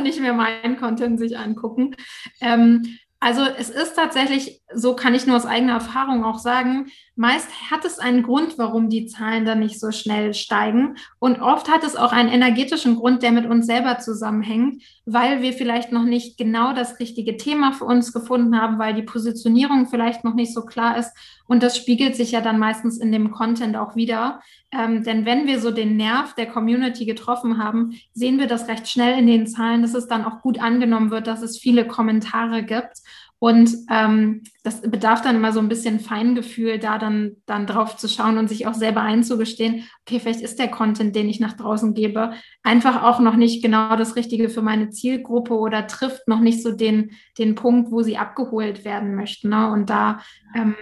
dann 0.00 0.02
nicht 0.10 0.20
mehr 0.20 0.32
meinen 0.32 0.76
Content 0.76 1.18
sich 1.18 1.38
angucken. 1.38 1.96
Ähm, 2.40 2.98
also 3.22 3.42
es 3.44 3.68
ist 3.68 3.94
tatsächlich, 3.94 4.62
so 4.72 4.96
kann 4.96 5.14
ich 5.14 5.26
nur 5.26 5.36
aus 5.36 5.44
eigener 5.44 5.74
Erfahrung 5.74 6.24
auch 6.24 6.38
sagen, 6.38 6.86
meist 7.20 7.70
hat 7.70 7.84
es 7.84 7.98
einen 7.98 8.22
Grund, 8.22 8.56
warum 8.56 8.88
die 8.88 9.04
Zahlen 9.04 9.44
dann 9.44 9.58
nicht 9.58 9.78
so 9.78 9.90
schnell 9.90 10.32
steigen. 10.32 10.96
Und 11.18 11.42
oft 11.42 11.70
hat 11.70 11.84
es 11.84 11.94
auch 11.94 12.12
einen 12.12 12.30
energetischen 12.30 12.96
Grund, 12.96 13.22
der 13.22 13.30
mit 13.30 13.44
uns 13.44 13.66
selber 13.66 13.98
zusammenhängt, 13.98 14.82
weil 15.04 15.42
wir 15.42 15.52
vielleicht 15.52 15.92
noch 15.92 16.04
nicht 16.04 16.38
genau 16.38 16.72
das 16.72 16.98
richtige 16.98 17.36
Thema 17.36 17.72
für 17.72 17.84
uns 17.84 18.14
gefunden 18.14 18.58
haben, 18.58 18.78
weil 18.78 18.94
die 18.94 19.02
Positionierung 19.02 19.86
vielleicht 19.86 20.24
noch 20.24 20.32
nicht 20.32 20.54
so 20.54 20.62
klar 20.64 20.96
ist. 20.96 21.12
Und 21.46 21.62
das 21.62 21.76
spiegelt 21.76 22.16
sich 22.16 22.30
ja 22.30 22.40
dann 22.40 22.58
meistens 22.58 22.96
in 22.96 23.12
dem 23.12 23.32
Content 23.32 23.76
auch 23.76 23.96
wieder. 23.96 24.40
Ähm, 24.72 25.04
denn 25.04 25.26
wenn 25.26 25.46
wir 25.46 25.60
so 25.60 25.72
den 25.72 25.98
Nerv 25.98 26.34
der 26.36 26.46
Community 26.46 27.04
getroffen 27.04 27.62
haben, 27.62 28.00
sehen 28.14 28.38
wir 28.38 28.46
das 28.46 28.66
recht 28.66 28.88
schnell 28.88 29.18
in 29.18 29.26
den 29.26 29.46
Zahlen, 29.46 29.82
dass 29.82 29.92
es 29.92 30.06
dann 30.06 30.24
auch 30.24 30.40
gut 30.40 30.58
angenommen 30.58 31.10
wird, 31.10 31.26
dass 31.26 31.42
es 31.42 31.58
viele 31.58 31.86
Kommentare 31.86 32.62
gibt. 32.62 33.02
Und 33.40 33.74
ähm, 33.90 34.42
das 34.64 34.82
bedarf 34.82 35.22
dann 35.22 35.34
immer 35.34 35.52
so 35.52 35.60
ein 35.60 35.70
bisschen 35.70 35.98
Feingefühl, 35.98 36.78
da 36.78 36.98
dann, 36.98 37.36
dann 37.46 37.66
drauf 37.66 37.96
zu 37.96 38.06
schauen 38.06 38.36
und 38.36 38.48
sich 38.48 38.66
auch 38.66 38.74
selber 38.74 39.00
einzugestehen, 39.00 39.88
okay, 40.02 40.20
vielleicht 40.20 40.42
ist 40.42 40.58
der 40.58 40.68
Content, 40.68 41.16
den 41.16 41.26
ich 41.26 41.40
nach 41.40 41.54
draußen 41.54 41.94
gebe, 41.94 42.34
einfach 42.62 43.02
auch 43.02 43.18
noch 43.18 43.36
nicht 43.36 43.62
genau 43.62 43.96
das 43.96 44.14
Richtige 44.14 44.50
für 44.50 44.60
meine 44.60 44.90
Zielgruppe 44.90 45.54
oder 45.54 45.86
trifft 45.86 46.28
noch 46.28 46.40
nicht 46.40 46.62
so 46.62 46.70
den, 46.70 47.12
den 47.38 47.54
Punkt, 47.54 47.90
wo 47.90 48.02
sie 48.02 48.18
abgeholt 48.18 48.84
werden 48.84 49.14
möchten. 49.14 49.48
Ne? 49.48 49.72
Und 49.72 49.88
da 49.88 50.20
ähm, 50.54 50.74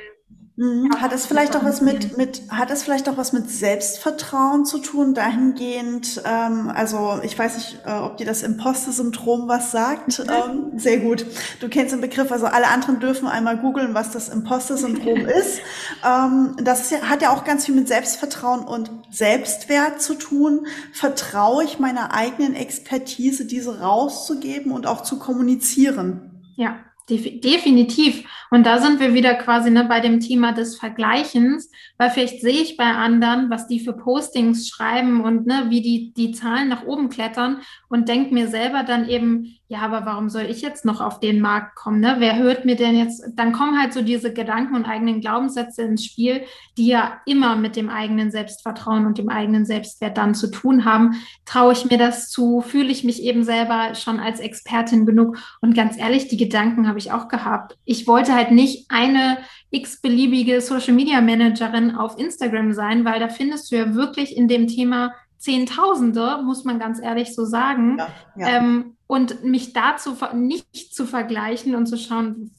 Mhm. 0.59 0.90
Hat 1.01 1.12
es 1.12 1.25
vielleicht 1.25 1.57
auch 1.57 1.62
was 1.62 1.81
mit, 1.81 2.16
mit, 2.16 2.42
hat 2.49 2.73
es 2.73 2.83
vielleicht 2.83 3.09
auch 3.09 3.16
was 3.16 3.33
mit 3.33 3.49
Selbstvertrauen 3.49 4.64
zu 4.64 4.79
tun, 4.79 5.14
dahingehend, 5.14 6.21
ähm, 6.25 6.73
also 6.75 7.21
ich 7.23 7.38
weiß 7.38 7.55
nicht, 7.55 7.79
äh, 7.87 7.92
ob 7.92 8.16
dir 8.16 8.27
das 8.27 8.42
Imposter-Syndrom 8.42 9.47
was 9.47 9.71
sagt. 9.71 10.18
Ähm, 10.18 10.77
sehr 10.77 10.99
gut. 10.99 11.25
Du 11.61 11.68
kennst 11.68 11.92
den 11.92 12.01
Begriff, 12.01 12.33
also 12.33 12.47
alle 12.47 12.66
anderen 12.66 12.99
dürfen 12.99 13.29
einmal 13.29 13.57
googeln, 13.57 13.94
was 13.94 14.11
das 14.11 14.29
Imposter-Syndrom 14.29 15.27
ist. 15.27 15.61
Ähm, 16.05 16.57
das 16.61 16.81
ist 16.81 16.90
ja, 16.90 17.03
hat 17.03 17.23
ja 17.23 17.31
auch 17.31 17.44
ganz 17.44 17.66
viel 17.66 17.77
mit 17.77 17.87
Selbstvertrauen 17.87 18.64
und 18.64 18.90
Selbstwert 19.11 20.03
zu 20.03 20.14
tun. 20.14 20.66
Vertraue 20.92 21.62
ich 21.62 21.79
meiner 21.79 22.12
eigenen 22.12 22.57
Expertise, 22.57 23.44
diese 23.44 23.79
rauszugeben 23.79 24.73
und 24.73 24.88
auch 24.88 25.05
zu 25.05 25.21
kommunizieren? 25.21 26.42
Ja, 26.57 26.81
definitiv. 27.09 28.25
Und 28.51 28.66
da 28.66 28.79
sind 28.79 29.01
wir 29.01 29.14
wieder 29.14 29.35
quasi 29.35 29.71
ne, 29.71 29.85
bei 29.85 30.01
dem 30.01 30.21
Thema 30.21 30.53
des 30.53 30.77
Vergleichens, 30.77 31.71
weil 31.97 32.11
vielleicht 32.11 32.40
sehe 32.40 32.62
ich 32.62 32.77
bei 32.77 32.85
anderen, 32.85 33.51
was 33.51 33.66
die 33.66 33.81
für 33.81 33.92
Postings 33.92 34.68
schreiben 34.68 35.21
und 35.21 35.47
ne, 35.47 35.66
wie 35.68 35.83
die, 35.83 36.12
die 36.12 36.33
Zahlen 36.33 36.68
nach 36.68 36.85
oben 36.85 37.09
klettern 37.09 37.61
und 37.88 38.09
denke 38.09 38.33
mir 38.33 38.49
selber 38.49 38.83
dann 38.85 39.09
eben, 39.09 39.58
ja, 39.71 39.81
aber 39.81 40.07
warum 40.07 40.31
soll 40.31 40.45
ich 40.45 40.63
jetzt 40.63 40.87
noch 40.87 41.03
auf 41.03 41.21
den 41.21 41.41
Markt 41.41 41.77
kommen? 41.77 42.01
Ne? 42.01 42.17
Wer 42.21 42.39
hört 42.39 42.65
mir 42.65 42.75
denn 42.75 42.97
jetzt? 42.97 43.23
Dann 43.35 43.53
kommen 43.53 43.79
halt 43.79 43.93
so 43.93 44.01
diese 44.01 44.33
Gedanken 44.33 44.75
und 44.75 44.87
eigenen 44.87 45.21
Glaubenssätze 45.21 45.83
ins 45.83 46.07
Spiel, 46.07 46.41
die 46.79 46.87
ja 46.87 47.21
immer 47.27 47.55
mit 47.55 47.77
dem 47.77 47.91
eigenen 47.91 48.31
Selbstvertrauen 48.31 49.05
und 49.05 49.19
dem 49.19 49.29
eigenen 49.29 49.67
Selbstwert 49.67 50.17
dann 50.17 50.35
zu 50.35 50.51
tun 50.51 50.87
haben. 50.87 51.17
Traue 51.45 51.75
ich 51.75 51.85
mir 51.85 51.99
das 51.99 52.31
zu? 52.31 52.63
Fühle 52.63 52.89
ich 52.89 53.05
mich 53.05 53.23
eben 53.23 53.45
selber 53.45 53.95
schon 53.95 54.21
als 54.21 54.41
Expertin 54.41 55.05
genug? 55.05 55.37
Und 55.61 55.75
ganz 55.75 55.99
ehrlich, 55.99 56.29
die 56.29 56.39
Gedanken 56.39 56.89
habe 56.89 56.99
ich 56.99 57.13
auch 57.13 57.29
gehabt. 57.29 57.77
Ich 57.85 58.07
wollte 58.07 58.35
halt 58.35 58.53
nicht 58.53 58.87
eine 58.91 59.37
x-beliebige 59.71 60.63
Social 60.63 60.95
Media 60.95 61.21
Managerin 61.21 61.95
auf 61.95 62.19
Instagram 62.19 62.73
sein, 62.73 63.05
weil 63.05 63.21
da 63.21 63.29
findest 63.29 63.71
du 63.71 63.77
ja 63.77 63.95
wirklich 63.95 64.35
in 64.35 64.49
dem 64.49 64.67
Thema 64.67 65.13
Zehntausende, 65.38 66.42
muss 66.44 66.64
man 66.64 66.79
ganz 66.79 67.01
ehrlich 67.01 67.35
so 67.35 67.44
sagen. 67.44 67.98
Ja, 67.98 68.09
ja. 68.37 68.48
Ähm, 68.48 68.96
und 69.07 69.42
mich 69.42 69.72
dazu 69.72 70.14
nicht 70.35 70.94
zu 70.94 71.07
vergleichen 71.07 71.74
und 71.74 71.87
zu 71.87 71.96
schauen, 71.96 72.51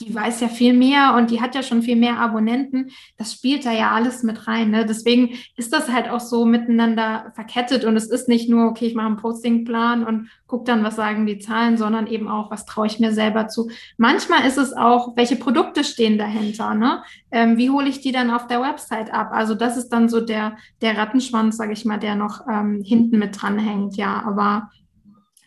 die 0.00 0.14
weiß 0.14 0.40
ja 0.40 0.48
viel 0.48 0.72
mehr 0.72 1.14
und 1.16 1.30
die 1.30 1.40
hat 1.40 1.54
ja 1.54 1.62
schon 1.62 1.82
viel 1.82 1.96
mehr 1.96 2.18
Abonnenten, 2.18 2.90
das 3.16 3.32
spielt 3.32 3.64
da 3.64 3.72
ja 3.72 3.92
alles 3.92 4.22
mit 4.22 4.46
rein. 4.46 4.70
Ne? 4.70 4.84
Deswegen 4.86 5.36
ist 5.56 5.72
das 5.72 5.90
halt 5.90 6.08
auch 6.08 6.20
so 6.20 6.44
miteinander 6.44 7.32
verkettet 7.34 7.84
und 7.84 7.96
es 7.96 8.06
ist 8.08 8.28
nicht 8.28 8.48
nur, 8.48 8.68
okay, 8.68 8.86
ich 8.86 8.94
mache 8.94 9.06
einen 9.06 9.16
Postingplan 9.16 10.04
und 10.04 10.28
gucke 10.46 10.64
dann, 10.64 10.84
was 10.84 10.96
sagen 10.96 11.26
die 11.26 11.38
Zahlen, 11.38 11.76
sondern 11.76 12.06
eben 12.06 12.28
auch, 12.28 12.50
was 12.50 12.66
traue 12.66 12.86
ich 12.86 13.00
mir 13.00 13.12
selber 13.12 13.48
zu. 13.48 13.70
Manchmal 13.96 14.46
ist 14.46 14.58
es 14.58 14.72
auch, 14.72 15.16
welche 15.16 15.36
Produkte 15.36 15.84
stehen 15.84 16.18
dahinter, 16.18 16.74
ne? 16.74 17.02
Ähm, 17.30 17.56
wie 17.56 17.70
hole 17.70 17.88
ich 17.88 18.00
die 18.00 18.12
dann 18.12 18.30
auf 18.30 18.46
der 18.46 18.62
Website 18.62 19.12
ab? 19.12 19.30
Also 19.32 19.54
das 19.54 19.76
ist 19.76 19.88
dann 19.88 20.08
so 20.08 20.20
der, 20.20 20.56
der 20.80 20.96
Rattenschwanz, 20.96 21.56
sage 21.56 21.72
ich 21.72 21.84
mal, 21.84 21.98
der 21.98 22.14
noch 22.14 22.46
ähm, 22.50 22.82
hinten 22.84 23.18
mit 23.18 23.40
dran 23.40 23.58
hängt, 23.58 23.96
ja, 23.96 24.22
aber 24.24 24.70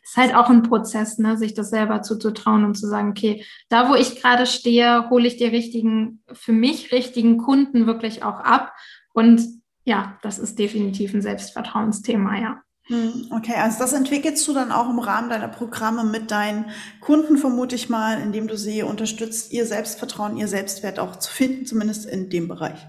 ist 0.10 0.17
halt 0.17 0.34
auch 0.34 0.50
ein 0.50 0.63
Prozess, 0.63 1.19
ne, 1.19 1.38
sich 1.38 1.54
das 1.54 1.69
selber 1.69 2.02
zuzutrauen 2.02 2.65
und 2.65 2.76
zu 2.76 2.88
sagen, 2.88 3.12
okay, 3.12 3.45
da 3.69 3.89
wo 3.89 3.95
ich 3.95 4.19
gerade 4.19 4.48
stehe, 4.48 5.08
hole 5.10 5.28
ich 5.28 5.38
die 5.38 5.45
richtigen, 5.45 6.24
für 6.32 6.52
mich 6.52 6.91
richtigen 6.91 7.38
Kunden 7.38 7.86
wirklich 7.86 8.24
auch 8.24 8.39
ab. 8.39 8.74
Und 9.13 9.41
ja, 9.84 10.17
das 10.24 10.39
ist 10.39 10.58
definitiv 10.58 11.13
ein 11.13 11.22
Selbstvertrauensthema, 11.22 12.39
ja. 12.39 12.62
Hm, 12.88 13.28
okay, 13.30 13.54
also 13.58 13.78
das 13.78 13.93
entwickelst 13.93 14.48
du 14.48 14.54
dann 14.54 14.72
auch 14.72 14.89
im 14.89 14.98
Rahmen 14.98 15.30
deiner 15.30 15.48
Programme 15.48 16.04
mit 16.04 16.32
deinen 16.32 16.65
Kunden, 17.02 17.38
vermute 17.38 17.76
ich 17.76 17.88
mal, 17.88 18.19
indem 18.19 18.48
du 18.48 18.58
sie 18.58 18.82
unterstützt, 18.82 19.54
ihr 19.54 19.67
Selbstvertrauen, 19.67 20.38
ihr 20.38 20.48
Selbstwert 20.48 20.98
auch 20.98 21.17
zu 21.17 21.32
finden, 21.32 21.67
zumindest 21.67 22.08
in 22.08 22.32
dem 22.32 22.48
Bereich. 22.48 22.80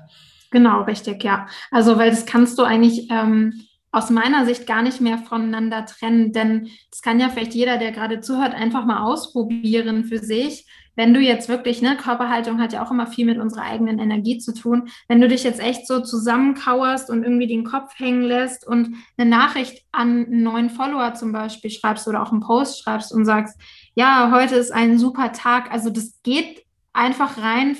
Genau, 0.50 0.82
richtig, 0.84 1.22
ja. 1.22 1.48
Also, 1.70 1.98
weil 1.98 2.10
das 2.10 2.24
kannst 2.24 2.58
du 2.58 2.62
eigentlich 2.62 3.08
ähm, 3.10 3.66
aus 3.92 4.10
meiner 4.10 4.46
Sicht 4.46 4.66
gar 4.66 4.82
nicht 4.82 5.00
mehr 5.00 5.18
voneinander 5.18 5.84
trennen, 5.84 6.32
denn 6.32 6.68
das 6.90 7.02
kann 7.02 7.18
ja 7.18 7.28
vielleicht 7.28 7.54
jeder, 7.54 7.78
der 7.78 7.92
gerade 7.92 8.20
zuhört, 8.20 8.54
einfach 8.54 8.84
mal 8.84 9.02
ausprobieren 9.02 10.04
für 10.04 10.18
sich. 10.18 10.66
Wenn 10.96 11.14
du 11.14 11.20
jetzt 11.20 11.48
wirklich, 11.48 11.82
ne, 11.82 11.96
Körperhaltung 11.96 12.60
hat 12.60 12.72
ja 12.72 12.84
auch 12.84 12.90
immer 12.90 13.06
viel 13.06 13.24
mit 13.24 13.38
unserer 13.38 13.62
eigenen 13.62 13.98
Energie 13.98 14.38
zu 14.38 14.52
tun. 14.52 14.90
Wenn 15.08 15.20
du 15.20 15.28
dich 15.28 15.44
jetzt 15.44 15.60
echt 15.60 15.86
so 15.86 16.00
zusammenkauerst 16.00 17.10
und 17.10 17.22
irgendwie 17.22 17.46
den 17.46 17.64
Kopf 17.64 17.98
hängen 17.98 18.22
lässt 18.22 18.66
und 18.66 18.96
eine 19.16 19.28
Nachricht 19.28 19.84
an 19.92 20.26
einen 20.26 20.42
neuen 20.42 20.70
Follower 20.70 21.14
zum 21.14 21.32
Beispiel 21.32 21.70
schreibst 21.70 22.06
oder 22.06 22.22
auch 22.22 22.32
einen 22.32 22.42
Post 22.42 22.82
schreibst 22.82 23.12
und 23.12 23.24
sagst, 23.24 23.58
ja, 23.94 24.30
heute 24.32 24.56
ist 24.56 24.72
ein 24.72 24.98
super 24.98 25.32
Tag. 25.32 25.72
Also 25.72 25.90
das 25.90 26.20
geht 26.22 26.64
einfach 26.92 27.38
rein 27.38 27.76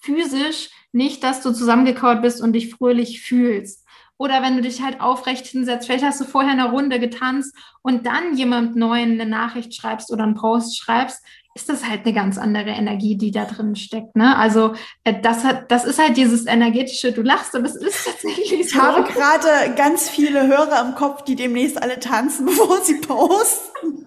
physisch, 0.00 0.70
nicht, 0.92 1.22
dass 1.22 1.42
du 1.42 1.52
zusammengekauert 1.52 2.22
bist 2.22 2.42
und 2.42 2.52
dich 2.52 2.74
fröhlich 2.74 3.22
fühlst. 3.22 3.81
Oder 4.18 4.42
wenn 4.42 4.56
du 4.56 4.62
dich 4.62 4.82
halt 4.82 5.00
aufrecht 5.00 5.46
hinsetzt, 5.46 5.86
vielleicht 5.86 6.04
hast 6.04 6.20
du 6.20 6.24
vorher 6.24 6.52
eine 6.52 6.70
Runde 6.70 7.00
getanzt 7.00 7.56
und 7.82 8.06
dann 8.06 8.36
jemand 8.36 8.76
neuen 8.76 9.20
eine 9.20 9.26
Nachricht 9.26 9.74
schreibst 9.74 10.12
oder 10.12 10.22
einen 10.22 10.34
Post 10.34 10.78
schreibst, 10.78 11.24
ist 11.54 11.68
das 11.68 11.88
halt 11.88 12.04
eine 12.04 12.14
ganz 12.14 12.38
andere 12.38 12.70
Energie, 12.70 13.16
die 13.16 13.30
da 13.30 13.44
drin 13.44 13.76
steckt. 13.76 14.16
Ne? 14.16 14.36
Also 14.36 14.74
äh, 15.04 15.20
das 15.20 15.44
hat, 15.44 15.70
das 15.70 15.84
ist 15.84 15.98
halt 15.98 16.16
dieses 16.16 16.46
energetische, 16.46 17.12
du 17.12 17.22
lachst, 17.22 17.54
aber 17.54 17.66
es 17.66 17.76
ist 17.76 18.04
tatsächlich 18.04 18.70
so. 18.70 18.76
Ich 18.78 18.82
habe 18.82 19.02
gerade 19.04 19.74
ganz 19.76 20.08
viele 20.08 20.46
Hörer 20.46 20.86
im 20.86 20.94
Kopf, 20.94 21.22
die 21.22 21.36
demnächst 21.36 21.82
alle 21.82 22.00
tanzen, 22.00 22.46
bevor 22.46 22.80
sie 22.80 23.00
posten. 23.00 24.06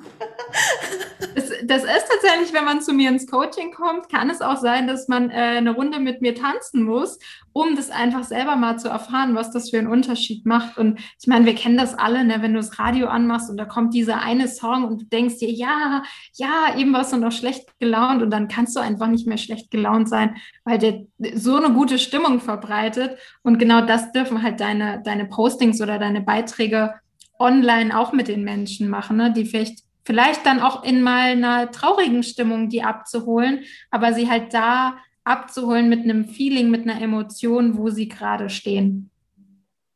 Das, 1.35 1.49
das, 1.63 1.83
ist 1.83 2.05
tatsächlich, 2.09 2.53
wenn 2.53 2.65
man 2.65 2.81
zu 2.81 2.93
mir 2.93 3.09
ins 3.09 3.27
Coaching 3.27 3.73
kommt, 3.73 4.09
kann 4.09 4.29
es 4.29 4.41
auch 4.41 4.57
sein, 4.57 4.87
dass 4.87 5.07
man 5.07 5.29
äh, 5.29 5.33
eine 5.33 5.71
Runde 5.71 5.99
mit 5.99 6.21
mir 6.21 6.33
tanzen 6.33 6.83
muss, 6.83 7.19
um 7.51 7.75
das 7.75 7.89
einfach 7.89 8.23
selber 8.23 8.55
mal 8.55 8.77
zu 8.77 8.87
erfahren, 8.87 9.35
was 9.35 9.51
das 9.51 9.69
für 9.69 9.77
einen 9.77 9.87
Unterschied 9.87 10.45
macht. 10.45 10.77
Und 10.77 10.99
ich 11.19 11.27
meine, 11.27 11.45
wir 11.45 11.55
kennen 11.55 11.77
das 11.77 11.97
alle, 11.97 12.23
ne? 12.23 12.41
wenn 12.41 12.53
du 12.53 12.59
das 12.59 12.79
Radio 12.79 13.07
anmachst 13.07 13.49
und 13.49 13.57
da 13.57 13.65
kommt 13.65 13.93
dieser 13.93 14.21
eine 14.21 14.47
Song 14.47 14.85
und 14.85 15.01
du 15.01 15.05
denkst 15.05 15.39
dir, 15.39 15.51
ja, 15.51 16.03
ja, 16.33 16.77
eben 16.77 16.93
warst 16.93 17.13
du 17.13 17.17
noch 17.17 17.31
schlecht 17.35 17.77
gelaunt 17.79 18.23
und 18.23 18.31
dann 18.31 18.47
kannst 18.47 18.75
du 18.75 18.79
einfach 18.79 19.07
nicht 19.07 19.27
mehr 19.27 19.37
schlecht 19.37 19.69
gelaunt 19.69 20.09
sein, 20.09 20.35
weil 20.63 20.77
der 20.77 21.05
so 21.35 21.55
eine 21.55 21.73
gute 21.73 21.99
Stimmung 21.99 22.39
verbreitet. 22.39 23.17
Und 23.43 23.59
genau 23.59 23.81
das 23.81 24.11
dürfen 24.11 24.41
halt 24.41 24.59
deine, 24.59 25.01
deine 25.03 25.25
Postings 25.25 25.81
oder 25.81 25.99
deine 25.99 26.21
Beiträge 26.21 26.95
online 27.39 27.97
auch 27.97 28.13
mit 28.13 28.27
den 28.27 28.43
Menschen 28.43 28.89
machen, 28.89 29.17
ne? 29.17 29.31
die 29.31 29.45
vielleicht 29.45 29.85
vielleicht 30.05 30.45
dann 30.45 30.59
auch 30.59 30.83
in 30.83 31.01
mal 31.01 31.31
einer 31.31 31.71
traurigen 31.71 32.23
Stimmung 32.23 32.69
die 32.69 32.83
abzuholen, 32.83 33.63
aber 33.89 34.13
sie 34.13 34.29
halt 34.29 34.53
da 34.53 34.97
abzuholen 35.23 35.89
mit 35.89 36.03
einem 36.03 36.25
Feeling, 36.25 36.69
mit 36.69 36.83
einer 36.83 37.01
Emotion, 37.01 37.77
wo 37.77 37.89
sie 37.89 38.07
gerade 38.07 38.49
stehen. 38.49 39.09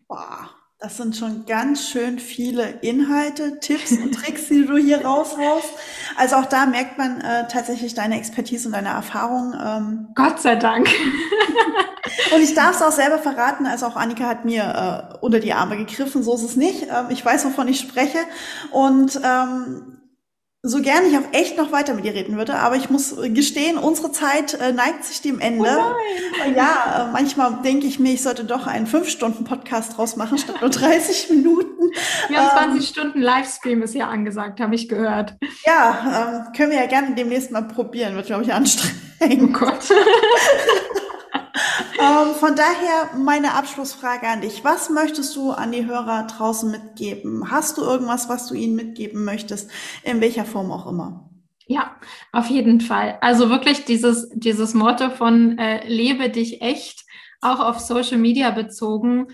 Boah, 0.07 0.49
das 0.79 0.95
sind 0.95 1.17
schon 1.17 1.45
ganz 1.45 1.89
schön 1.89 2.19
viele 2.19 2.69
Inhalte, 2.81 3.59
Tipps 3.59 3.91
und 3.91 4.13
Tricks, 4.13 4.47
die 4.47 4.65
du 4.65 4.77
hier 4.77 5.03
raushaust. 5.03 5.73
Also 6.15 6.37
auch 6.37 6.45
da 6.45 6.65
merkt 6.65 6.97
man 6.97 7.19
äh, 7.19 7.49
tatsächlich 7.49 7.95
deine 7.95 8.17
Expertise 8.17 8.69
und 8.69 8.73
deine 8.73 8.89
Erfahrung. 8.89 9.53
Ähm. 9.61 10.07
Gott 10.15 10.39
sei 10.39 10.55
Dank. 10.55 10.87
und 12.33 12.41
ich 12.41 12.53
darf 12.53 12.77
es 12.77 12.81
auch 12.81 12.93
selber 12.93 13.17
verraten, 13.17 13.65
also 13.65 13.87
auch 13.87 13.97
Annika 13.97 14.23
hat 14.25 14.45
mir 14.45 15.11
äh, 15.13 15.17
unter 15.19 15.41
die 15.41 15.51
Arme 15.51 15.75
gegriffen, 15.75 16.23
so 16.23 16.33
ist 16.35 16.43
es 16.43 16.55
nicht. 16.55 16.83
Ähm, 16.83 17.07
ich 17.09 17.25
weiß, 17.25 17.43
wovon 17.43 17.67
ich 17.67 17.81
spreche. 17.81 18.19
Und 18.71 19.19
ähm, 19.21 19.98
so 20.61 20.81
gerne 20.81 21.07
ich 21.07 21.17
auch 21.17 21.31
echt 21.31 21.57
noch 21.57 21.71
weiter 21.71 21.93
mit 21.93 22.03
dir 22.03 22.13
reden 22.13 22.35
würde, 22.35 22.55
aber 22.55 22.75
ich 22.75 22.89
muss 22.89 23.15
gestehen, 23.33 23.77
unsere 23.77 24.11
Zeit 24.11 24.55
äh, 24.55 24.73
neigt 24.73 25.05
sich 25.05 25.21
dem 25.21 25.39
Ende. 25.39 25.69
Oh 25.69 26.49
ja, 26.53 27.07
äh, 27.07 27.11
manchmal 27.13 27.61
denke 27.63 27.87
ich 27.87 27.97
mir, 27.97 28.11
ich 28.11 28.21
sollte 28.21 28.43
doch 28.43 28.67
einen 28.67 28.85
fünf 28.85 29.07
Stunden 29.07 29.45
Podcast 29.45 29.97
draus 29.97 30.17
machen 30.17 30.37
statt 30.37 30.57
nur 30.59 30.69
30 30.69 31.29
Minuten. 31.29 31.91
Wir 32.27 32.41
haben 32.41 32.71
20 32.71 32.75
ähm, 32.75 32.81
Stunden 32.81 33.21
Livestream 33.21 33.81
ist 33.83 33.95
ja 33.95 34.09
angesagt, 34.09 34.59
habe 34.59 34.75
ich 34.75 34.89
gehört. 34.89 35.35
Ja, 35.65 36.43
ähm, 36.45 36.53
können 36.53 36.71
wir 36.71 36.79
ja 36.79 36.87
gerne 36.87 37.15
demnächst 37.15 37.51
mal 37.51 37.63
probieren, 37.63 38.15
wird 38.15 38.25
glaube 38.25 38.43
ich 38.43 38.53
anstrengend. 38.53 38.97
Oh 39.21 39.47
Gott. 39.47 39.89
ähm, 41.99 42.33
von 42.35 42.55
daher 42.55 43.17
meine 43.17 43.53
Abschlussfrage 43.53 44.27
an 44.27 44.41
dich. 44.41 44.63
Was 44.63 44.89
möchtest 44.89 45.35
du 45.35 45.51
an 45.51 45.71
die 45.71 45.85
Hörer 45.85 46.27
draußen 46.27 46.69
mitgeben? 46.69 47.51
Hast 47.51 47.77
du 47.77 47.81
irgendwas, 47.81 48.29
was 48.29 48.47
du 48.47 48.53
ihnen 48.53 48.75
mitgeben 48.75 49.25
möchtest, 49.25 49.69
in 50.03 50.21
welcher 50.21 50.45
Form 50.45 50.71
auch 50.71 50.87
immer? 50.87 51.29
Ja, 51.67 51.95
auf 52.31 52.47
jeden 52.47 52.81
Fall. 52.81 53.17
Also 53.21 53.49
wirklich 53.49 53.85
dieses, 53.85 54.29
dieses 54.33 54.73
Motto 54.73 55.11
von 55.11 55.57
äh, 55.57 55.87
lebe 55.87 56.29
dich 56.29 56.61
echt, 56.61 57.05
auch 57.41 57.59
auf 57.59 57.79
Social 57.79 58.17
Media 58.17 58.51
bezogen, 58.51 59.27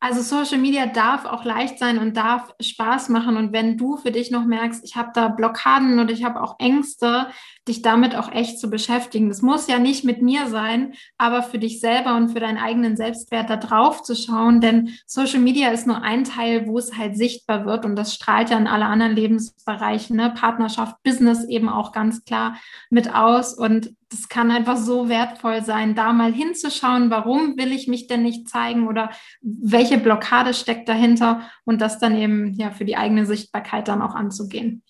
also 0.00 0.22
Social 0.22 0.58
Media 0.58 0.86
darf 0.86 1.24
auch 1.24 1.44
leicht 1.44 1.78
sein 1.78 1.98
und 1.98 2.16
darf 2.16 2.54
Spaß 2.60 3.08
machen. 3.08 3.36
Und 3.36 3.52
wenn 3.52 3.76
du 3.76 3.96
für 3.96 4.12
dich 4.12 4.30
noch 4.30 4.44
merkst, 4.44 4.84
ich 4.84 4.94
habe 4.94 5.10
da 5.12 5.28
Blockaden 5.28 5.98
oder 5.98 6.12
ich 6.12 6.22
habe 6.22 6.40
auch 6.40 6.60
Ängste, 6.60 7.26
dich 7.68 7.82
damit 7.82 8.16
auch 8.16 8.32
echt 8.32 8.58
zu 8.58 8.70
beschäftigen. 8.70 9.28
Das 9.28 9.42
muss 9.42 9.68
ja 9.68 9.78
nicht 9.78 10.04
mit 10.04 10.22
mir 10.22 10.48
sein, 10.48 10.94
aber 11.18 11.42
für 11.42 11.58
dich 11.58 11.80
selber 11.80 12.16
und 12.16 12.30
für 12.30 12.40
deinen 12.40 12.58
eigenen 12.58 12.96
Selbstwert 12.96 13.50
da 13.50 13.56
drauf 13.56 14.02
zu 14.02 14.16
schauen. 14.16 14.60
Denn 14.60 14.90
Social 15.06 15.40
Media 15.40 15.70
ist 15.70 15.86
nur 15.86 16.02
ein 16.02 16.24
Teil, 16.24 16.66
wo 16.66 16.78
es 16.78 16.96
halt 16.96 17.16
sichtbar 17.16 17.66
wird 17.66 17.84
und 17.84 17.96
das 17.96 18.14
strahlt 18.14 18.50
ja 18.50 18.58
in 18.58 18.66
alle 18.66 18.86
anderen 18.86 19.14
Lebensbereiche, 19.14 20.16
ne? 20.16 20.30
Partnerschaft, 20.30 20.96
Business 21.02 21.44
eben 21.44 21.68
auch 21.68 21.92
ganz 21.92 22.24
klar 22.24 22.56
mit 22.90 23.14
aus. 23.14 23.54
Und 23.54 23.94
das 24.10 24.28
kann 24.28 24.50
einfach 24.50 24.76
so 24.76 25.08
wertvoll 25.08 25.62
sein, 25.62 25.94
da 25.94 26.12
mal 26.12 26.32
hinzuschauen, 26.32 27.10
warum 27.10 27.58
will 27.58 27.72
ich 27.72 27.88
mich 27.88 28.06
denn 28.06 28.22
nicht 28.22 28.48
zeigen 28.48 28.88
oder 28.88 29.10
welche 29.42 29.98
Blockade 29.98 30.54
steckt 30.54 30.88
dahinter 30.88 31.42
und 31.64 31.80
das 31.80 31.98
dann 31.98 32.16
eben 32.16 32.54
ja 32.54 32.70
für 32.70 32.86
die 32.86 32.96
eigene 32.96 33.26
Sichtbarkeit 33.26 33.88
dann 33.88 34.00
auch 34.00 34.14
anzugehen. 34.14 34.82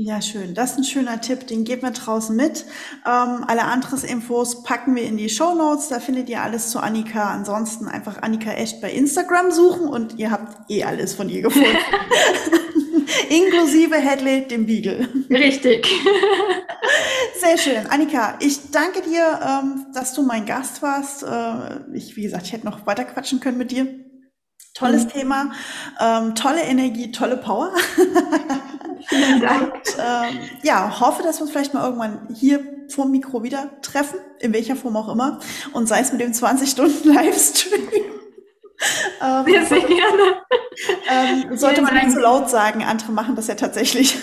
Ja, 0.00 0.22
schön. 0.22 0.54
Das 0.54 0.70
ist 0.70 0.78
ein 0.78 0.84
schöner 0.84 1.20
Tipp, 1.20 1.48
den 1.48 1.64
geben 1.64 1.82
wir 1.82 1.90
draußen 1.90 2.36
mit. 2.36 2.66
Ähm, 3.04 3.44
alle 3.48 3.64
anderen 3.64 4.00
Infos 4.04 4.62
packen 4.62 4.94
wir 4.94 5.02
in 5.02 5.16
die 5.16 5.28
Show 5.28 5.56
Notes. 5.56 5.88
Da 5.88 5.98
findet 5.98 6.28
ihr 6.28 6.40
alles 6.40 6.70
zu 6.70 6.78
Annika. 6.78 7.32
Ansonsten 7.32 7.88
einfach 7.88 8.22
Annika 8.22 8.52
Echt 8.52 8.80
bei 8.80 8.92
Instagram 8.92 9.50
suchen 9.50 9.88
und 9.88 10.16
ihr 10.16 10.30
habt 10.30 10.70
eh 10.70 10.84
alles 10.84 11.14
von 11.14 11.28
ihr 11.28 11.42
gefunden. 11.42 11.66
Inklusive 13.28 13.96
Headley, 13.96 14.46
dem 14.46 14.66
Beagle. 14.66 15.08
Richtig. 15.30 15.88
Sehr 17.40 17.58
schön. 17.58 17.88
Annika, 17.88 18.36
ich 18.38 18.70
danke 18.70 19.02
dir, 19.02 19.40
ähm, 19.42 19.86
dass 19.94 20.14
du 20.14 20.22
mein 20.22 20.46
Gast 20.46 20.80
warst. 20.80 21.24
Äh, 21.24 21.96
ich, 21.96 22.14
wie 22.14 22.22
gesagt, 22.22 22.46
ich 22.46 22.52
hätte 22.52 22.66
noch 22.66 22.86
weiter 22.86 23.02
quatschen 23.02 23.40
können 23.40 23.58
mit 23.58 23.72
dir. 23.72 23.88
Tolles 24.74 25.06
mhm. 25.06 25.08
Thema, 25.08 25.50
ähm, 26.00 26.36
tolle 26.36 26.62
Energie, 26.62 27.10
tolle 27.10 27.36
Power. 27.36 27.72
Vielen 29.06 29.40
Dank. 29.40 29.74
Und, 29.74 29.96
ähm, 29.98 30.38
ja, 30.62 31.00
hoffe, 31.00 31.22
dass 31.22 31.38
wir 31.38 31.42
uns 31.42 31.50
vielleicht 31.50 31.74
mal 31.74 31.84
irgendwann 31.84 32.28
hier 32.34 32.60
vor 32.88 33.06
Mikro 33.06 33.42
wieder 33.42 33.80
treffen, 33.82 34.18
in 34.40 34.52
welcher 34.52 34.76
Form 34.76 34.96
auch 34.96 35.08
immer. 35.08 35.40
Und 35.72 35.88
sei 35.88 36.00
es 36.00 36.12
mit 36.12 36.20
dem 36.20 36.32
20-Stunden-Livestream. 36.32 37.80
ähm, 39.22 39.44
sehr, 39.46 39.66
sehr 39.66 39.80
gerne. 39.80 40.42
Ähm, 41.10 41.56
sollte 41.56 41.82
man 41.82 41.94
nicht 41.94 42.12
so 42.12 42.20
laut 42.20 42.48
sagen, 42.48 42.82
andere 42.82 43.12
machen 43.12 43.36
das 43.36 43.48
ja 43.48 43.54
tatsächlich. 43.54 44.18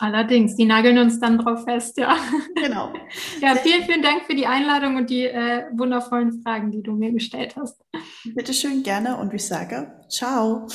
Allerdings, 0.00 0.54
die 0.54 0.64
nageln 0.64 0.98
uns 0.98 1.18
dann 1.18 1.38
drauf 1.38 1.64
fest, 1.64 1.98
ja. 1.98 2.16
Genau. 2.54 2.92
Ja, 3.40 3.56
vielen, 3.56 3.82
vielen 3.82 4.02
Dank 4.02 4.24
für 4.26 4.34
die 4.34 4.46
Einladung 4.46 4.96
und 4.96 5.10
die 5.10 5.24
äh, 5.24 5.64
wundervollen 5.72 6.40
Fragen, 6.42 6.70
die 6.70 6.82
du 6.82 6.92
mir 6.92 7.12
gestellt 7.12 7.56
hast. 7.56 7.82
Bitte 8.24 8.54
schön, 8.54 8.82
gerne 8.82 9.16
und 9.16 9.34
ich 9.34 9.46
sage 9.46 9.92
ciao. 10.08 10.66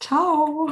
Ciao. 0.00 0.70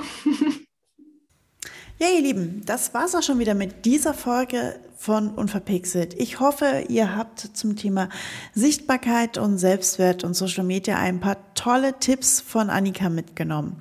Ja, 1.97 2.09
ihr 2.09 2.23
Lieben, 2.23 2.63
das 2.67 2.93
war's 2.93 3.15
auch 3.15 3.23
schon 3.23 3.39
wieder 3.39 3.55
mit 3.55 3.85
dieser 3.85 4.15
Folge 4.15 4.75
von 4.97 5.29
Unverpixelt. 5.31 6.15
Ich 6.15 6.41
hoffe, 6.41 6.87
ihr 6.89 7.15
habt 7.15 7.39
zum 7.39 7.77
Thema 7.77 8.09
Sichtbarkeit 8.53 9.39
und 9.39 9.59
Selbstwert 9.59 10.25
und 10.25 10.35
Social 10.35 10.65
Media 10.65 10.99
ein 10.99 11.21
paar 11.21 11.37
tolle 11.55 11.97
Tipps 12.01 12.41
von 12.41 12.69
Annika 12.69 13.11
mitgenommen. 13.11 13.77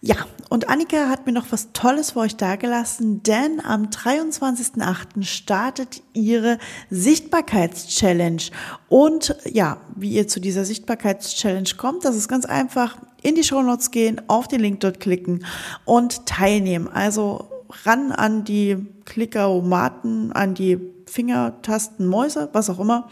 Ja, 0.00 0.14
und 0.50 0.68
Annika 0.68 1.08
hat 1.08 1.26
mir 1.26 1.32
noch 1.32 1.46
was 1.50 1.72
Tolles 1.72 2.12
für 2.12 2.20
euch 2.20 2.36
dargelassen, 2.36 3.24
denn 3.24 3.60
am 3.64 3.86
23.08. 3.86 5.24
startet 5.24 6.02
ihre 6.12 6.58
Sichtbarkeitschallenge. 6.90 8.50
Und 8.88 9.34
ja, 9.50 9.80
wie 9.96 10.12
ihr 10.12 10.28
zu 10.28 10.38
dieser 10.38 10.64
Sichtbarkeitschallenge 10.64 11.74
kommt, 11.76 12.04
das 12.04 12.14
ist 12.14 12.28
ganz 12.28 12.44
einfach. 12.44 12.98
In 13.22 13.34
die 13.34 13.44
Shownotes 13.44 13.90
gehen, 13.90 14.20
auf 14.28 14.48
den 14.48 14.60
Link 14.60 14.80
dort 14.80 15.00
klicken 15.00 15.44
und 15.84 16.26
teilnehmen. 16.26 16.88
Also 16.88 17.48
ran 17.84 18.12
an 18.12 18.44
die 18.44 18.76
Klickeromaten, 19.04 20.32
an 20.32 20.54
die 20.54 20.78
Fingertasten, 21.06 22.06
Mäuse, 22.06 22.48
was 22.52 22.70
auch 22.70 22.80
immer, 22.80 23.08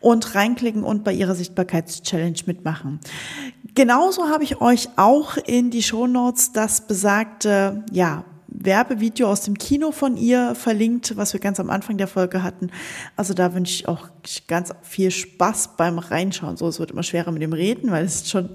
und 0.00 0.34
reinklicken 0.34 0.84
und 0.84 1.02
bei 1.04 1.12
ihrer 1.12 1.34
Sichtbarkeitschallenge 1.34 2.42
mitmachen. 2.46 3.00
Genauso 3.74 4.28
habe 4.28 4.44
ich 4.44 4.60
euch 4.60 4.88
auch 4.96 5.36
in 5.36 5.70
die 5.70 5.82
Shownotes 5.82 6.52
das 6.52 6.86
besagte, 6.86 7.84
ja, 7.90 8.24
Werbevideo 8.54 9.28
aus 9.28 9.42
dem 9.42 9.56
Kino 9.56 9.92
von 9.92 10.16
ihr 10.16 10.54
verlinkt, 10.54 11.16
was 11.16 11.32
wir 11.32 11.40
ganz 11.40 11.58
am 11.58 11.70
Anfang 11.70 11.96
der 11.96 12.06
Folge 12.06 12.42
hatten. 12.42 12.70
Also 13.16 13.34
da 13.34 13.54
wünsche 13.54 13.74
ich 13.74 13.88
auch 13.88 14.08
ganz 14.46 14.72
viel 14.82 15.10
Spaß 15.10 15.70
beim 15.76 15.98
Reinschauen. 15.98 16.56
So, 16.56 16.68
es 16.68 16.78
wird 16.78 16.90
immer 16.90 17.02
schwerer 17.02 17.32
mit 17.32 17.42
dem 17.42 17.54
Reden, 17.54 17.90
weil 17.90 18.04
es 18.04 18.16
ist 18.16 18.30
schon 18.30 18.50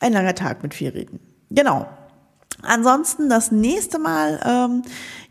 ein 0.00 0.12
langer 0.12 0.34
Tag 0.34 0.62
mit 0.62 0.74
viel 0.74 0.90
Reden. 0.90 1.20
Genau. 1.50 1.86
Ansonsten 2.62 3.30
das 3.30 3.52
nächste 3.52 3.98
Mal, 3.98 4.40
ähm, 4.44 4.82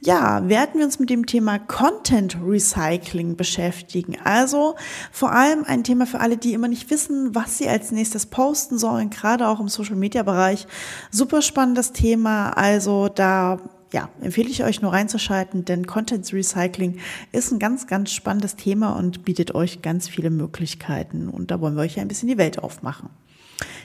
ja, 0.02 0.48
werden 0.48 0.80
wir 0.80 0.86
uns 0.86 1.00
mit 1.00 1.10
dem 1.10 1.26
Thema 1.26 1.60
Content 1.60 2.38
Recycling 2.44 3.36
beschäftigen. 3.36 4.18
Also 4.24 4.76
vor 5.12 5.32
allem 5.32 5.64
ein 5.66 5.84
Thema 5.84 6.08
für 6.08 6.22
alle, 6.22 6.38
die 6.38 6.54
immer 6.54 6.68
nicht 6.68 6.90
wissen, 6.90 7.36
was 7.36 7.58
sie 7.58 7.68
als 7.68 7.92
nächstes 7.92 8.26
posten 8.26 8.80
sollen, 8.80 9.10
gerade 9.10 9.48
auch 9.48 9.60
im 9.60 9.68
Social 9.68 9.96
Media 9.96 10.24
Bereich. 10.24 10.66
Super 11.12 11.42
spannendes 11.42 11.92
Thema. 11.92 12.52
Also 12.52 13.10
da 13.10 13.60
ja, 13.92 14.10
empfehle 14.22 14.50
ich 14.50 14.64
euch 14.64 14.82
nur 14.82 14.94
reinzuschalten, 14.94 15.66
denn 15.66 15.88
Content 15.88 16.32
Recycling 16.32 17.00
ist 17.32 17.52
ein 17.52 17.60
ganz, 17.60 17.88
ganz 17.88 18.12
spannendes 18.12 18.56
Thema 18.56 18.92
und 18.92 19.26
bietet 19.26 19.54
euch 19.56 19.82
ganz 19.82 20.08
viele 20.08 20.30
Möglichkeiten. 20.30 21.28
Und 21.30 21.52
da 21.52 21.60
wollen 21.60 21.76
wir 21.76 21.82
euch 21.82 22.00
ein 22.00 22.08
bisschen 22.08 22.30
die 22.30 22.38
Welt 22.38 22.60
aufmachen. 22.60 23.10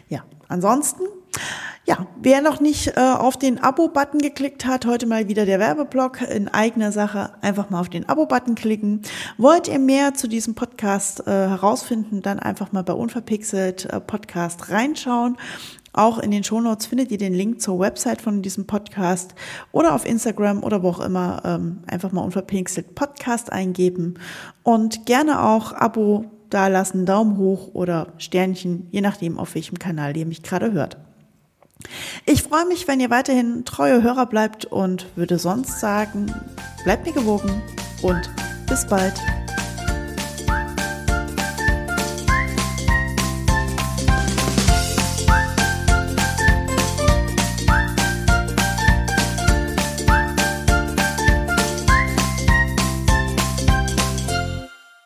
Ja, 0.08 0.24
ansonsten, 0.48 1.04
ja, 1.86 2.06
wer 2.20 2.40
noch 2.40 2.60
nicht 2.60 2.96
äh, 2.96 3.00
auf 3.00 3.36
den 3.36 3.62
Abo-Button 3.62 4.20
geklickt 4.20 4.64
hat, 4.64 4.86
heute 4.86 5.06
mal 5.06 5.28
wieder 5.28 5.44
der 5.44 5.58
Werbeblock 5.58 6.22
in 6.22 6.48
eigener 6.48 6.92
Sache, 6.92 7.32
einfach 7.42 7.70
mal 7.70 7.80
auf 7.80 7.88
den 7.88 8.08
Abo-Button 8.08 8.54
klicken. 8.54 9.02
Wollt 9.36 9.68
ihr 9.68 9.78
mehr 9.78 10.14
zu 10.14 10.28
diesem 10.28 10.54
Podcast 10.54 11.26
äh, 11.26 11.30
herausfinden, 11.30 12.22
dann 12.22 12.38
einfach 12.38 12.72
mal 12.72 12.84
bei 12.84 12.94
Unverpixelt 12.94 13.86
äh, 13.86 14.00
Podcast 14.00 14.70
reinschauen. 14.70 15.36
Auch 15.94 16.18
in 16.18 16.32
den 16.32 16.42
Shownotes 16.42 16.86
findet 16.86 17.12
ihr 17.12 17.18
den 17.18 17.34
Link 17.34 17.60
zur 17.60 17.78
Website 17.78 18.20
von 18.20 18.42
diesem 18.42 18.66
Podcast 18.66 19.36
oder 19.70 19.94
auf 19.94 20.04
Instagram 20.04 20.64
oder 20.64 20.82
wo 20.82 20.88
auch 20.88 21.00
immer 21.00 21.40
ähm, 21.44 21.84
einfach 21.86 22.10
mal 22.10 22.22
unverpixelt 22.22 22.96
Podcast 22.96 23.52
eingeben 23.52 24.14
und 24.64 25.06
gerne 25.06 25.44
auch 25.44 25.72
Abo 25.72 26.24
da 26.50 26.68
lassen, 26.68 27.06
Daumen 27.06 27.36
hoch 27.36 27.70
oder 27.74 28.08
Sternchen, 28.18 28.88
je 28.90 29.00
nachdem, 29.00 29.38
auf 29.38 29.54
welchem 29.54 29.78
Kanal 29.78 30.16
ihr 30.16 30.26
mich 30.26 30.42
gerade 30.42 30.72
hört. 30.72 30.96
Ich 32.24 32.42
freue 32.42 32.66
mich, 32.66 32.88
wenn 32.88 33.00
ihr 33.00 33.10
weiterhin 33.10 33.64
treue 33.64 34.02
Hörer 34.02 34.26
bleibt 34.26 34.64
und 34.64 35.06
würde 35.16 35.38
sonst 35.38 35.80
sagen, 35.80 36.32
bleibt 36.84 37.06
mir 37.06 37.12
gewogen 37.12 37.62
und 38.02 38.30
bis 38.68 38.86
bald. 38.86 39.14